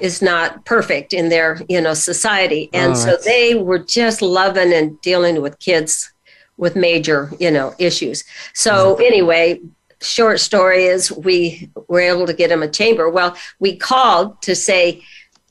is 0.00 0.20
not 0.22 0.64
perfect 0.64 1.12
in 1.12 1.28
their 1.28 1.60
you 1.68 1.80
know 1.80 1.94
society, 1.94 2.68
and 2.72 2.92
Oh, 2.92 2.94
so 2.94 3.06
that's- 3.06 3.24
they 3.24 3.54
were 3.54 3.78
just 3.80 4.22
loving 4.22 4.72
and 4.72 5.00
dealing 5.00 5.40
with 5.42 5.58
kids 5.58 6.12
with 6.56 6.74
major 6.76 7.30
you 7.40 7.50
know 7.50 7.74
issues. 7.78 8.24
So 8.54 8.96
anyway. 8.96 9.60
Short 10.00 10.38
story 10.38 10.84
is 10.84 11.10
we 11.10 11.70
were 11.88 11.98
able 11.98 12.24
to 12.28 12.32
get 12.32 12.52
him 12.52 12.62
a 12.62 12.68
chamber. 12.68 13.10
Well, 13.10 13.34
we 13.58 13.74
called 13.76 14.40
to 14.42 14.54
say, 14.54 15.02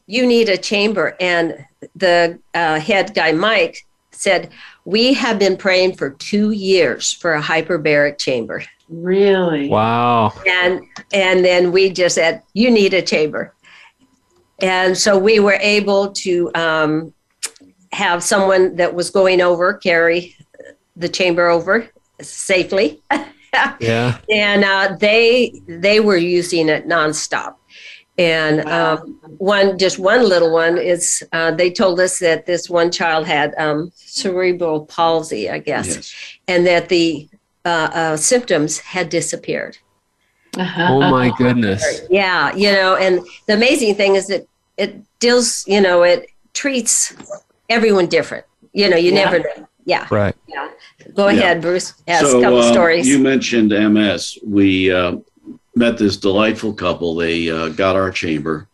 you 0.05 0.26
need 0.26 0.47
a 0.47 0.55
chamber. 0.55 1.18
And 1.20 1.66
the 1.97 2.39
uh, 2.53 2.80
head 2.80 3.14
guy, 3.14 3.34
Mike, 3.34 3.86
said, 4.12 4.49
We 4.88 5.12
have 5.16 5.38
been 5.38 5.58
praying 5.58 5.98
for 5.98 6.12
two 6.12 6.52
years 6.52 7.12
for 7.12 7.34
a 7.34 7.42
hyperbaric 7.42 8.18
chamber. 8.18 8.64
Really? 8.88 9.68
Wow. 9.68 10.32
And 10.48 10.80
and 11.12 11.44
then 11.44 11.74
we 11.74 11.90
just 11.90 12.16
said, 12.16 12.42
You 12.54 12.72
need 12.72 12.94
a 12.94 13.02
chamber. 13.02 13.54
And 14.62 14.98
so 14.98 15.20
we 15.20 15.42
were 15.42 15.60
able 15.60 16.14
to 16.14 16.50
um, 16.56 17.14
have 17.92 18.24
someone 18.24 18.78
that 18.78 18.96
was 18.96 19.10
going 19.10 19.42
over 19.42 19.74
carry 19.74 20.38
the 20.96 21.10
chamber 21.10 21.50
over 21.50 21.90
safely. 22.22 23.02
Yeah. 23.80 24.20
and 24.30 24.64
uh, 24.64 24.98
they 25.00 25.52
they 25.68 26.00
were 26.00 26.18
using 26.18 26.70
it 26.70 26.88
nonstop. 26.88 27.56
And 28.18 28.68
um, 28.68 29.20
one, 29.38 29.78
just 29.78 29.99
one 29.99 30.28
little 30.28 30.51
one 30.51 30.78
is, 30.78 31.24
uh, 31.34 31.51
they 31.51 31.70
told 31.70 31.99
us 31.99 32.18
that 32.20 32.47
this 32.47 32.68
one 32.70 32.89
child 32.91 33.28
had 33.28 33.53
um, 33.59 33.91
cerebral 33.95 34.86
palsy, 34.88 35.49
I 35.49 35.59
guess, 35.59 35.88
Yes. 35.95 36.13
and 36.47 36.65
that 36.65 36.89
the 36.89 37.30
uh, 37.63 37.89
uh, 37.93 38.18
symptoms 38.18 38.80
had 38.80 39.09
disappeared. 39.09 39.78
Uh-huh. 40.57 40.88
Oh 40.89 41.01
my 41.11 41.32
goodness. 41.38 42.01
Yeah, 42.09 42.55
you 42.55 42.72
know, 42.72 42.95
and 42.95 43.20
the 43.47 43.53
amazing 43.53 43.93
thing 43.95 44.15
is 44.15 44.28
that 44.28 44.47
it 44.78 44.95
deals, 45.20 45.63
you 45.68 45.82
know, 45.82 46.01
it 46.01 46.28
treats 46.53 47.13
everyone 47.70 48.07
different. 48.07 48.45
You 48.74 48.89
know, 48.89 48.97
you 48.97 49.11
Yeah. 49.11 49.24
never 49.26 49.39
know. 49.39 49.68
Yeah. 49.86 50.07
Right. 50.09 50.36
Yeah. 50.47 50.70
Go 51.13 51.28
Yeah. 51.28 51.39
ahead, 51.39 51.61
Bruce. 51.61 51.93
Yes, 52.07 52.22
so 52.22 52.39
a 52.39 52.41
couple 52.41 52.59
uh, 52.59 52.72
stories. 52.74 53.07
you 53.07 53.20
mentioned 53.20 53.72
MS. 53.72 54.39
We 54.43 54.91
uh, 54.91 55.18
met 55.78 55.98
this 55.98 56.18
delightful 56.18 56.74
couple. 56.74 57.16
They 57.16 57.50
uh, 57.50 57.70
got 57.70 57.96
our 57.96 58.12
chamber, 58.12 58.68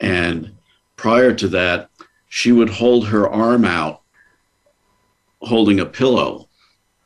and 0.00 0.54
prior 0.96 1.34
to 1.34 1.48
that, 1.48 1.90
she 2.28 2.52
would 2.52 2.70
hold 2.70 3.08
her 3.08 3.28
arm 3.28 3.64
out, 3.64 4.02
holding 5.40 5.80
a 5.80 5.86
pillow, 5.86 6.48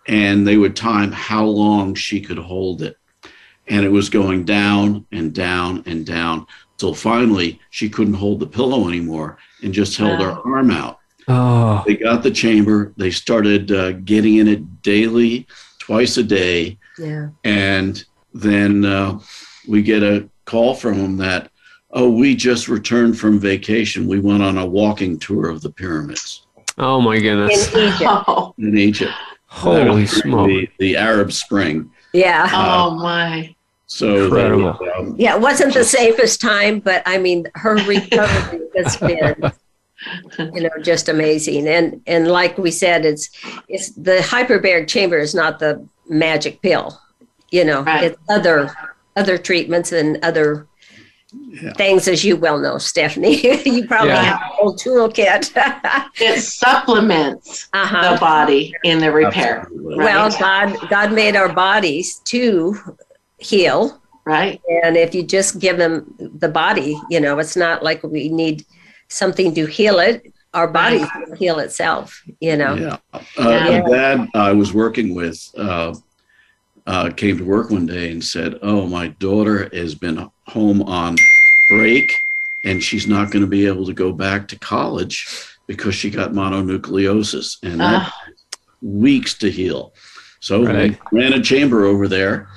and 0.06 0.46
they 0.46 0.56
would 0.56 0.76
time 0.76 1.12
how 1.12 1.44
long 1.44 1.94
she 1.94 2.20
could 2.20 2.38
hold 2.38 2.82
it, 2.82 2.96
and 3.68 3.84
it 3.84 3.90
was 3.90 4.08
going 4.08 4.44
down 4.44 5.06
and 5.12 5.34
down 5.34 5.82
and 5.86 6.06
down 6.06 6.46
till 6.78 6.94
finally 6.94 7.58
she 7.70 7.88
couldn't 7.88 8.14
hold 8.14 8.40
the 8.40 8.46
pillow 8.46 8.88
anymore 8.88 9.38
and 9.62 9.72
just 9.72 9.96
held 9.96 10.20
her 10.20 10.38
arm 10.44 10.70
out. 10.70 10.98
Oh. 11.28 11.82
They 11.86 11.96
got 11.96 12.22
the 12.22 12.30
chamber. 12.30 12.92
They 12.96 13.10
started 13.10 13.72
uh, 13.72 13.92
getting 13.92 14.36
in 14.36 14.48
it 14.48 14.82
daily, 14.82 15.46
twice 15.78 16.16
a 16.18 16.22
day. 16.22 16.78
yeah. 16.98 17.28
And 17.44 18.04
then 18.42 18.84
uh, 18.84 19.18
we 19.68 19.82
get 19.82 20.02
a 20.02 20.28
call 20.44 20.74
from 20.74 20.98
them 20.98 21.16
that, 21.18 21.50
oh, 21.90 22.10
we 22.10 22.34
just 22.36 22.68
returned 22.68 23.18
from 23.18 23.38
vacation. 23.38 24.06
We 24.06 24.20
went 24.20 24.42
on 24.42 24.58
a 24.58 24.66
walking 24.66 25.18
tour 25.18 25.48
of 25.48 25.62
the 25.62 25.70
pyramids 25.70 26.46
Oh 26.78 27.00
my 27.00 27.18
goodness! 27.18 27.68
In 27.68 27.72
goodness. 27.72 27.94
Egypt. 28.00 28.24
Oh, 28.28 28.54
in 28.58 28.76
Egypt. 28.78 29.12
Holy 29.46 29.78
was 29.78 29.86
during 29.86 30.06
smoke. 30.06 30.48
The, 30.48 30.68
the 30.78 30.96
Arab 30.96 31.32
Spring. 31.32 31.90
Yeah. 32.12 32.46
oh 32.52 32.90
my. 32.90 33.54
So 33.86 34.28
they, 34.28 34.44
Incredible. 34.44 34.78
um, 34.98 35.14
Yeah, 35.16 35.36
it 35.36 35.40
wasn't 35.40 35.72
the 35.72 35.84
safest 35.84 36.40
time, 36.40 36.80
but 36.80 37.02
I 37.06 37.16
mean, 37.18 37.46
her 37.54 37.76
recovery 37.76 38.60
has 38.76 38.96
been, 38.98 39.52
you 40.54 40.62
know, 40.62 40.70
just 40.82 41.08
amazing. 41.08 41.66
And 41.68 42.02
and 42.06 42.28
like 42.28 42.58
we 42.58 42.70
said, 42.70 43.06
it's 43.06 43.30
it's 43.68 43.92
the 43.92 44.18
hyperbaric 44.18 44.86
chamber 44.88 45.16
is 45.18 45.34
not 45.34 45.58
the 45.60 45.86
magic 46.10 46.60
pill, 46.60 47.00
you 47.50 47.64
know. 47.64 47.82
Right. 47.82 48.04
It's 48.04 48.18
other 48.28 48.70
other 49.16 49.38
treatments 49.38 49.92
and 49.92 50.18
other 50.22 50.66
Yeah. 51.32 51.72
things, 51.74 52.06
as 52.08 52.24
you 52.24 52.36
well 52.36 52.58
know, 52.58 52.78
Stephanie. 52.78 53.40
you 53.64 53.86
probably 53.86 54.10
Yeah. 54.10 54.22
have 54.22 54.40
a 54.40 54.54
whole 54.54 54.74
toolkit. 54.76 55.52
It 56.20 56.40
supplements 56.40 57.68
the 57.72 57.78
uh-huh. 57.78 58.18
body 58.18 58.72
in 58.84 58.98
the 58.98 59.10
repair, 59.12 59.60
absolutely. 59.60 59.96
Well, 60.04 60.28
Right. 60.30 60.40
God 60.40 60.90
God 60.90 61.12
made 61.12 61.36
our 61.36 61.52
bodies 61.52 62.20
to 62.26 62.76
heal 63.38 64.00
right? 64.26 64.60
And 64.82 64.96
if 64.96 65.14
you 65.14 65.22
just 65.22 65.58
give 65.58 65.78
them 65.78 66.14
the 66.18 66.48
body, 66.48 67.00
you 67.08 67.20
know, 67.20 67.38
it's 67.38 67.56
not 67.56 67.82
like 67.82 68.02
we 68.02 68.28
need 68.28 68.66
something 69.08 69.54
to 69.54 69.64
heal 69.66 69.98
it. 70.00 70.32
Our 70.52 70.68
body 70.68 70.98
will 71.26 71.36
heal 71.36 71.58
itself, 71.60 72.22
you 72.40 72.56
know. 72.56 72.74
Yeah. 72.74 72.96
Uh, 73.14 73.20
Yeah. 73.38 73.82
The 73.82 73.90
dad 73.90 74.28
I 74.34 74.52
was 74.52 74.74
working 74.74 75.14
with 75.14 75.38
uh, 75.56 75.94
uh, 76.86 77.10
came 77.10 77.36
to 77.38 77.44
work 77.44 77.70
one 77.70 77.86
day 77.86 78.10
and 78.12 78.22
said, 78.24 78.58
"Oh, 78.62 78.86
my 78.86 79.08
daughter 79.08 79.68
has 79.72 79.94
been 79.94 80.30
home 80.46 80.82
on 80.82 81.16
break, 81.70 82.12
and 82.64 82.82
she's 82.82 83.06
not 83.06 83.30
going 83.30 83.42
to 83.42 83.48
be 83.48 83.66
able 83.66 83.86
to 83.86 83.92
go 83.92 84.12
back 84.12 84.46
to 84.48 84.58
college 84.58 85.26
because 85.66 85.94
she 85.94 86.10
got 86.10 86.32
mononucleosis, 86.32 87.56
and 87.62 87.80
that 87.80 88.02
Ah. 88.06 88.16
weeks 88.82 89.34
to 89.38 89.50
heal." 89.50 89.92
So 90.40 90.64
Right. 90.64 90.96
we 91.10 91.20
ran 91.20 91.32
a 91.32 91.42
chamber 91.42 91.84
over 91.86 92.06
there 92.06 92.48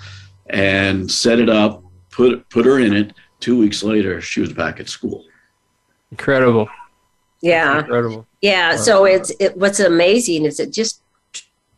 and 0.50 1.10
set 1.10 1.40
it 1.40 1.50
up, 1.50 1.84
put 2.12 2.48
put 2.50 2.66
her 2.66 2.80
in 2.80 2.94
it. 2.94 3.14
Two 3.40 3.58
weeks 3.58 3.84
later, 3.84 4.20
she 4.22 4.42
was 4.42 4.52
back 4.54 4.80
at 4.80 4.90
school. 4.90 5.26
Incredible. 6.12 6.68
Yeah. 7.42 7.80
Incredible. 7.80 8.28
Yeah. 8.42 8.76
So 8.76 9.06
it's 9.06 9.32
it, 9.40 9.56
what's 9.58 9.80
amazing 9.80 10.46
is 10.46 10.60
it 10.60 10.72
just 10.74 11.02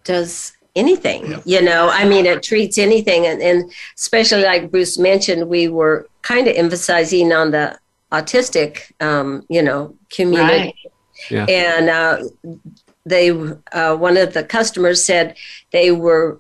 does 0.04 0.54
anything, 0.76 1.26
Yeah. 1.32 1.40
you 1.46 1.62
know. 1.62 1.90
I 1.92 2.06
mean, 2.06 2.26
it 2.26 2.44
treats 2.44 2.78
anything, 2.78 3.26
and, 3.26 3.42
and 3.42 3.72
especially 3.98 4.44
like 4.44 4.72
Bruce 4.72 4.98
mentioned, 4.98 5.48
we 5.50 5.68
were 5.68 6.08
kind 6.22 6.48
of 6.48 6.56
emphasizing 6.56 7.32
on 7.34 7.52
the 7.52 7.78
autistic, 8.12 8.92
um, 9.02 9.46
you 9.50 9.62
know, 9.62 9.96
community. 10.10 10.54
Right. 10.54 10.76
Yeah. 11.30 11.46
And 11.46 11.90
uh, 11.90 12.24
they, 13.06 13.32
uh, 13.32 13.96
one 13.96 14.18
of 14.18 14.34
the 14.34 14.44
customers 14.44 15.04
said 15.06 15.36
they 15.72 15.92
were, 15.92 16.40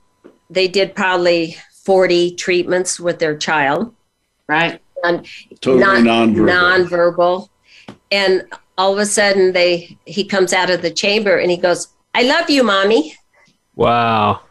they 0.49 0.67
did 0.67 0.95
probably 0.95 1.55
forty 1.83 2.35
treatments 2.35 2.99
with 2.99 3.19
their 3.19 3.35
child, 3.37 3.93
Right. 4.47 4.79
Totally 5.61 5.79
not 5.79 5.97
nonverbal. 6.03 6.87
nonverbal, 6.87 7.49
and 8.11 8.43
all 8.77 8.93
of 8.93 8.99
a 8.99 9.05
sudden 9.05 9.51
they 9.53 9.97
he 10.05 10.23
comes 10.23 10.53
out 10.53 10.69
of 10.69 10.83
the 10.83 10.91
chamber 10.91 11.37
and 11.37 11.49
he 11.49 11.57
goes, 11.57 11.87
"I 12.13 12.21
love 12.23 12.49
you, 12.51 12.63
mommy." 12.63 13.15
Wow. 13.75 14.41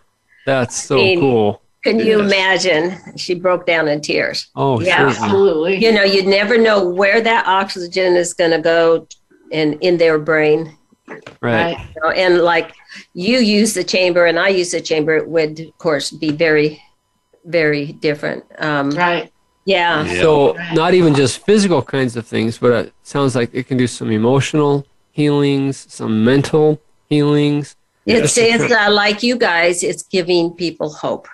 That's 0.47 0.77
so 0.83 0.97
mean- 0.97 1.21
cool. 1.21 1.62
Can 1.83 1.99
you 1.99 2.18
Yes. 2.18 2.33
imagine? 2.33 3.16
She 3.16 3.35
broke 3.35 3.64
down 3.64 3.89
in 3.89 4.03
tears. 4.03 4.49
Oh, 4.55 4.81
Yeah. 4.81 4.99
certainly. 5.11 5.16
Absolutely. 5.25 5.77
You 5.85 5.93
know, 5.93 6.03
you'd 6.03 6.27
never 6.27 6.59
know 6.59 6.87
where 6.87 7.23
that 7.23 7.47
oxygen 7.47 8.16
is 8.16 8.35
going 8.35 8.51
to 8.51 8.59
go 8.59 9.07
in 9.51 9.75
in 9.81 9.97
their 9.97 10.18
brain. 10.18 10.77
Right. 11.41 11.79
You 11.79 12.03
know, 12.05 12.11
and 12.11 12.43
like 12.43 12.73
you 13.14 13.39
use 13.39 13.73
the 13.73 13.83
chamber 13.83 14.27
and 14.27 14.39
I 14.39 14.49
use 14.49 14.73
the 14.73 14.81
chamber, 14.83 15.16
it 15.16 15.27
would 15.29 15.59
of 15.61 15.79
course 15.79 16.11
be 16.11 16.31
very 16.33 16.81
very 17.47 17.93
different. 17.93 18.45
Um, 18.59 18.91
right. 18.91 19.33
Yeah. 19.64 20.05
Yeah. 20.05 20.21
So 20.21 20.57
not 20.75 20.93
even 20.93 21.14
just 21.14 21.45
physical 21.47 21.81
kinds 21.81 22.14
of 22.14 22.27
things, 22.27 22.59
but 22.59 22.73
it 22.73 22.93
sounds 23.05 23.35
like 23.35 23.49
it 23.55 23.66
can 23.66 23.79
do 23.79 23.87
some 23.87 24.11
emotional 24.11 24.87
healings, 25.12 25.87
some 25.89 26.23
mental 26.25 26.79
healings. 27.09 27.75
It's, 28.11 28.36
it's 28.38 28.72
uh, 28.80 28.90
like 28.90 29.22
you 29.22 29.36
guys, 29.36 29.82
it's 29.82 30.02
giving 30.04 30.50
people 30.52 30.90
hope. 30.90 31.28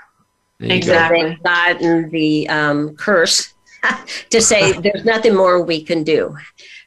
There 0.58 0.68
go. 0.70 0.74
Exactly. 0.74 1.22
They've 1.22 1.42
gotten 1.42 2.10
the 2.10 2.48
um, 2.48 2.96
curse 2.96 3.52
to 4.30 4.40
say 4.40 4.72
there's 4.80 5.04
nothing 5.04 5.34
more 5.34 5.62
we 5.62 5.82
can 5.82 6.02
do. 6.04 6.36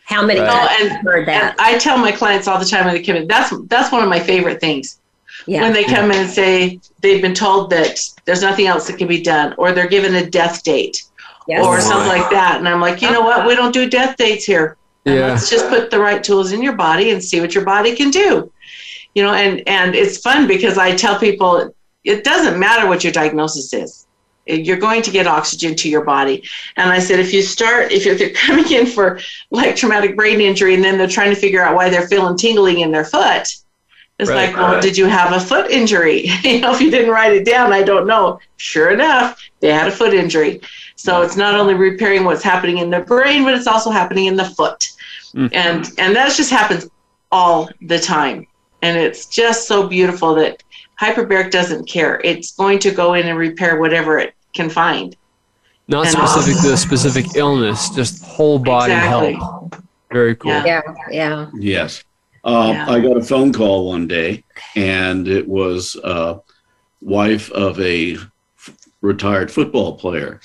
How 0.05 0.25
many 0.25 0.39
Right. 0.39 0.49
times 0.49 0.69
Oh, 0.71 0.83
and- 0.85 0.91
have 0.91 1.01
heard 1.03 1.27
that? 1.27 1.51
And 1.51 1.61
I 1.61 1.77
tell 1.77 1.97
my 1.97 2.11
clients 2.11 2.47
all 2.47 2.57
the 2.57 2.65
time 2.65 2.85
when 2.85 2.95
they 2.95 3.03
come 3.03 3.15
in, 3.15 3.27
that's 3.27 3.53
that's 3.67 3.91
one 3.91 4.01
of 4.01 4.09
my 4.09 4.19
favorite 4.19 4.59
things. 4.59 4.99
yeah. 5.45 5.61
When 5.61 5.71
they 5.73 5.83
come 5.83 6.09
in 6.11 6.17
and 6.17 6.29
say 6.29 6.79
they've 7.01 7.21
been 7.21 7.35
told 7.35 7.69
that 7.69 7.99
there's 8.25 8.41
nothing 8.41 8.65
else 8.67 8.87
that 8.87 8.97
can 8.97 9.07
be 9.07 9.21
done, 9.21 9.53
or 9.57 9.71
they're 9.71 9.87
given 9.87 10.15
a 10.15 10.25
death 10.29 10.63
date, 10.63 11.03
Yes. 11.47 11.63
or 11.65 11.79
something 11.79 12.07
like 12.07 12.29
that, 12.31 12.57
and 12.57 12.67
I'm 12.67 12.81
like, 12.81 13.01
you 13.03 13.09
know 13.11 13.21
what? 13.21 13.45
We 13.47 13.55
don't 13.55 13.71
do 13.73 13.87
death 13.89 14.17
dates 14.17 14.45
here. 14.45 14.77
Yeah. 15.05 15.27
Let's 15.27 15.49
just 15.49 15.69
put 15.69 15.89
the 15.91 15.99
right 15.99 16.23
tools 16.23 16.51
in 16.51 16.61
your 16.61 16.73
body 16.75 17.11
and 17.11 17.23
see 17.23 17.39
what 17.39 17.55
your 17.55 17.63
body 17.65 17.95
can 17.95 18.09
do. 18.11 18.51
You 19.15 19.23
know, 19.23 19.33
and 19.33 19.67
and 19.67 19.95
it's 19.95 20.17
fun 20.17 20.47
because 20.47 20.77
I 20.77 20.95
tell 20.95 21.19
people 21.19 21.73
it 22.03 22.23
doesn't 22.23 22.59
matter 22.59 22.87
what 22.87 23.03
your 23.03 23.13
diagnosis 23.13 23.73
is. 23.73 24.07
You're 24.45 24.77
going 24.77 25.03
to 25.03 25.11
get 25.11 25.27
oxygen 25.27 25.75
to 25.75 25.89
your 25.89 26.03
body. 26.03 26.43
And 26.75 26.89
I 26.89 26.99
said, 26.99 27.19
if 27.19 27.33
you 27.33 27.43
start, 27.43 27.91
if 27.91 28.03
you're, 28.03 28.15
if 28.15 28.19
you're 28.19 28.29
coming 28.31 28.71
in 28.71 28.87
for 28.87 29.19
like 29.51 29.75
traumatic 29.75 30.15
brain 30.15 30.41
injury 30.41 30.73
and 30.73 30.83
then 30.83 30.97
they're 30.97 31.07
trying 31.07 31.29
to 31.29 31.39
figure 31.39 31.63
out 31.63 31.75
why 31.75 31.89
they're 31.89 32.07
feeling 32.07 32.35
tingling 32.35 32.79
in 32.79 32.91
their 32.91 33.05
foot, 33.05 33.47
it's 34.19 34.29
Right, 34.29 34.47
like, 34.47 34.55
well, 34.55 34.73
right. 34.73 34.81
did 34.81 34.97
you 34.97 35.05
have 35.05 35.31
a 35.33 35.39
foot 35.39 35.71
injury? 35.71 36.27
you 36.43 36.59
know, 36.59 36.73
if 36.73 36.81
you 36.81 36.91
didn't 36.91 37.11
write 37.11 37.33
it 37.33 37.45
down, 37.45 37.71
I 37.71 37.83
don't 37.83 38.05
know. 38.05 38.39
Sure 38.57 38.91
enough, 38.91 39.41
they 39.61 39.71
had 39.71 39.87
a 39.87 39.91
foot 39.91 40.13
injury. 40.13 40.61
So 40.95 41.21
it's 41.21 41.37
not 41.37 41.55
only 41.55 41.75
repairing 41.75 42.25
what's 42.25 42.43
happening 42.43 42.79
in 42.79 42.89
the 42.89 42.99
brain, 42.99 43.45
but 43.45 43.53
it's 43.53 43.67
also 43.67 43.89
happening 43.89 44.25
in 44.25 44.35
the 44.35 44.43
foot. 44.43 44.89
Mm. 45.33 45.53
And 45.53 45.89
and 45.97 46.15
that 46.15 46.35
just 46.35 46.49
happens 46.49 46.89
all 47.31 47.69
the 47.81 47.99
time. 47.99 48.45
And 48.81 48.97
it's 48.97 49.25
just 49.25 49.67
so 49.67 49.87
beautiful 49.87 50.35
that 50.35 50.63
hyperbaric 50.99 51.51
doesn't 51.51 51.87
care. 51.87 52.21
It's 52.23 52.55
going 52.55 52.79
to 52.79 52.91
go 52.91 53.13
in 53.13 53.27
and 53.27 53.37
repair 53.37 53.79
whatever 53.79 54.17
it 54.19 54.33
can 54.53 54.69
find. 54.69 55.15
Not 55.87 56.05
And 56.07 56.15
specific 56.15 56.61
to 56.61 56.73
a 56.73 56.77
specific 56.77 57.35
illness, 57.35 57.89
just 57.89 58.23
whole 58.23 58.59
body 58.59 58.93
Exactly. 58.93 59.33
health. 59.33 59.81
Very 60.11 60.35
cool. 60.35 60.51
Yeah. 60.51 60.65
yeah. 60.65 60.81
Yeah. 61.11 61.49
Yes. 61.55 62.03
Uh, 62.43 62.71
Yeah. 62.73 62.89
I 62.89 62.99
got 62.99 63.17
a 63.17 63.21
phone 63.21 63.51
call 63.51 63.89
one 63.89 64.07
day, 64.07 64.43
and 64.75 65.27
it 65.27 65.47
was 65.47 65.97
uh, 66.03 66.39
wife 67.01 67.51
of 67.51 67.79
a 67.81 68.13
f- 68.13 68.75
retired 69.01 69.51
football 69.51 69.97
player. 69.97 70.39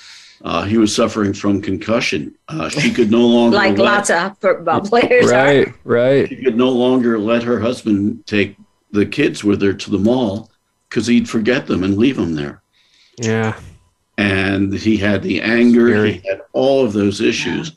Uh, 0.45 0.63
he 0.63 0.77
was 0.77 0.95
suffering 0.95 1.33
from 1.33 1.59
concussion. 1.59 2.33
Uh, 2.47 2.69
she 2.69 2.91
could 2.93 3.09
no 3.09 3.25
longer 3.25 3.57
Like 3.57 3.77
let, 3.79 3.85
lots 3.85 4.09
of 4.11 4.37
football 4.37 4.79
players 4.91 5.25
are. 5.31 5.33
Right, 5.33 5.73
right. 5.83 6.29
she 6.29 6.35
could 6.43 6.55
no 6.55 6.69
longer 6.69 7.17
let 7.17 7.41
her 7.41 7.59
husband 7.59 8.25
take 8.27 8.55
the 8.91 9.07
kids 9.07 9.43
with 9.43 9.59
her 9.63 9.73
to 9.73 9.89
the 9.89 9.97
mall 9.97 10.51
because 10.87 11.07
he'd 11.07 11.27
forget 11.27 11.65
them 11.65 11.83
and 11.83 11.97
leave 11.97 12.15
them 12.15 12.35
there. 12.35 12.61
Yeah. 13.17 13.59
and 14.19 14.71
he 14.73 14.97
had 14.97 15.23
the 15.23 15.41
anger, 15.41 15.89
Scary. 15.89 16.11
he 16.19 16.27
had 16.29 16.41
all 16.53 16.85
of 16.85 16.93
those 16.93 17.21
issues. 17.21 17.71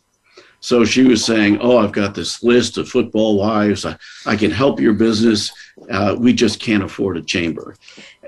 So 0.60 0.84
she 0.84 1.04
was 1.04 1.24
saying, 1.24 1.58
"Oh, 1.60 1.78
I've 1.78 1.92
got 1.92 2.14
this 2.16 2.42
list 2.42 2.78
of 2.78 2.88
football 2.88 3.38
wives. 3.38 3.86
I, 3.86 3.96
I 4.26 4.34
can 4.36 4.50
help 4.50 4.80
your 4.80 4.92
business. 4.92 5.52
Uh, 5.88 6.16
we 6.18 6.32
just 6.32 6.60
can't 6.60 6.82
afford 6.82 7.16
a 7.16 7.22
chamber." 7.22 7.76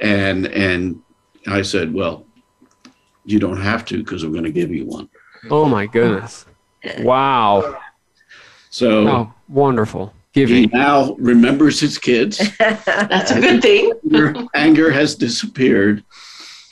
And 0.00 0.46
and 0.46 1.02
I 1.48 1.62
said, 1.62 1.92
"Well, 1.92 2.24
you 3.24 3.38
don't 3.38 3.60
have 3.60 3.84
to 3.86 3.98
because 3.98 4.24
we're 4.24 4.32
going 4.32 4.44
to 4.44 4.52
give 4.52 4.70
you 4.70 4.86
one." 4.86 5.08
Oh 5.50 5.66
my 5.68 5.86
goodness. 5.86 6.46
Wow. 7.00 7.78
So 8.70 9.08
Oh, 9.08 9.32
wonderful. 9.48 10.12
he 10.32 10.40
Giving. 10.46 10.70
now 10.72 11.14
remembers 11.18 11.80
his 11.80 11.98
kids. 11.98 12.40
That's 12.58 13.30
a 13.30 13.40
good 13.40 13.62
thing. 13.62 13.92
anger, 14.04 14.34
anger 14.54 14.90
has 14.90 15.14
disappeared. 15.14 16.04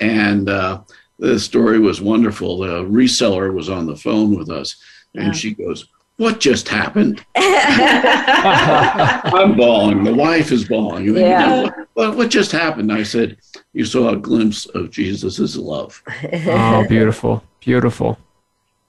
And 0.01 0.49
uh, 0.49 0.83
the 1.19 1.39
story 1.41 1.81
was 1.81 2.01
wonderful. 2.01 2.59
The 2.59 2.85
reseller 2.85 3.53
was 3.53 3.69
on 3.69 3.87
the 3.87 3.97
phone 3.97 4.37
with 4.39 4.49
us, 4.51 4.77
Yeah. 5.13 5.23
and 5.23 5.37
she 5.37 5.55
goes, 5.55 5.87
What 6.19 6.39
just 6.41 6.69
happened? 6.69 7.25
I'm 7.37 9.57
bawling. 9.57 10.05
The 10.05 10.15
wife 10.15 10.53
is 10.53 10.69
bawling. 10.69 11.17
Yeah. 11.17 11.69
What, 11.99 12.11
what, 12.11 12.17
what 12.17 12.31
just 12.31 12.53
happened? 12.53 12.93
I 12.93 13.03
said, 13.03 13.39
You 13.73 13.85
saw 13.85 14.11
a 14.11 14.17
glimpse 14.17 14.67
of 14.67 14.91
Jesus' 14.93 15.57
love. 15.57 16.01
Oh, 16.47 16.85
beautiful. 16.89 17.43
Beautiful. 17.61 18.17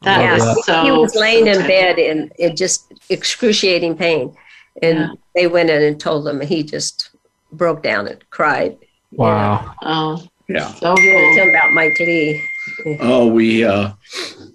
That 0.03 0.21
Yeah. 0.21 0.37
that. 0.37 0.57
so. 0.63 0.83
he 0.83 0.91
was 0.91 1.15
laying 1.15 1.47
in 1.47 1.57
bed 1.65 1.97
in, 1.97 2.31
in 2.37 2.55
just 2.55 2.93
excruciating 3.09 3.97
pain. 3.97 4.35
And 4.83 4.99
Yeah. 4.99 5.07
they 5.33 5.47
went 5.47 5.71
in 5.71 5.81
and 5.81 5.99
told 5.99 6.27
him 6.27 6.39
and 6.39 6.47
he 6.47 6.61
just 6.61 7.09
broke 7.51 7.81
down 7.81 8.07
and 8.07 8.23
cried. 8.29 8.77
Wow. 9.11 9.73
Oh, 9.81 10.23
Yeah. 10.47 10.71
so 10.75 10.95
Yeah. 10.99 11.11
cool. 11.11 11.35
Tell 11.35 11.43
him 11.45 11.49
about 11.49 11.71
Mike 11.73 11.99
Lee. 11.99 12.41
Oh, 13.01 13.25
we 13.27 13.63
uh, 13.65 13.91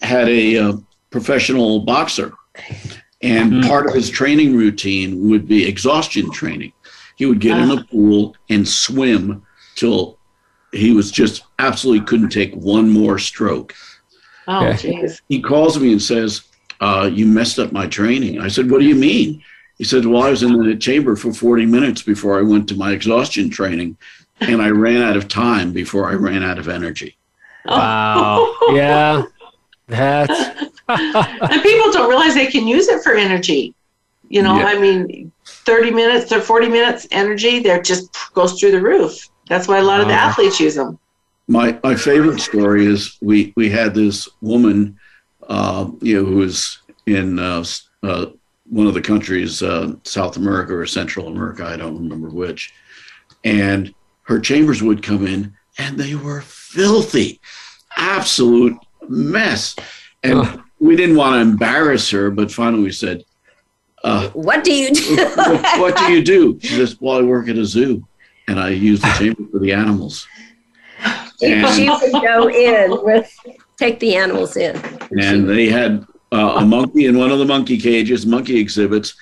had 0.02 0.28
a 0.28 0.56
uh, 0.58 0.72
professional 1.10 1.80
boxer, 1.80 2.32
and 3.20 3.52
Mhm. 3.52 3.66
part 3.68 3.88
of 3.88 3.94
his 3.94 4.08
training 4.08 4.54
routine 4.56 5.28
would 5.28 5.48
be 5.48 5.66
exhaustion 5.66 6.30
training. 6.30 6.72
He 7.24 7.28
would 7.28 7.40
get 7.40 7.56
in 7.56 7.70
a 7.70 7.82
pool 7.84 8.36
and 8.50 8.68
swim 8.68 9.42
till 9.76 10.18
he 10.72 10.92
was 10.92 11.10
just 11.10 11.44
absolutely 11.58 12.04
couldn't 12.04 12.28
take 12.28 12.52
one 12.52 12.90
more 12.90 13.18
stroke. 13.18 13.74
Oh, 14.46 14.60
jeez. 14.74 15.22
He 15.30 15.40
calls 15.40 15.80
me 15.80 15.92
and 15.92 16.02
says, 16.02 16.42
uh, 16.82 17.08
"You 17.10 17.24
messed 17.24 17.58
up 17.58 17.72
my 17.72 17.86
training." 17.86 18.42
I 18.42 18.48
said, 18.48 18.70
"What 18.70 18.80
do 18.80 18.86
you 18.86 18.94
mean?" 18.94 19.42
He 19.78 19.84
said, 19.84 20.04
"Well, 20.04 20.22
I 20.22 20.28
was 20.28 20.42
in 20.42 20.52
the 20.52 20.76
chamber 20.76 21.16
for 21.16 21.32
40 21.32 21.64
minutes 21.64 22.02
before 22.02 22.38
I 22.38 22.42
went 22.42 22.68
to 22.68 22.76
my 22.76 22.92
exhaustion 22.92 23.48
training, 23.48 23.96
and 24.40 24.60
I 24.60 24.68
ran 24.68 25.00
out 25.00 25.16
of 25.16 25.26
time 25.26 25.72
before 25.72 26.10
I 26.10 26.12
ran 26.12 26.42
out 26.42 26.58
of 26.58 26.68
energy." 26.68 27.16
Wow. 27.64 28.54
Yeah. 28.72 29.22
That's 29.88 30.38
and 30.88 31.62
people 31.62 31.90
don't 31.90 32.10
realize 32.10 32.34
they 32.34 32.48
can 32.48 32.68
use 32.68 32.88
it 32.88 33.02
for 33.02 33.14
energy. 33.14 33.74
You 34.28 34.42
know, 34.42 34.58
Yeah. 34.58 34.66
I 34.66 34.78
mean, 34.78 35.32
30 35.66 35.90
minutes 35.90 36.32
or 36.32 36.40
40 36.40 36.68
minutes 36.68 37.06
energy, 37.10 37.60
there 37.60 37.80
just 37.82 38.16
goes 38.34 38.58
through 38.58 38.72
the 38.72 38.80
roof. 38.80 39.16
That's 39.48 39.68
why 39.68 39.78
a 39.78 39.82
lot 39.82 40.00
of 40.00 40.06
the 40.08 40.14
Wow. 40.14 40.28
athletes 40.28 40.60
use 40.60 40.74
them. 40.74 40.98
My 41.46 41.78
my 41.82 41.94
favorite 41.94 42.40
story 42.40 42.86
is 42.86 43.16
we 43.20 43.52
we 43.56 43.68
had 43.68 43.94
this 43.94 44.28
woman, 44.40 44.98
uh, 45.46 45.90
you 46.00 46.16
know, 46.16 46.24
who 46.24 46.36
was 46.36 46.78
in 47.06 47.38
uh, 47.38 47.62
uh, 48.02 48.26
one 48.66 48.86
of 48.86 48.94
the 48.94 49.02
countries, 49.02 49.62
uh, 49.62 49.92
South 50.04 50.38
America 50.38 50.74
or 50.74 50.86
Central 50.86 51.28
America, 51.28 51.66
I 51.66 51.76
don't 51.76 51.98
remember 51.98 52.30
which, 52.30 52.72
and 53.44 53.94
her 54.22 54.40
chambers 54.40 54.82
would 54.82 55.02
come 55.02 55.26
in 55.26 55.52
and 55.76 55.98
they 55.98 56.14
were 56.14 56.40
filthy, 56.40 57.40
absolute 57.96 58.78
mess, 59.08 59.76
and 60.22 60.38
Ugh. 60.38 60.60
we 60.80 60.96
didn't 60.96 61.16
want 61.16 61.34
to 61.34 61.40
embarrass 61.40 62.08
her, 62.10 62.30
but 62.30 62.50
finally 62.50 62.84
we 62.84 62.92
said. 62.92 63.22
Uh, 64.04 64.28
What 64.30 64.62
do 64.62 64.72
you 64.72 64.90
do? 64.94 65.16
what, 65.34 65.80
what 65.80 65.96
do 65.96 66.12
you 66.12 66.22
do? 66.22 66.58
She 66.60 66.76
says, 66.76 67.00
"Well, 67.00 67.18
I 67.18 67.22
work 67.22 67.48
at 67.48 67.56
a 67.56 67.64
zoo, 67.64 68.06
and 68.46 68.60
I 68.60 68.68
use 68.68 69.00
the 69.00 69.10
chamber 69.18 69.42
for 69.50 69.58
the 69.58 69.72
animals." 69.72 70.26
she, 71.40 71.66
she 71.72 71.88
would 71.90 72.22
go 72.22 72.48
in 72.48 73.02
with, 73.04 73.30
take 73.76 73.98
the 74.00 74.14
animals 74.16 74.56
in. 74.56 74.76
and 75.20 75.48
they 75.48 75.66
had 75.66 76.06
uh, 76.32 76.56
a 76.58 76.64
monkey 76.64 77.06
in 77.06 77.18
one 77.18 77.30
of 77.30 77.38
the 77.38 77.44
monkey 77.44 77.78
cages, 77.78 78.26
monkey 78.26 78.58
exhibits, 78.58 79.14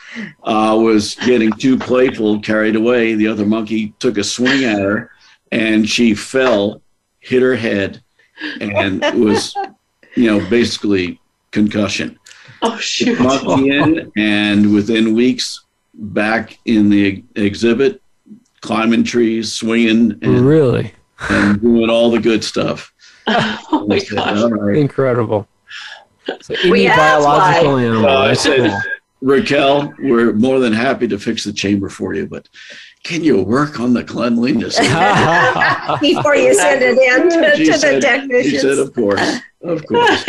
uh, 0.45 0.77
was 0.81 1.15
getting 1.27 1.53
too 1.53 1.79
playful, 1.79 2.41
carried 2.41 2.77
away. 2.77 3.15
The 3.15 3.29
other 3.29 3.47
monkey 3.47 3.95
took 3.99 4.19
a 4.19 4.25
swing 4.25 4.65
at 4.65 4.81
her, 4.81 5.11
and 5.53 5.89
she 5.89 6.15
fell, 6.15 6.83
hit 7.21 7.43
her 7.43 7.55
head, 7.57 8.03
and 8.61 9.03
it 9.03 9.15
was, 9.15 9.55
you 10.17 10.27
know, 10.27 10.49
basically 10.51 11.21
concussion. 11.51 12.19
Oh, 12.65 12.77
shoot. 12.79 13.19
Monkey 13.19 13.71
in, 13.77 14.13
and 14.17 14.73
within 14.73 15.15
weeks, 15.15 15.65
back 15.95 16.59
in 16.65 16.91
the 16.91 17.25
exhibit, 17.35 18.01
climbing 18.61 19.03
trees, 19.05 19.53
swinging, 19.53 20.13
and, 20.23 20.47
really 20.47 20.93
and 21.29 21.61
doing 21.61 21.91
all 21.91 22.11
the 22.11 22.21
good 22.21 22.45
stuff. 22.45 22.93
Oh, 23.29 23.87
my 23.89 23.97
I 23.97 23.99
said, 23.99 24.17
gosh. 24.17 24.39
"All 24.39 24.51
right." 24.51 24.77
incredible. 24.77 25.47
So 26.41 26.55
any 26.55 26.71
Well, 26.71 26.81
yeah, 26.81 26.97
biological 26.97 27.73
why. 27.75 27.83
animal. 27.85 28.07
Uh, 28.11 28.29
I 28.29 28.33
said, 28.35 28.71
cool. 28.71 28.81
Raquel, 29.23 29.95
we're 30.01 30.33
more 30.33 30.59
than 30.61 30.73
happy 30.73 31.07
to 31.09 31.19
fix 31.19 31.45
the 31.45 31.53
chamber 31.53 31.89
for 31.89 32.15
you, 32.15 32.27
but 32.27 32.49
can 33.05 33.23
you 33.25 33.43
work 33.43 33.79
on 33.81 33.93
the 33.95 34.03
cleanliness? 34.05 34.77
Before 36.01 36.35
you 36.37 36.55
send 36.55 36.83
it 36.83 36.99
in 36.99 37.31
to, 37.31 37.57
She 37.57 37.65
to 37.67 37.73
the 37.73 37.79
said- 37.79 38.45
She 38.45 38.59
said, 38.59 38.79
of 38.79 38.93
course, 38.95 39.39
of 39.63 39.85
course. 39.87 40.25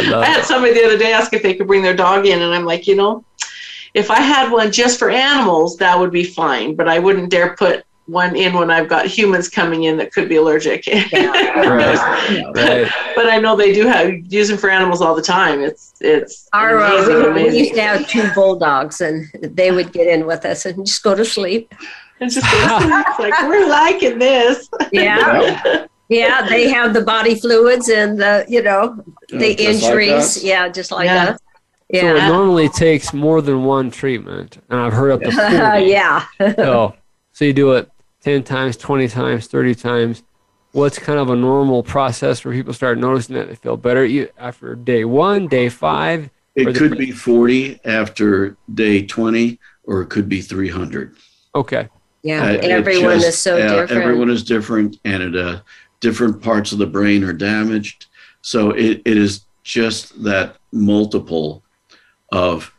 I 0.00 0.20
I 0.20 0.26
had 0.26 0.44
somebody 0.44 0.74
the 0.74 0.84
other 0.84 0.98
day 0.98 1.12
ask 1.12 1.32
if 1.32 1.42
they 1.42 1.54
could 1.54 1.66
bring 1.66 1.82
their 1.82 1.96
dog 1.96 2.26
in, 2.26 2.42
and 2.42 2.54
I'm 2.54 2.64
like, 2.64 2.86
you 2.86 2.96
know, 2.96 3.24
if 3.94 4.10
I 4.10 4.20
had 4.20 4.50
one 4.50 4.70
just 4.70 4.98
for 4.98 5.10
animals, 5.10 5.76
that 5.78 5.98
would 5.98 6.12
be 6.12 6.24
fine, 6.24 6.74
but 6.74 6.88
I 6.88 6.98
wouldn't 6.98 7.30
dare 7.30 7.56
put 7.56 7.84
one 8.06 8.34
in 8.34 8.54
when 8.54 8.70
I've 8.70 8.88
got 8.88 9.06
humans 9.06 9.48
coming 9.48 9.84
in 9.84 9.96
that 9.98 10.12
could 10.12 10.28
be 10.28 10.36
allergic. 10.36 10.86
right. 11.12 12.54
right. 12.54 12.92
But 13.14 13.26
I 13.26 13.38
know 13.38 13.56
they 13.56 13.72
do 13.72 13.86
have 13.86 14.10
use 14.32 14.48
them 14.48 14.58
for 14.58 14.68
animals 14.68 15.00
all 15.00 15.14
the 15.14 15.22
time. 15.22 15.60
It's 15.60 15.94
it's 16.00 16.48
Our, 16.52 16.80
uh, 16.80 17.30
amazing, 17.30 17.34
we, 17.34 17.50
we 17.50 17.58
used 17.58 17.74
to 17.74 17.82
have 17.82 18.08
two 18.08 18.28
bulldogs, 18.34 19.00
and 19.00 19.28
they 19.40 19.70
would 19.70 19.92
get 19.92 20.06
in 20.06 20.26
with 20.26 20.44
us 20.44 20.66
and 20.66 20.86
just 20.86 21.02
go 21.02 21.14
to 21.14 21.24
sleep. 21.24 21.72
It's 22.20 22.34
just 22.34 22.46
it's 22.50 23.18
like 23.18 23.48
we're 23.48 23.68
liking 23.68 24.18
this. 24.18 24.68
Yeah, 24.92 25.86
yeah. 26.10 26.46
They 26.48 26.68
have 26.76 26.92
the 26.92 27.00
body 27.02 27.34
fluids 27.36 27.88
and 27.88 28.18
the 28.20 28.44
you 28.48 28.62
know 28.62 29.02
the 29.30 29.54
just 29.54 29.82
injuries. 29.84 30.12
us. 30.12 30.44
yeah, 30.44 30.68
just 30.68 30.90
like 30.92 31.06
Yeah. 31.06 31.24
that. 31.24 31.40
So 31.92 31.98
it 31.98 32.04
Yeah, 32.04 32.28
normally 32.28 32.68
takes 32.68 33.12
more 33.14 33.40
than 33.42 33.64
one 33.64 33.90
treatment, 33.90 34.58
and 34.68 34.78
I've 34.78 34.92
heard 34.92 35.10
up 35.12 35.20
to 35.22 35.30
40. 35.32 35.86
yeah. 35.86 36.24
So, 36.38 36.94
so 37.32 37.44
you 37.44 37.52
do 37.52 37.72
it 37.72 37.90
10 38.22 38.44
times, 38.44 38.76
20 38.76 39.08
times, 39.08 39.46
30 39.48 39.74
times. 39.74 40.22
What's 40.72 41.00
kind 41.00 41.18
of 41.18 41.30
a 41.30 41.34
normal 41.34 41.82
process 41.82 42.44
where 42.44 42.54
people 42.54 42.72
start 42.74 42.96
noticing 42.98 43.34
that 43.34 43.48
they 43.48 43.56
feel 43.56 43.76
better 43.76 44.04
You- 44.04 44.28
after 44.38 44.76
day 44.76 45.04
one, 45.04 45.48
day 45.48 45.68
five? 45.68 46.30
It 46.54 46.76
could 46.76 46.96
be 46.96 47.10
40 47.10 47.80
after 47.84 48.56
day 48.72 49.02
20, 49.04 49.58
or 49.84 50.02
it 50.02 50.10
could 50.10 50.28
be 50.28 50.42
300. 50.42 51.16
Okay. 51.56 51.88
Yeah, 52.22 52.42
Uh, 52.44 52.58
everyone 52.62 53.14
just- 53.16 53.26
is 53.28 53.38
so 53.38 53.56
yeah, 53.56 53.68
different. 53.80 53.90
Everyone 54.04 54.30
is 54.30 54.44
different, 54.44 54.96
and 55.04 55.22
it, 55.24 55.34
uh, 55.36 55.60
different 56.00 56.42
parts 56.42 56.72
of 56.72 56.78
the 56.78 56.86
brain 56.86 57.22
are 57.24 57.32
damaged. 57.32 58.06
So 58.42 58.70
it, 58.70 59.02
it 59.04 59.16
is 59.16 59.44
just 59.62 60.22
that 60.24 60.56
multiple 60.72 61.62
of 62.32 62.72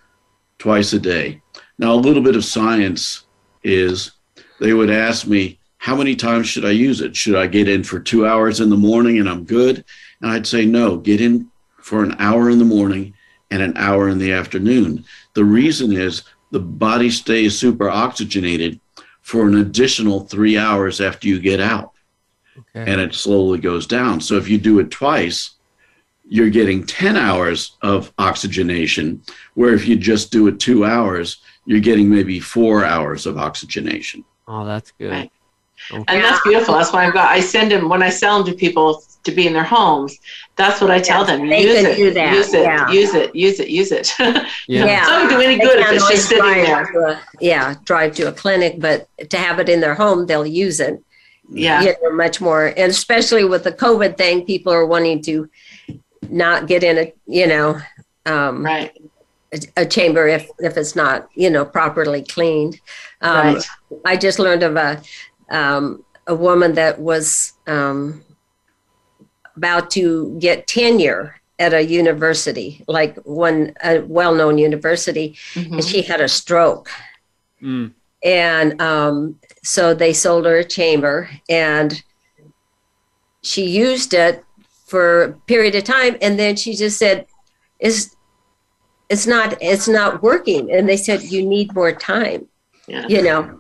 twice 0.58 0.94
a 0.94 1.00
day. 1.00 1.42
Now, 1.78 1.94
a 1.94 1.96
little 1.96 2.22
bit 2.22 2.36
of 2.36 2.46
science 2.46 3.26
is 3.64 4.12
they 4.60 4.74
would 4.74 4.90
ask 4.90 5.28
me, 5.28 5.60
how 5.78 5.96
many 5.96 6.16
times 6.16 6.48
should 6.48 6.66
I 6.66 6.72
use 6.72 7.02
it? 7.02 7.16
Should 7.16 7.36
I 7.36 7.48
get 7.48 7.68
in 7.68 7.84
for 7.84 8.00
two 8.00 8.28
hours 8.28 8.60
in 8.60 8.70
the 8.70 8.78
morning 8.78 9.18
and 9.18 9.28
I'm 9.28 9.44
good? 9.44 9.84
And 10.22 10.32
I'd 10.32 10.46
say, 10.46 10.66
no, 10.66 10.98
get 10.98 11.22
in 11.22 11.50
for 11.80 12.04
an 12.04 12.16
hour 12.20 12.52
in 12.52 12.60
the 12.60 12.66
morning 12.66 13.16
and 13.50 13.62
an 13.64 13.76
hour 13.78 14.10
in 14.10 14.20
the 14.20 14.32
afternoon. 14.32 15.04
The 15.34 15.44
reason 15.44 15.92
is 15.92 16.24
the 16.52 16.60
body 16.60 17.10
stays 17.10 17.58
super 17.58 17.90
oxygenated 17.90 18.80
for 19.22 19.48
an 19.48 19.58
additional 19.58 20.22
three 20.22 20.58
hours 20.58 21.02
after 21.02 21.28
you 21.28 21.40
get 21.40 21.60
out 21.60 21.91
Okay. 22.76 22.92
and 22.92 23.02
it 23.02 23.14
slowly 23.14 23.60
goes 23.60 23.86
down. 23.88 24.22
So 24.22 24.36
if 24.38 24.48
you 24.48 24.58
do 24.58 24.80
it 24.80 24.92
twice, 24.92 25.52
you're 26.28 26.50
getting 26.50 26.86
10 26.86 27.18
hours 27.18 27.78
of 27.82 28.14
oxygenation, 28.18 29.22
where 29.56 29.74
if 29.74 29.88
you 29.88 29.98
just 29.98 30.32
do 30.32 30.48
it 30.48 30.60
two 30.60 30.86
hours, 30.86 31.38
you're 31.66 31.80
getting 31.82 32.10
maybe 32.10 32.40
four 32.40 32.86
hours 32.86 33.26
of 33.26 33.38
oxygenation. 33.38 34.24
Oh, 34.48 34.66
that's 34.66 34.92
good. 34.92 35.12
Right. 35.12 35.32
Okay. 35.92 36.04
And 36.08 36.24
that's 36.24 36.42
beautiful. 36.44 36.76
That's 36.76 36.94
why 36.94 37.06
I've 37.06 37.14
got 37.14 37.32
I 37.32 37.40
send 37.40 37.72
them 37.72 37.90
when 37.90 38.04
I 38.04 38.10
sell 38.10 38.38
them 38.44 38.52
to 38.52 38.58
people 38.58 39.04
to 39.24 39.32
be 39.32 39.48
in 39.48 39.54
their 39.54 39.64
homes. 39.64 40.18
That's 40.56 40.80
what 40.82 40.92
I 40.92 41.00
tell 41.00 41.26
them. 41.26 41.48
they 41.48 41.64
use 41.64 41.76
can 41.76 41.86
it, 41.92 41.96
do 41.96 42.14
that, 42.14 42.34
use 42.36 42.54
it, 42.54 42.64
yeah. 42.64 42.90
use 42.92 43.14
it, 43.14 43.36
use 43.36 43.60
it, 43.60 43.70
use 43.70 43.92
it. 43.92 44.14
Yeah. 44.68 45.00
It's 45.00 45.10
not 45.10 45.30
gonna 45.30 45.42
do 45.42 45.50
any 45.50 45.60
good 45.60 45.80
if 45.80 45.92
it's 45.92 46.08
just 46.08 46.30
sitting 46.30 46.46
there. 46.46 46.84
a- 47.10 47.22
yeah, 47.40 47.76
drive 47.84 48.16
to 48.16 48.28
a 48.30 48.32
clinic, 48.32 48.76
but 48.80 49.08
to 49.30 49.38
have 49.38 49.60
it 49.60 49.70
in 49.70 49.80
their 49.82 49.96
home, 49.96 50.28
they'll 50.28 50.46
use 50.46 50.80
it. 50.80 51.04
Yeah. 51.54 51.82
You 51.84 51.96
know, 52.02 52.12
much 52.12 52.40
more, 52.40 52.68
and 52.68 52.90
especially 52.92 53.44
with 53.44 53.64
the 53.66 53.72
COVID 53.74 54.18
thing, 54.18 54.46
people 54.46 54.72
are 54.72 54.86
wanting 54.86 55.22
to 55.24 55.50
not 56.30 56.68
get 56.68 56.82
in 56.84 56.98
a, 56.98 57.14
you 57.28 57.46
know, 57.48 57.78
um, 58.26 58.64
Right. 58.64 58.92
a, 59.54 59.60
a 59.84 59.86
chamber 59.86 60.28
if 60.28 60.50
if 60.60 60.78
it's 60.78 60.96
not, 60.96 61.28
you 61.36 61.50
know, 61.50 61.66
properly 61.66 62.24
cleaned. 62.24 62.80
Um, 63.22 63.56
Right. 63.56 63.66
I 64.06 64.16
just 64.18 64.40
learned 64.40 64.64
of 64.64 64.76
a 64.78 65.02
um, 65.50 66.06
a 66.28 66.36
woman 66.36 66.74
that 66.76 67.00
was 67.00 67.52
um, 67.68 68.24
about 69.58 69.92
to 69.92 70.38
get 70.40 70.68
tenure 70.68 71.36
at 71.60 71.74
a 71.74 71.84
university, 71.84 72.84
like 72.88 73.18
one 73.26 73.74
a 73.84 74.00
well-known 74.00 74.58
university, 74.58 75.36
Mhm. 75.54 75.74
and 75.74 75.84
she 75.84 76.02
had 76.02 76.22
a 76.22 76.28
stroke, 76.30 76.90
Mm. 77.62 77.92
And 78.24 78.82
um, 78.82 79.36
so 79.64 79.94
they 79.94 80.14
sold 80.14 80.46
her 80.46 80.58
a 80.58 80.64
chamber, 80.66 81.30
and 81.50 82.04
she 83.44 83.66
used 83.66 84.14
it 84.14 84.44
for 84.88 85.24
a 85.24 85.34
period 85.48 85.76
of 85.76 85.84
time, 85.84 86.18
and 86.22 86.38
then 86.38 86.56
she 86.56 86.76
just 86.76 86.98
said, 87.00 87.26
"Is 87.80 88.16
it's 89.10 89.28
not 89.28 89.58
it's 89.62 89.88
not 89.88 90.22
working," 90.22 90.72
and 90.72 90.88
they 90.88 90.98
said, 90.98 91.22
"You 91.24 91.46
need 91.46 91.74
more 91.74 91.92
time." 91.92 92.48
Yeah. 92.88 93.06
you 93.08 93.22
know 93.22 93.60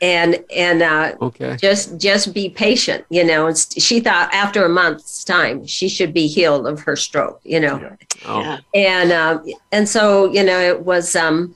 and 0.00 0.42
and 0.56 0.80
uh 0.80 1.12
Okay. 1.20 1.56
just 1.56 1.98
just 1.98 2.32
be 2.32 2.48
patient 2.48 3.04
you 3.10 3.22
know 3.24 3.46
and 3.48 3.56
she 3.76 4.00
thought 4.00 4.32
after 4.32 4.64
a 4.64 4.68
month's 4.70 5.22
time 5.24 5.66
she 5.66 5.86
should 5.88 6.14
be 6.14 6.26
healed 6.28 6.66
of 6.66 6.80
her 6.80 6.96
stroke 6.96 7.40
you 7.44 7.60
know 7.60 7.94
Oh, 8.24 8.40
Yeah. 8.40 8.58
and 8.74 9.12
um 9.12 9.44
and 9.72 9.86
so 9.86 10.32
you 10.32 10.42
know 10.42 10.58
it 10.58 10.82
was 10.82 11.14
um 11.14 11.54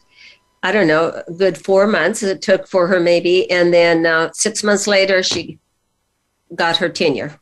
i 0.65 0.73
don't 0.73 0.89
know 0.89 1.23
a 1.29 1.33
good 1.33 1.57
four 1.57 1.87
months 1.87 2.23
it 2.23 2.43
took 2.43 2.67
for 2.67 2.87
her 2.89 2.99
maybe 2.99 3.49
and 3.51 3.73
then 3.73 4.05
uh, 4.07 4.29
six 4.33 4.65
months 4.65 4.87
later 4.89 5.23
she 5.23 5.59
got 6.57 6.77
her 6.77 6.89
tenure 6.89 7.39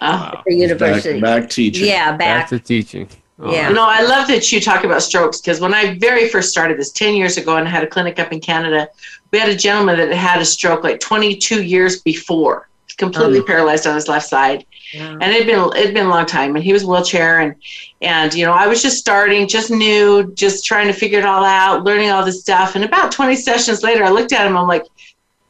Oh. 0.00 0.32
at 0.38 0.42
the 0.46 0.54
university 0.56 1.20
Back, 1.20 1.42
back 1.42 1.50
teaching. 1.50 1.86
yeah 1.86 2.10
back 2.16 2.18
back 2.18 2.48
to 2.48 2.58
teaching. 2.58 3.08
Oh, 3.38 3.52
Yeah. 3.52 3.68
You 3.68 3.74
know, 3.74 3.86
I 3.88 4.02
love 4.02 4.26
that 4.28 4.50
you 4.52 4.60
talk 4.60 4.82
about 4.84 5.02
strokes 5.02 5.40
because 5.40 5.60
when 5.60 5.72
I 5.74 5.96
very 5.98 6.28
first 6.28 6.50
started 6.50 6.76
this 6.78 6.90
10 6.92 7.14
years 7.14 7.36
ago 7.36 7.56
and 7.56 7.66
had 7.68 7.84
a 7.84 7.86
clinic 7.86 8.18
up 8.18 8.32
in 8.32 8.40
Canada, 8.40 8.88
we 9.30 9.38
had 9.38 9.48
a 9.48 9.54
gentleman 9.56 9.96
that 9.98 10.12
had 10.12 10.40
a 10.40 10.44
stroke 10.44 10.82
like 10.82 10.98
22 11.00 11.62
years 11.62 12.02
before, 12.02 12.68
completely 12.98 13.40
Oh. 13.40 13.44
paralyzed 13.44 13.86
on 13.86 13.94
his 13.94 14.08
left 14.08 14.28
side. 14.28 14.64
Yeah. 14.92 15.12
And 15.20 15.24
it'd 15.24 15.46
been 15.46 15.70
it'd 15.76 15.94
been 15.94 16.06
a 16.06 16.10
long 16.10 16.26
time 16.26 16.54
and 16.54 16.64
he 16.64 16.72
was 16.72 16.84
wheelchair 16.84 17.40
and 17.40 17.54
and 18.00 18.34
you 18.34 18.44
know, 18.44 18.52
I 18.52 18.66
was 18.66 18.82
just 18.82 18.98
starting, 18.98 19.48
just 19.48 19.70
new, 19.70 20.32
just 20.34 20.64
trying 20.64 20.86
to 20.88 20.92
figure 20.92 21.18
it 21.18 21.24
all 21.24 21.44
out, 21.44 21.84
learning 21.84 22.10
all 22.10 22.24
this 22.24 22.40
stuff. 22.40 22.74
And 22.74 22.84
about 22.84 23.12
20 23.12 23.36
sessions 23.36 23.82
later, 23.82 24.04
I 24.04 24.10
looked 24.10 24.32
at 24.32 24.46
him, 24.46 24.56
I'm 24.56 24.68
like, 24.68 24.84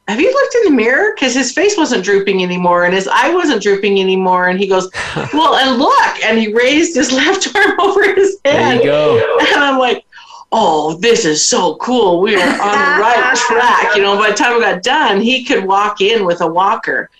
have 0.08 0.20
you 0.20 0.32
looked 0.32 0.54
in 0.56 0.64
the 0.64 0.82
mirror? 0.82 1.12
Because 1.14 1.34
his 1.34 1.52
face 1.52 1.76
wasn't 1.76 2.04
drooping 2.04 2.42
anymore 2.42 2.84
and 2.84 2.94
his 2.94 3.08
eye 3.08 3.32
wasn't 3.32 3.62
drooping 3.62 4.00
anymore. 4.00 4.48
And 4.48 4.58
he 4.58 4.66
goes, 4.66 4.90
Well, 5.32 5.56
and 5.56 5.78
look, 5.78 6.24
and 6.24 6.38
he 6.38 6.52
raised 6.52 6.94
his 6.94 7.12
left 7.12 7.54
arm 7.54 7.80
over 7.80 8.14
his 8.14 8.38
head. 8.44 8.54
There 8.54 8.62
head. 8.62 8.84
you 8.84 8.90
go. 8.90 9.38
And 9.40 9.64
I'm 9.64 9.78
like, 9.78 10.04
oh, 10.52 10.98
this 10.98 11.24
is 11.24 11.46
so 11.46 11.76
cool. 11.76 12.20
We 12.20 12.36
are 12.36 12.40
on 12.40 12.48
the 12.48 13.02
right 13.02 13.34
track. 13.48 13.96
You 13.96 14.02
know, 14.02 14.16
by 14.16 14.30
the 14.30 14.36
time 14.36 14.54
we 14.54 14.60
got 14.60 14.82
done, 14.82 15.20
he 15.20 15.44
could 15.44 15.64
walk 15.64 16.00
in 16.00 16.26
with 16.26 16.42
a 16.42 16.46
walker. 16.46 17.10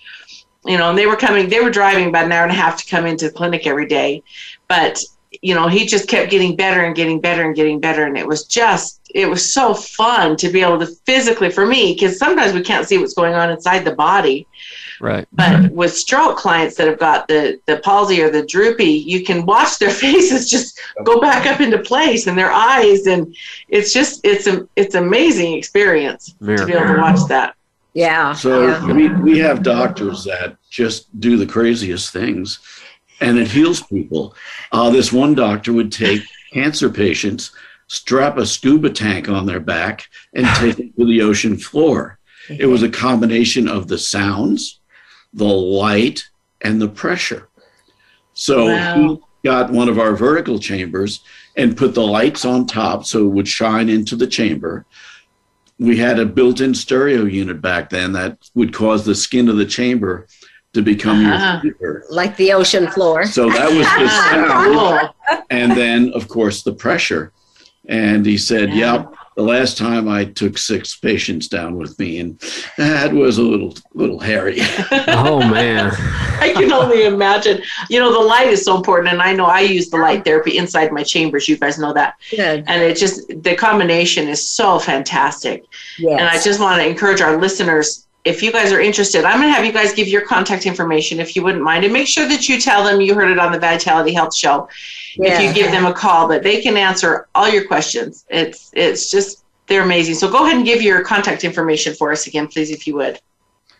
You 0.65 0.77
know, 0.77 0.89
and 0.89 0.97
they 0.97 1.07
were 1.07 1.15
coming, 1.15 1.49
they 1.49 1.59
were 1.59 1.69
driving 1.69 2.07
about 2.07 2.25
an 2.25 2.31
hour 2.31 2.43
and 2.43 2.51
a 2.51 2.55
half 2.55 2.77
to 2.81 2.89
come 2.89 3.05
into 3.05 3.25
the 3.25 3.33
clinic 3.33 3.67
every 3.67 3.87
day. 3.87 4.23
But, 4.67 5.03
you 5.41 5.53
know, 5.53 5.67
he 5.67 5.85
just 5.85 6.07
kept 6.07 6.31
getting 6.31 6.55
better 6.55 6.81
and 6.81 6.95
getting 6.95 7.19
better 7.19 7.43
and 7.43 7.55
getting 7.55 7.79
better. 7.79 8.05
And 8.05 8.17
it 8.17 8.25
was 8.25 8.45
just, 8.45 9.01
it 9.13 9.29
was 9.29 9.53
so 9.53 9.73
fun 9.73 10.37
to 10.37 10.49
be 10.49 10.61
able 10.61 10.79
to 10.79 10.87
physically, 10.87 11.49
for 11.49 11.65
me, 11.65 11.93
because 11.93 12.17
sometimes 12.17 12.53
we 12.53 12.61
can't 12.61 12.87
see 12.87 12.97
what's 12.97 13.13
going 13.13 13.33
on 13.33 13.51
inside 13.51 13.83
the 13.83 13.95
body. 13.95 14.47
Right. 15.03 15.27
But 15.33 15.69
with 15.71 15.93
stroke 15.93 16.37
clients 16.37 16.77
that 16.77 16.87
have 16.87 16.97
got 16.97 17.27
the, 17.27 17.59
the 17.65 17.79
palsy 17.79 18.21
or 18.21 18.29
the 18.29 18.45
droopy, 18.45 18.85
you 18.85 19.25
can 19.25 19.45
watch 19.45 19.77
their 19.77 19.89
faces 20.03 20.49
just 20.49 20.79
go 21.03 21.19
back 21.19 21.45
up 21.45 21.59
into 21.59 21.79
place 21.79 22.27
and 22.27 22.37
their 22.37 22.53
eyes 22.53 23.05
and 23.05 23.35
it's 23.67 23.91
just 23.91 24.21
it's 24.23 24.47
a 24.47 24.67
it's 24.77 24.95
amazing 24.95 25.53
experience 25.53 26.35
to 26.39 26.65
be 26.65 26.71
able 26.71 26.93
to 26.93 27.01
watch 27.01 27.19
that. 27.27 27.55
Yeah 27.93 28.33
So 28.33 28.67
yeah. 28.67 28.85
we, 28.93 29.09
we 29.09 29.39
have 29.39 29.63
doctors 29.63 30.23
that 30.25 30.57
just 30.69 31.17
do 31.19 31.37
the 31.37 31.45
craziest 31.45 32.11
things 32.11 32.59
and 33.21 33.37
it 33.37 33.47
heals 33.47 33.81
people. 33.83 34.35
Uh, 34.71 34.89
this 34.89 35.13
one 35.13 35.35
doctor 35.35 35.71
would 35.71 35.91
take 35.91 36.21
cancer 36.51 36.89
patients, 36.89 37.51
strap 37.87 38.37
a 38.37 38.45
scuba 38.45 38.89
tank 38.89 39.29
on 39.29 39.45
their 39.45 39.59
back, 39.59 40.07
and 40.33 40.45
take 40.57 40.77
them 40.77 40.93
to 40.99 41.05
the 41.05 41.21
ocean 41.21 41.55
floor. 41.57 42.17
It 42.49 42.65
was 42.65 42.83
a 42.83 42.89
combination 42.89 43.67
of 43.69 43.87
the 43.87 43.97
sounds, 43.97 44.79
the 45.33 45.45
light, 45.45 46.23
and 46.61 46.81
the 46.81 46.89
pressure. 46.89 47.47
So 48.33 48.65
Wow. 48.67 48.95
he 49.43 49.47
got 49.47 49.71
one 49.71 49.87
of 49.89 49.99
our 49.99 50.15
vertical 50.15 50.59
chambers 50.59 51.21
and 51.55 51.77
put 51.77 51.93
the 51.93 52.05
lights 52.05 52.43
on 52.45 52.65
top 52.65 53.05
so 53.05 53.19
it 53.25 53.29
would 53.29 53.47
shine 53.47 53.89
into 53.89 54.15
the 54.15 54.27
chamber. 54.27 54.85
We 55.79 55.97
had 55.97 56.19
a 56.19 56.25
built 56.25 56.61
in 56.61 56.73
stereo 56.73 57.25
unit 57.25 57.61
back 57.61 57.89
then 57.89 58.13
that 58.13 58.37
would 58.55 58.73
cause 58.73 59.05
the 59.05 59.15
skin 59.15 59.49
of 59.49 59.57
the 59.57 59.65
chamber 59.65 60.27
to 60.73 60.81
become 60.81 61.25
Uh-huh. 61.25 61.59
your 61.63 61.71
speaker. 61.73 62.05
like 62.09 62.35
the 62.37 62.53
ocean 62.53 62.87
floor 62.87 63.25
So 63.25 63.49
that 63.49 63.69
was 63.69 63.85
the 63.85 64.09
sound 64.09 64.51
Ah, 64.51 65.13
cool. 65.29 65.43
and 65.49 65.71
then 65.73 66.11
of 66.13 66.27
course 66.27 66.63
the 66.63 66.73
pressure 66.73 67.31
and 67.87 68.25
he 68.25 68.37
said 68.37 68.69
Yeah. 68.73 68.93
yep 68.95 69.13
the 69.35 69.43
last 69.43 69.77
time 69.77 70.07
i 70.07 70.25
took 70.25 70.57
six 70.57 70.95
patients 70.95 71.47
down 71.47 71.75
with 71.75 71.97
me 71.99 72.19
and 72.19 72.39
that 72.77 73.11
was 73.11 73.37
a 73.37 73.41
little 73.41 73.75
little 73.93 74.19
hairy 74.19 74.59
Oh 75.07 75.39
man. 75.39 75.91
I 76.39 76.53
can 76.53 76.71
only 76.71 77.05
imagine. 77.05 77.61
You 77.89 77.99
know, 77.99 78.11
the 78.11 78.19
light 78.19 78.47
is 78.47 78.63
so 78.63 78.75
important 78.75 79.11
and 79.11 79.21
I 79.21 79.33
know 79.33 79.45
I 79.45 79.61
use 79.61 79.89
the 79.89 79.97
light 79.97 80.23
therapy 80.23 80.57
inside 80.57 80.91
my 80.91 81.03
chambers. 81.03 81.47
You 81.47 81.57
guys 81.57 81.77
know 81.77 81.93
that. 81.93 82.15
good 82.29 82.63
And 82.67 82.81
it 82.81 82.97
just 82.97 83.27
the 83.43 83.55
combination 83.55 84.27
is 84.27 84.47
so 84.47 84.79
fantastic. 84.79 85.65
yes 85.97 86.19
And 86.19 86.29
I 86.29 86.41
just 86.41 86.59
want 86.59 86.81
to 86.81 86.87
encourage 86.87 87.21
our 87.21 87.37
listeners 87.37 88.07
if 88.23 88.41
you 88.41 88.51
guys 88.51 88.71
are 88.71 88.79
interested, 88.79 89.25
I'm 89.25 89.39
going 89.39 89.49
to 89.49 89.53
have 89.53 89.65
you 89.65 89.73
guys 89.73 89.93
give 89.93 90.07
your 90.07 90.21
contact 90.21 90.65
information 90.65 91.19
if 91.19 91.35
you 91.35 91.43
wouldn't 91.43 91.63
mind, 91.63 91.83
and 91.83 91.91
make 91.91 92.07
sure 92.07 92.27
that 92.27 92.47
you 92.47 92.59
tell 92.59 92.83
them 92.83 93.01
you 93.01 93.13
heard 93.13 93.29
it 93.29 93.39
on 93.39 93.51
the 93.51 93.59
Vitality 93.59 94.13
Health 94.13 94.35
Show. 94.35 94.69
Yeah. 95.15 95.33
If 95.33 95.41
you 95.41 95.53
give 95.53 95.71
them 95.71 95.85
a 95.85 95.93
call, 95.93 96.27
but 96.27 96.41
they 96.41 96.61
can 96.61 96.77
answer 96.77 97.27
all 97.35 97.49
your 97.49 97.67
questions. 97.67 98.25
It's 98.29 98.71
it's 98.73 99.11
just 99.11 99.43
they're 99.67 99.83
amazing. 99.83 100.15
So 100.15 100.31
go 100.31 100.45
ahead 100.45 100.57
and 100.57 100.65
give 100.65 100.81
your 100.81 101.03
contact 101.03 101.43
information 101.43 101.93
for 101.93 102.11
us 102.11 102.27
again, 102.27 102.47
please, 102.47 102.71
if 102.71 102.87
you 102.87 102.95
would. 102.95 103.19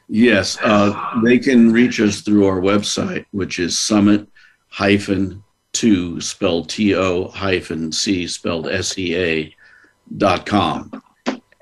Yes, 0.09 0.57
uh, 0.61 1.21
they 1.23 1.39
can 1.39 1.71
reach 1.71 1.99
us 1.99 2.21
through 2.21 2.45
our 2.45 2.59
website, 2.59 3.25
which 3.31 3.59
is 3.59 3.79
summit 3.79 4.27
hyphen 4.67 5.43
two 5.71 6.19
spelled 6.21 6.69
T 6.69 6.93
O 6.95 7.29
hyphen 7.29 7.91
C 7.91 8.27
spelled 8.27 8.67
S 8.67 8.97
E 8.97 9.15
A 9.15 9.55
dot 10.17 10.45
com 10.45 11.02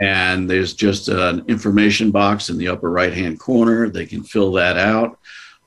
and 0.01 0.49
there's 0.49 0.73
just 0.73 1.07
an 1.07 1.45
information 1.47 2.09
box 2.09 2.49
in 2.49 2.57
the 2.57 2.67
upper 2.67 2.89
right 2.89 3.13
hand 3.13 3.39
corner. 3.39 3.87
They 3.87 4.07
can 4.07 4.23
fill 4.23 4.51
that 4.53 4.75
out, 4.75 5.19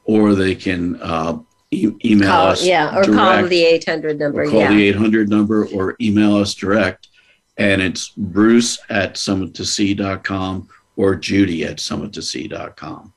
or 0.05 0.35
they 0.35 0.57
can 0.57 1.01
uh, 1.01 1.39
e- 1.71 1.93
email 2.05 2.31
call, 2.31 2.47
us. 2.49 2.67
Yeah, 2.67 2.99
or 2.99 3.05
direct, 3.05 3.17
call 3.17 3.47
the 3.47 3.65
800 3.65 4.19
number. 4.19 4.45
call 4.51 4.61
yeah. 4.61 4.75
the 4.75 4.89
800 4.89 5.29
number, 5.29 5.67
or 5.69 5.97
email 6.01 6.37
us 6.37 6.53
direct. 6.55 7.09
And 7.57 7.81
it's 7.81 8.09
Bruce 8.09 8.81
at 8.91 9.15
summittosea.com 9.15 10.69
or 10.97 11.15
Judy 11.15 11.65
at 11.65 11.77
summittosea.com. 11.77 13.14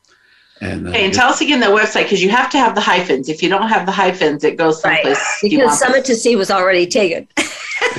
And, 0.61 0.87
uh, 0.87 0.89
okay, 0.89 1.05
and 1.05 1.13
tell 1.13 1.29
us 1.29 1.41
again 1.41 1.59
the 1.59 1.67
website 1.67 2.03
because 2.03 2.23
you 2.23 2.29
have 2.29 2.49
to 2.51 2.57
have 2.57 2.73
the 2.73 2.81
hyphens. 2.81 3.29
If 3.29 3.43
you 3.43 3.49
don't 3.49 3.67
have 3.67 3.85
the 3.85 3.91
hyphens, 3.91 4.43
it 4.43 4.57
goes 4.57 4.81
someplace. 4.81 5.17
Right. 5.43 5.51
Because 5.51 5.79
Summit 5.79 6.05
to 6.05 6.15
Sea 6.15 6.35
was 6.35 6.51
already 6.51 6.87
taken. 6.87 7.27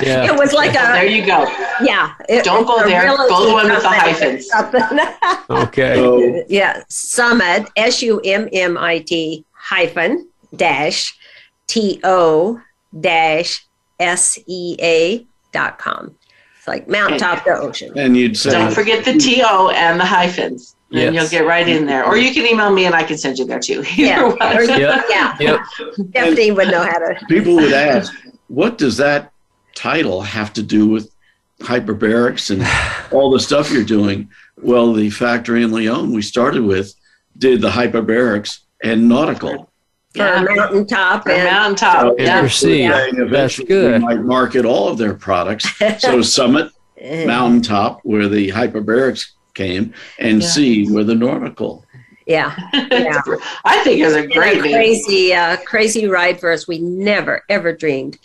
Yeah. 0.01 0.25
it 0.25 0.37
was 0.37 0.53
like 0.53 0.71
a. 0.71 0.93
There 0.93 1.05
you 1.05 1.25
go. 1.25 1.43
Yeah. 1.81 2.13
It, 2.27 2.43
Don't 2.43 2.65
go 2.65 2.85
there. 2.85 3.05
Go 3.05 3.47
the 3.47 3.53
one 3.53 3.69
with 3.69 3.81
the 3.81 3.89
hyphens. 3.89 4.49
okay. 5.49 5.95
So, 5.99 6.43
yeah. 6.47 6.83
Summit, 6.89 7.69
S 7.75 8.01
U 8.01 8.19
M 8.23 8.49
M 8.51 8.77
I 8.77 8.99
T 8.99 9.45
hyphen 9.53 10.27
dash 10.55 11.17
T 11.67 11.99
O 12.03 12.61
dash 12.99 13.65
S 13.99 14.39
E 14.47 14.75
A 14.81 15.25
dot 15.51 15.79
com. 15.79 16.15
It's 16.57 16.67
like 16.67 16.87
mountaintop 16.87 17.43
to 17.45 17.51
ocean. 17.51 17.97
And 17.97 18.15
you'd 18.17 18.37
say. 18.37 18.51
Don't 18.51 18.73
forget 18.73 19.05
the 19.05 19.17
T 19.17 19.41
O 19.45 19.69
and 19.69 19.99
the 19.99 20.05
hyphens. 20.05 20.75
And 20.91 21.13
yes. 21.13 21.13
you'll 21.13 21.41
get 21.41 21.47
right 21.47 21.67
in 21.67 21.85
there. 21.85 22.03
Or 22.03 22.17
you 22.17 22.33
can 22.33 22.47
email 22.47 22.71
me 22.71 22.85
and 22.85 22.95
I 22.95 23.03
can 23.03 23.17
send 23.17 23.37
you 23.37 23.45
there 23.45 23.59
too. 23.59 23.83
yeah. 23.95 24.35
yep. 24.39 25.05
yeah. 25.09 25.37
Yep. 25.39 25.59
Stephanie 26.09 26.51
would 26.51 26.69
know 26.69 26.81
how 26.81 26.97
to. 26.97 27.19
People 27.27 27.55
would 27.55 27.73
ask, 27.73 28.11
what 28.47 28.77
does 28.79 28.97
that 28.97 29.31
title 29.75 30.21
have 30.21 30.51
to 30.53 30.63
do 30.63 30.87
with 30.87 31.11
hyperbarics 31.59 32.49
and 32.49 32.65
all 33.13 33.29
the 33.29 33.39
stuff 33.39 33.71
you're 33.71 33.83
doing? 33.83 34.29
Well, 34.57 34.93
the 34.93 35.11
factory 35.11 35.63
in 35.63 35.71
Leon 35.71 36.11
we 36.11 36.23
started 36.23 36.63
with 36.63 36.93
did 37.37 37.61
the 37.61 37.69
hyperbarics 37.69 38.59
and 38.83 39.07
nautical. 39.07 39.71
For 40.15 40.23
yeah. 40.23 40.41
mountaintop 40.41 41.23
for 41.23 41.31
and 41.31 41.43
mountaintop. 41.43 42.17
So 42.49 42.67
yeah. 42.67 43.07
yeah. 43.13 43.25
That's 43.29 43.59
good. 43.59 44.01
might 44.01 44.21
market 44.21 44.65
all 44.65 44.87
of 44.87 44.97
their 44.97 45.13
products. 45.13 45.69
So 45.99 46.23
Summit, 46.23 46.71
eh. 46.97 47.25
Mountaintop, 47.27 47.99
where 48.01 48.27
the 48.27 48.49
hyperbarics 48.49 49.27
came, 49.59 49.93
and 50.19 50.41
yeah. 50.41 50.47
Sea, 50.47 50.91
where 50.91 51.03
the 51.03 51.15
nautical. 51.15 51.85
Yeah, 52.25 52.55
yeah. 52.73 53.21
I 53.65 53.83
think 53.83 54.01
it's 54.01 54.15
a 54.15 54.27
great, 54.27 54.59
a 54.59 54.61
crazy, 54.61 55.33
uh, 55.33 55.57
crazy 55.65 56.07
ride 56.07 56.39
for 56.39 56.51
us. 56.51 56.67
We 56.67 56.79
never 56.79 57.43
ever 57.49 57.73
dreamed 57.73 58.19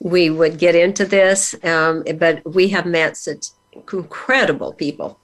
we 0.00 0.30
would 0.30 0.58
get 0.58 0.74
into 0.74 1.04
this. 1.04 1.54
Um, 1.64 2.04
but 2.18 2.44
we 2.44 2.68
have 2.68 2.86
met 2.86 3.16
such 3.16 3.48
incredible 3.92 4.72
people. 4.72 5.18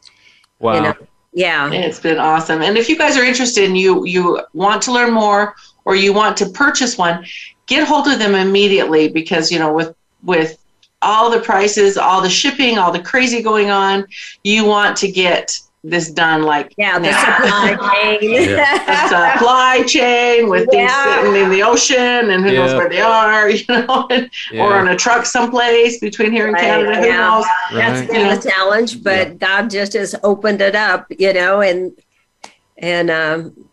Wow. 0.59 0.75
You 0.75 0.81
know? 0.83 0.95
Yeah. 1.33 1.73
It's 1.73 2.01
been 2.01 2.19
awesome. 2.19 2.63
And 2.63 2.77
if 2.77 2.89
you 2.89 2.97
guys 2.97 3.17
are 3.17 3.25
interested 3.25 3.65
and 3.65 3.79
you 3.79 4.05
you 4.05 4.41
want 4.53 4.83
to 4.83 4.93
learn 4.93 5.13
more 5.13 5.55
or 5.85 5.97
you 5.97 6.13
want 6.13 6.37
to 6.39 6.47
purchase 6.51 6.99
one, 6.99 7.25
get 7.67 7.87
hold 7.87 8.07
of 8.07 8.19
them 8.19 8.35
immediately 8.35 9.09
because 9.09 9.51
you 9.51 9.59
know 9.59 9.73
with 9.73 9.95
with 10.23 10.62
all 11.03 11.31
the 11.31 11.41
prices, 11.41 11.97
all 11.97 12.21
the 12.21 12.31
shipping, 12.31 12.79
all 12.79 12.93
the 12.93 13.03
crazy 13.03 13.43
going 13.43 13.71
on, 13.71 14.07
you 14.45 14.65
want 14.65 14.97
to 14.99 15.11
get 15.11 15.59
this 15.85 16.13
done 16.13 16.43
like 16.43 16.73
yeah 16.79 16.97
the 16.97 17.11
supply 17.13 17.75
chain 18.21 18.31
yeah. 18.31 19.35
supply 19.35 19.83
chain 19.83 20.49
with 20.49 20.69
yeah. 20.71 20.87
things 20.87 21.27
sitting 21.27 21.43
in 21.43 21.51
the 21.51 21.61
ocean 21.61 22.31
and 22.31 22.45
who 22.45 22.53
yeah. 22.53 22.59
knows 22.65 22.75
where 22.75 22.89
they 22.89 23.01
are 23.01 23.51
you 23.51 23.65
know 23.69 24.07
yeah. 24.53 24.63
or 24.63 24.75
on 24.75 24.89
a 24.89 24.97
truck 24.97 25.27
someplace 25.27 25.99
between 25.99 26.31
here 26.31 26.47
and 26.47 26.55
right. 26.55 26.63
canada 26.63 26.95
who 26.95 27.11
knows 27.11 27.45
right. 27.73 27.79
that's 27.79 28.13
been 28.13 28.39
a 28.39 28.41
challenge 28.41 29.03
but 29.03 29.39
god 29.41 29.69
just 29.69 29.95
has 29.95 30.15
opened 30.23 30.61
it 30.61 30.77
up 30.77 31.05
you 31.19 31.33
know 31.33 31.61
and 31.63 31.99
and 32.79 33.11
um, 33.11 33.69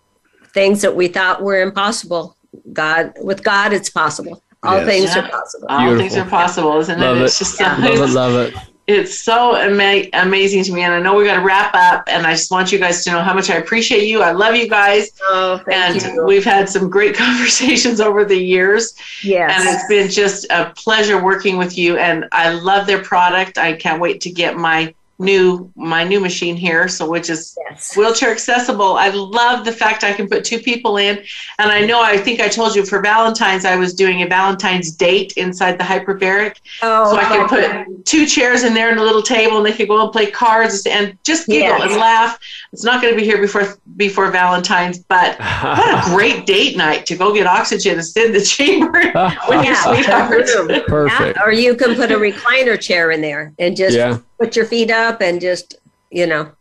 things 0.54 0.82
that 0.82 0.96
we 0.96 1.08
thought 1.08 1.44
were 1.44 1.62
impossible 1.62 2.36
god 2.74 3.14
with 3.22 3.44
god 3.44 3.72
it's 3.72 3.90
possible 3.90 4.42
all 4.64 4.78
yes. 4.78 4.88
things 4.88 5.16
are 5.16 5.30
possible 5.30 5.68
all 5.70 5.80
Beautiful. 5.80 6.00
things 6.00 6.18
are 6.18 6.30
possible 6.30 6.78
isn't 6.80 7.00
love 7.00 7.18
it, 7.18 7.22
it. 7.22 7.26
it's 7.26 7.40
just 7.40 7.60
love 7.60 7.84
it 7.84 8.10
love 8.10 8.34
it 8.36 8.54
it's 8.88 9.20
so 9.20 9.56
ama- 9.56 10.08
amazing 10.14 10.64
to 10.64 10.74
me 10.74 10.82
and 10.82 10.94
i 10.94 11.00
know 11.00 11.16
we 11.16 11.24
got 11.24 11.36
to 11.36 11.46
wrap 11.46 11.74
up 11.76 12.04
and 12.08 12.26
i 12.26 12.32
just 12.32 12.50
want 12.50 12.72
you 12.72 12.80
guys 12.80 13.04
to 13.04 13.12
know 13.12 13.22
how 13.22 13.34
much 13.34 13.50
i 13.50 13.56
appreciate 13.56 14.08
you 14.08 14.22
i 14.24 14.32
love 14.32 14.56
you 14.56 14.68
guys 14.68 15.12
oh, 15.28 15.62
and 15.72 16.02
you. 16.02 16.26
we've 16.26 16.44
had 16.44 16.68
some 16.68 16.90
great 16.90 17.16
conversations 17.16 18.02
over 18.02 18.26
the 18.26 18.36
years 18.36 18.96
yes. 19.24 19.52
and 19.56 19.70
it's 19.70 19.88
been 19.88 20.10
just 20.10 20.46
a 20.50 20.74
pleasure 20.76 21.24
working 21.24 21.56
with 21.58 21.78
you 21.78 21.98
and 21.98 22.26
i 22.32 22.50
love 22.50 22.88
their 22.88 23.02
product 23.04 23.60
i 23.60 23.74
can't 23.74 24.02
wait 24.02 24.20
to 24.22 24.32
get 24.32 24.58
my 24.58 24.94
new 25.20 25.70
my 25.76 26.06
new 26.06 26.20
machine 26.20 26.56
here 26.56 26.88
so 26.88 27.08
which 27.08 27.30
is 27.30 27.58
yes. 27.70 27.96
wheelchair 27.98 28.32
accessible. 28.32 28.94
I 28.94 29.10
love 29.10 29.66
the 29.66 29.72
fact 29.72 30.06
i 30.06 30.14
can 30.14 30.30
put 30.30 30.46
two 30.46 30.60
people 30.60 30.96
in 30.96 31.18
and 31.60 31.72
i 31.72 31.86
know 31.86 32.02
i 32.02 32.18
think 32.18 32.40
i 32.40 32.48
told 32.48 32.74
you 32.74 32.86
for 32.86 33.02
valentine's 33.02 33.66
i 33.66 33.76
was 33.76 33.94
doing 33.94 34.22
a 34.22 34.28
valentine's 34.28 34.92
date 34.92 35.34
inside 35.34 35.78
the 35.78 35.84
hyperbaric. 35.84 36.58
Oh, 36.82 37.12
so 37.12 37.18
i 37.18 37.24
can 37.26 37.42
oh. 37.42 37.48
put 37.48 38.06
two 38.06 38.26
chairs 38.26 38.64
in 38.64 38.74
there 38.74 38.90
and 38.90 39.00
a 39.00 39.04
little 39.04 39.22
table 39.22 39.58
and 39.58 39.66
they 39.66 39.74
could 39.74 39.90
go 39.90 40.02
and 40.02 40.12
play 40.12 40.32
cards 40.32 40.86
and 40.86 41.18
just 41.24 41.48
giggle 41.48 41.78
yes. 41.78 41.92
and 41.92 42.00
laugh. 42.00 42.40
It's 42.72 42.84
not 42.84 43.02
going 43.02 43.14
to 43.14 43.20
be 43.20 43.26
here 43.26 43.42
before 43.42 43.78
before 43.98 44.32
valentine's 44.32 45.00
but 45.00 45.38
what 45.40 46.08
a 46.08 46.10
great 46.16 46.46
date 46.46 46.78
night 46.78 47.06
to 47.08 47.18
go 47.18 47.34
get 47.34 47.46
oxygen 47.46 47.96
and 47.96 48.06
sit 48.06 48.28
in 48.28 48.32
the 48.32 48.42
chamber 48.42 48.92
with 49.50 49.66
your 49.66 49.76
sweetheart. 49.76 50.86
Perfect 50.88 51.40
or 51.44 51.52
you 51.52 51.76
can 51.76 51.96
put 51.96 52.10
a 52.12 52.16
recliner 52.16 52.80
chair 52.80 53.12
in 53.12 53.20
there 53.20 53.54
and 53.60 53.76
just 53.76 53.96
yeah 53.96 54.18
put 54.40 54.56
your 54.56 54.66
feet 54.66 54.92
up 54.92 55.22
and 55.22 55.42
just, 55.42 55.76
you 56.10 56.26
know. 56.26 56.52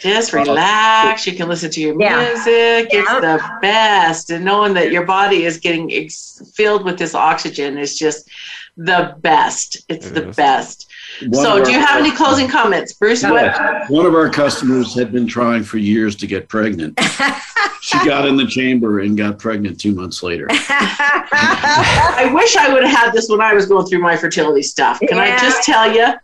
Just 0.00 0.32
relax. 0.32 1.26
You 1.26 1.34
can 1.34 1.48
listen 1.48 1.70
to 1.70 1.80
your 1.80 2.00
yeah. 2.00 2.32
music. 2.32 2.92
Yeah. 2.92 3.00
It's 3.00 3.12
the 3.12 3.58
best. 3.62 4.30
And 4.30 4.44
knowing 4.44 4.74
that 4.74 4.92
your 4.92 5.04
body 5.04 5.44
is 5.44 5.58
getting 5.58 5.92
ex- 5.92 6.42
filled 6.54 6.84
with 6.84 6.98
this 6.98 7.14
oxygen 7.14 7.78
is 7.78 7.98
just 7.98 8.28
the 8.76 9.16
best. 9.20 9.84
It's 9.88 10.08
it 10.08 10.14
the 10.14 10.28
is. 10.28 10.36
best. 10.36 10.90
One 11.22 11.44
so, 11.44 11.64
do 11.64 11.72
you 11.72 11.78
have 11.78 11.98
any 11.98 12.14
closing 12.14 12.48
comments, 12.48 12.92
Bruce? 12.92 13.22
What? 13.22 13.90
One 13.90 14.06
of 14.06 14.14
our 14.14 14.28
customers 14.28 14.94
had 14.94 15.12
been 15.12 15.26
trying 15.26 15.62
for 15.62 15.78
years 15.78 16.14
to 16.16 16.26
get 16.26 16.48
pregnant. 16.48 16.98
she 17.80 17.96
got 18.04 18.26
in 18.26 18.36
the 18.36 18.46
chamber 18.46 19.00
and 19.00 19.16
got 19.16 19.38
pregnant 19.38 19.80
two 19.80 19.94
months 19.94 20.22
later. 20.22 20.46
I 20.50 22.30
wish 22.34 22.56
I 22.56 22.72
would 22.72 22.84
have 22.84 22.98
had 22.98 23.12
this 23.12 23.28
when 23.28 23.40
I 23.40 23.54
was 23.54 23.66
going 23.66 23.86
through 23.86 24.00
my 24.00 24.16
fertility 24.16 24.62
stuff. 24.62 25.00
Can 25.00 25.16
yeah. 25.16 25.22
I 25.22 25.38
just 25.38 25.62
tell 25.62 25.92
you? 25.92 26.14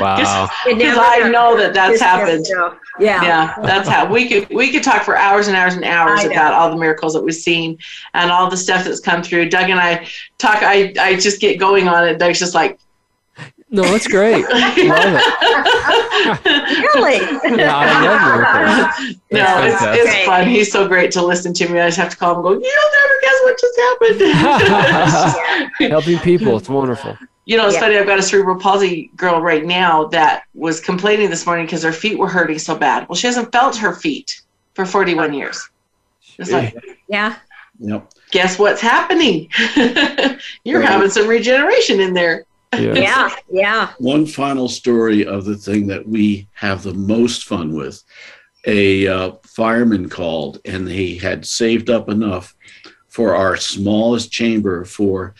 wow. 0.00 0.48
Because 0.66 0.98
I 1.00 1.28
know 1.30 1.56
that 1.56 1.72
that's 1.72 2.00
happened. 2.00 2.46
Yeah. 2.98 3.22
Yeah. 3.22 3.54
That's 3.62 3.88
how 3.88 4.10
we 4.10 4.28
could 4.28 4.48
we 4.50 4.70
could 4.70 4.82
talk 4.82 5.04
for 5.04 5.16
hours 5.16 5.48
and 5.48 5.56
hours 5.56 5.74
and 5.74 5.84
hours 5.84 6.24
about 6.24 6.52
all 6.52 6.70
the 6.70 6.76
miracles 6.76 7.14
that 7.14 7.22
we've 7.22 7.34
seen 7.34 7.78
and 8.14 8.30
all 8.30 8.50
the 8.50 8.56
stuff 8.56 8.84
that's 8.84 9.00
come 9.00 9.22
through. 9.22 9.48
Doug 9.48 9.70
and 9.70 9.80
I 9.80 10.06
talk 10.38 10.62
I 10.62 10.92
I 10.98 11.16
just 11.16 11.40
get 11.40 11.58
going 11.58 11.88
on 11.88 12.06
it. 12.06 12.18
Doug's 12.18 12.38
just 12.38 12.54
like 12.54 12.78
no, 13.70 13.82
that's 13.82 14.08
great. 14.08 14.42
love 14.48 14.74
it. 14.76 14.84
really? 16.94 17.18
Yeah, 17.56 17.76
I 17.76 17.86
love 18.04 18.20
miracles. 18.26 19.16
No, 19.30 19.62
it's, 19.64 19.82
it's 20.00 20.26
fun. 20.26 20.48
He's 20.48 20.72
so 20.72 20.88
great 20.88 21.12
to 21.12 21.24
listen 21.24 21.52
to 21.54 21.68
me. 21.68 21.78
I 21.80 21.86
just 21.86 21.98
have 21.98 22.10
to 22.10 22.16
call 22.16 22.32
him 22.32 22.38
and 22.38 22.44
go, 22.44 22.50
You'll 22.52 22.90
never 22.98 23.16
guess 23.22 23.38
what 23.42 23.60
just 23.60 23.78
happened. 25.78 25.90
Helping 25.92 26.18
people. 26.18 26.56
It's 26.56 26.68
wonderful. 26.68 27.16
You 27.46 27.56
know, 27.56 27.66
it's 27.66 27.74
yeah. 27.74 27.80
funny. 27.80 27.96
I've 27.96 28.06
got 28.06 28.18
a 28.18 28.22
cerebral 28.22 28.56
palsy 28.58 29.10
girl 29.16 29.40
right 29.40 29.64
now 29.64 30.04
that 30.06 30.44
was 30.54 30.80
complaining 30.80 31.30
this 31.30 31.46
morning 31.46 31.66
because 31.66 31.82
her 31.82 31.92
feet 31.92 32.18
were 32.18 32.28
hurting 32.28 32.58
so 32.58 32.76
bad. 32.76 33.08
Well, 33.08 33.16
she 33.16 33.26
hasn't 33.26 33.52
felt 33.52 33.76
her 33.76 33.94
feet 33.94 34.42
for 34.74 34.84
41 34.84 35.32
years. 35.32 35.68
It's 36.38 36.50
like, 36.50 36.74
yeah. 37.08 37.36
Yep. 37.80 38.12
Guess 38.30 38.58
what's 38.58 38.80
happening? 38.80 39.48
You're 40.64 40.80
right. 40.80 40.88
having 40.88 41.10
some 41.10 41.26
regeneration 41.26 42.00
in 42.00 42.14
there. 42.14 42.44
Yes. 42.78 42.96
Yeah, 42.98 43.30
yeah. 43.50 43.90
One 43.98 44.26
final 44.26 44.68
story 44.68 45.26
of 45.26 45.44
the 45.44 45.56
thing 45.56 45.86
that 45.88 46.06
we 46.06 46.46
have 46.52 46.82
the 46.82 46.94
most 46.94 47.44
fun 47.44 47.74
with. 47.74 48.02
A 48.66 49.08
uh, 49.08 49.32
fireman 49.44 50.08
called 50.08 50.60
and 50.64 50.86
he 50.88 51.16
had 51.16 51.46
saved 51.46 51.88
up 51.90 52.08
enough 52.08 52.54
for 53.08 53.34
our 53.34 53.56
smallest 53.56 54.30
chamber 54.30 54.84
for 54.84 55.34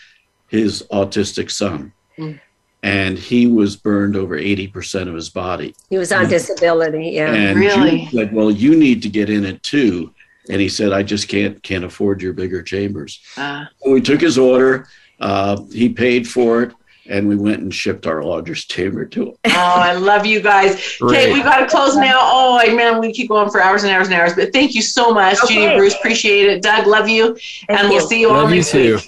his 0.49 0.83
autistic 0.91 1.51
son. 1.51 1.93
Mm. 2.17 2.39
and 2.83 3.17
he 3.17 3.47
was 3.47 3.77
burned 3.77 4.17
over 4.17 4.37
80% 4.37 5.07
of 5.07 5.13
his 5.13 5.29
body. 5.29 5.73
He 5.89 5.97
was 5.97 6.11
on 6.11 6.27
disability, 6.27 7.11
yeah. 7.11 7.33
And 7.33 7.57
Really? 7.57 7.99
June 8.01 8.09
said, 8.11 8.33
Well, 8.33 8.51
you 8.51 8.75
need 8.75 9.01
to 9.03 9.09
get 9.09 9.29
in 9.29 9.45
it 9.45 9.63
too. 9.63 10.13
And 10.49 10.59
he 10.59 10.67
said, 10.67 10.91
I 10.91 11.01
just 11.03 11.29
can't 11.29 11.61
can't 11.63 11.85
afford 11.85 12.21
your 12.21 12.33
bigger 12.33 12.61
chambers. 12.61 13.21
Uh, 13.37 13.65
So 13.81 13.91
we 13.93 14.01
took 14.01 14.19
his 14.19 14.37
order. 14.37 14.87
Uh, 15.21 15.61
he 15.71 15.87
paid 15.87 16.27
for 16.27 16.63
it, 16.63 16.73
and 17.07 17.27
we 17.27 17.35
went 17.35 17.61
and 17.61 17.73
shipped 17.73 18.05
our 18.07 18.23
largest 18.23 18.69
chamber 18.69 19.05
to 19.05 19.27
him. 19.29 19.33
oh, 19.45 19.51
I 19.53 19.93
love 19.93 20.25
you 20.25 20.41
guys. 20.41 20.73
Okay, 20.75 21.25
Great. 21.25 21.33
we 21.33 21.41
got 21.43 21.57
to 21.57 21.65
close 21.67 21.95
now. 21.95 22.19
Oh, 22.21 22.75
man, 22.75 22.99
we 22.99 23.11
keep 23.11 23.29
going 23.29 23.49
for 23.49 23.61
hours 23.61 23.83
and 23.83 23.91
hours 23.91 24.07
and 24.07 24.15
hours. 24.15 24.33
But 24.35 24.53
thank 24.53 24.75
you 24.75 24.81
so 24.81 25.11
much, 25.13 25.37
Judy 25.47 25.65
Okay. 25.67 25.77
Bruce. 25.77 25.95
Appreciate 25.95 26.47
it. 26.49 26.61
Doug, 26.61 26.87
love 26.87 27.09
you, 27.09 27.35
Thank 27.67 27.79
and 27.79 27.87
you. 27.89 27.95
we'll 27.97 28.07
see 28.07 28.21
you 28.21 28.29
all 28.29 28.41
Love 28.43 28.49
you 28.51 28.55
next 28.57 28.71
too. 28.71 28.95
week. 28.95 29.05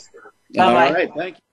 Bye-bye. 0.55 0.87
All 0.87 0.93
right, 0.93 1.11
thank 1.15 1.35
you. 1.37 1.43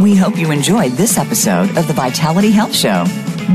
We 0.00 0.14
hope 0.14 0.38
you 0.38 0.52
enjoyed 0.52 0.92
this 0.92 1.18
episode 1.18 1.76
of 1.76 1.88
the 1.88 1.92
Vitality 1.92 2.50
Health 2.52 2.74
Show. 2.74 3.04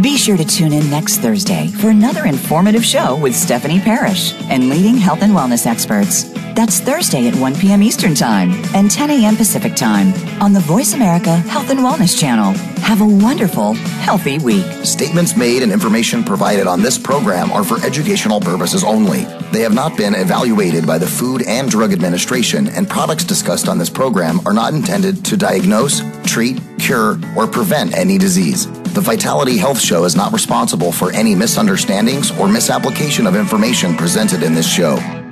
Be 0.02 0.18
sure 0.18 0.38
to 0.38 0.44
tune 0.44 0.74
in 0.74 0.90
next 0.90 1.20
Thursday 1.20 1.68
for 1.68 1.90
another 1.90 2.26
informative 2.26 2.84
show 2.84 3.16
with 3.16 3.36
Stephanie 3.36 3.80
Parrish 3.80 4.34
and 4.50 4.68
leading 4.68 4.98
health 4.98 5.22
and 5.22 5.34
wellness 5.34 5.68
experts. 5.68 6.24
That's 6.56 6.80
Thursday 6.80 7.28
at 7.28 7.36
1 7.36 7.56
p.m. 7.58 7.84
Eastern 7.84 8.16
Time 8.16 8.54
and 8.74 8.90
10 8.90 9.12
a.m. 9.12 9.36
Pacific 9.36 9.76
Time 9.76 10.12
on 10.42 10.52
the 10.52 10.60
Voice 10.62 10.96
America 10.96 11.36
Health 11.36 11.70
and 11.70 11.80
Wellness 11.82 12.20
Channel. 12.20 12.54
Have 12.82 13.02
a 13.02 13.06
wonderful, 13.06 13.74
healthy 13.74 14.40
week. 14.40 14.66
Statements 14.84 15.38
made 15.38 15.62
and 15.62 15.72
information 15.72 16.24
provided 16.24 16.66
on 16.66 16.82
this 16.82 16.98
program 16.98 17.52
are 17.52 17.64
for 17.64 17.80
educational 17.86 18.40
purposes 18.40 18.84
only. 18.84 19.26
They 19.52 19.62
have 19.62 19.76
not 19.76 19.96
been 19.96 20.16
evaluated 20.16 20.88
by 20.88 20.98
the 20.98 21.08
Food 21.08 21.44
and 21.44 21.70
Drug 21.70 21.94
Administration, 21.94 22.68
and 22.68 22.90
products 22.90 23.24
discussed 23.26 23.68
on 23.68 23.78
this 23.78 23.92
program 23.92 24.40
are 24.48 24.54
not 24.54 24.74
intended 24.74 25.24
to 25.26 25.38
diagnose, 25.38 26.02
treat, 26.26 26.60
cure, 26.80 27.20
or 27.38 27.46
prevent 27.46 27.96
any 27.96 28.18
disease. 28.18 28.68
The 28.94 29.02
Vitality 29.02 29.58
Health 29.58 29.82
Show 29.82 30.06
is 30.06 30.16
not 30.16 30.32
responsible 30.34 30.92
for 30.92 31.12
any 31.14 31.34
misunderstandings 31.34 32.30
or 32.38 32.48
misapplication 32.48 33.26
of 33.26 33.36
information 33.36 33.98
presented 33.98 34.44
in 34.44 34.54
this 34.54 34.72
show. 34.72 35.23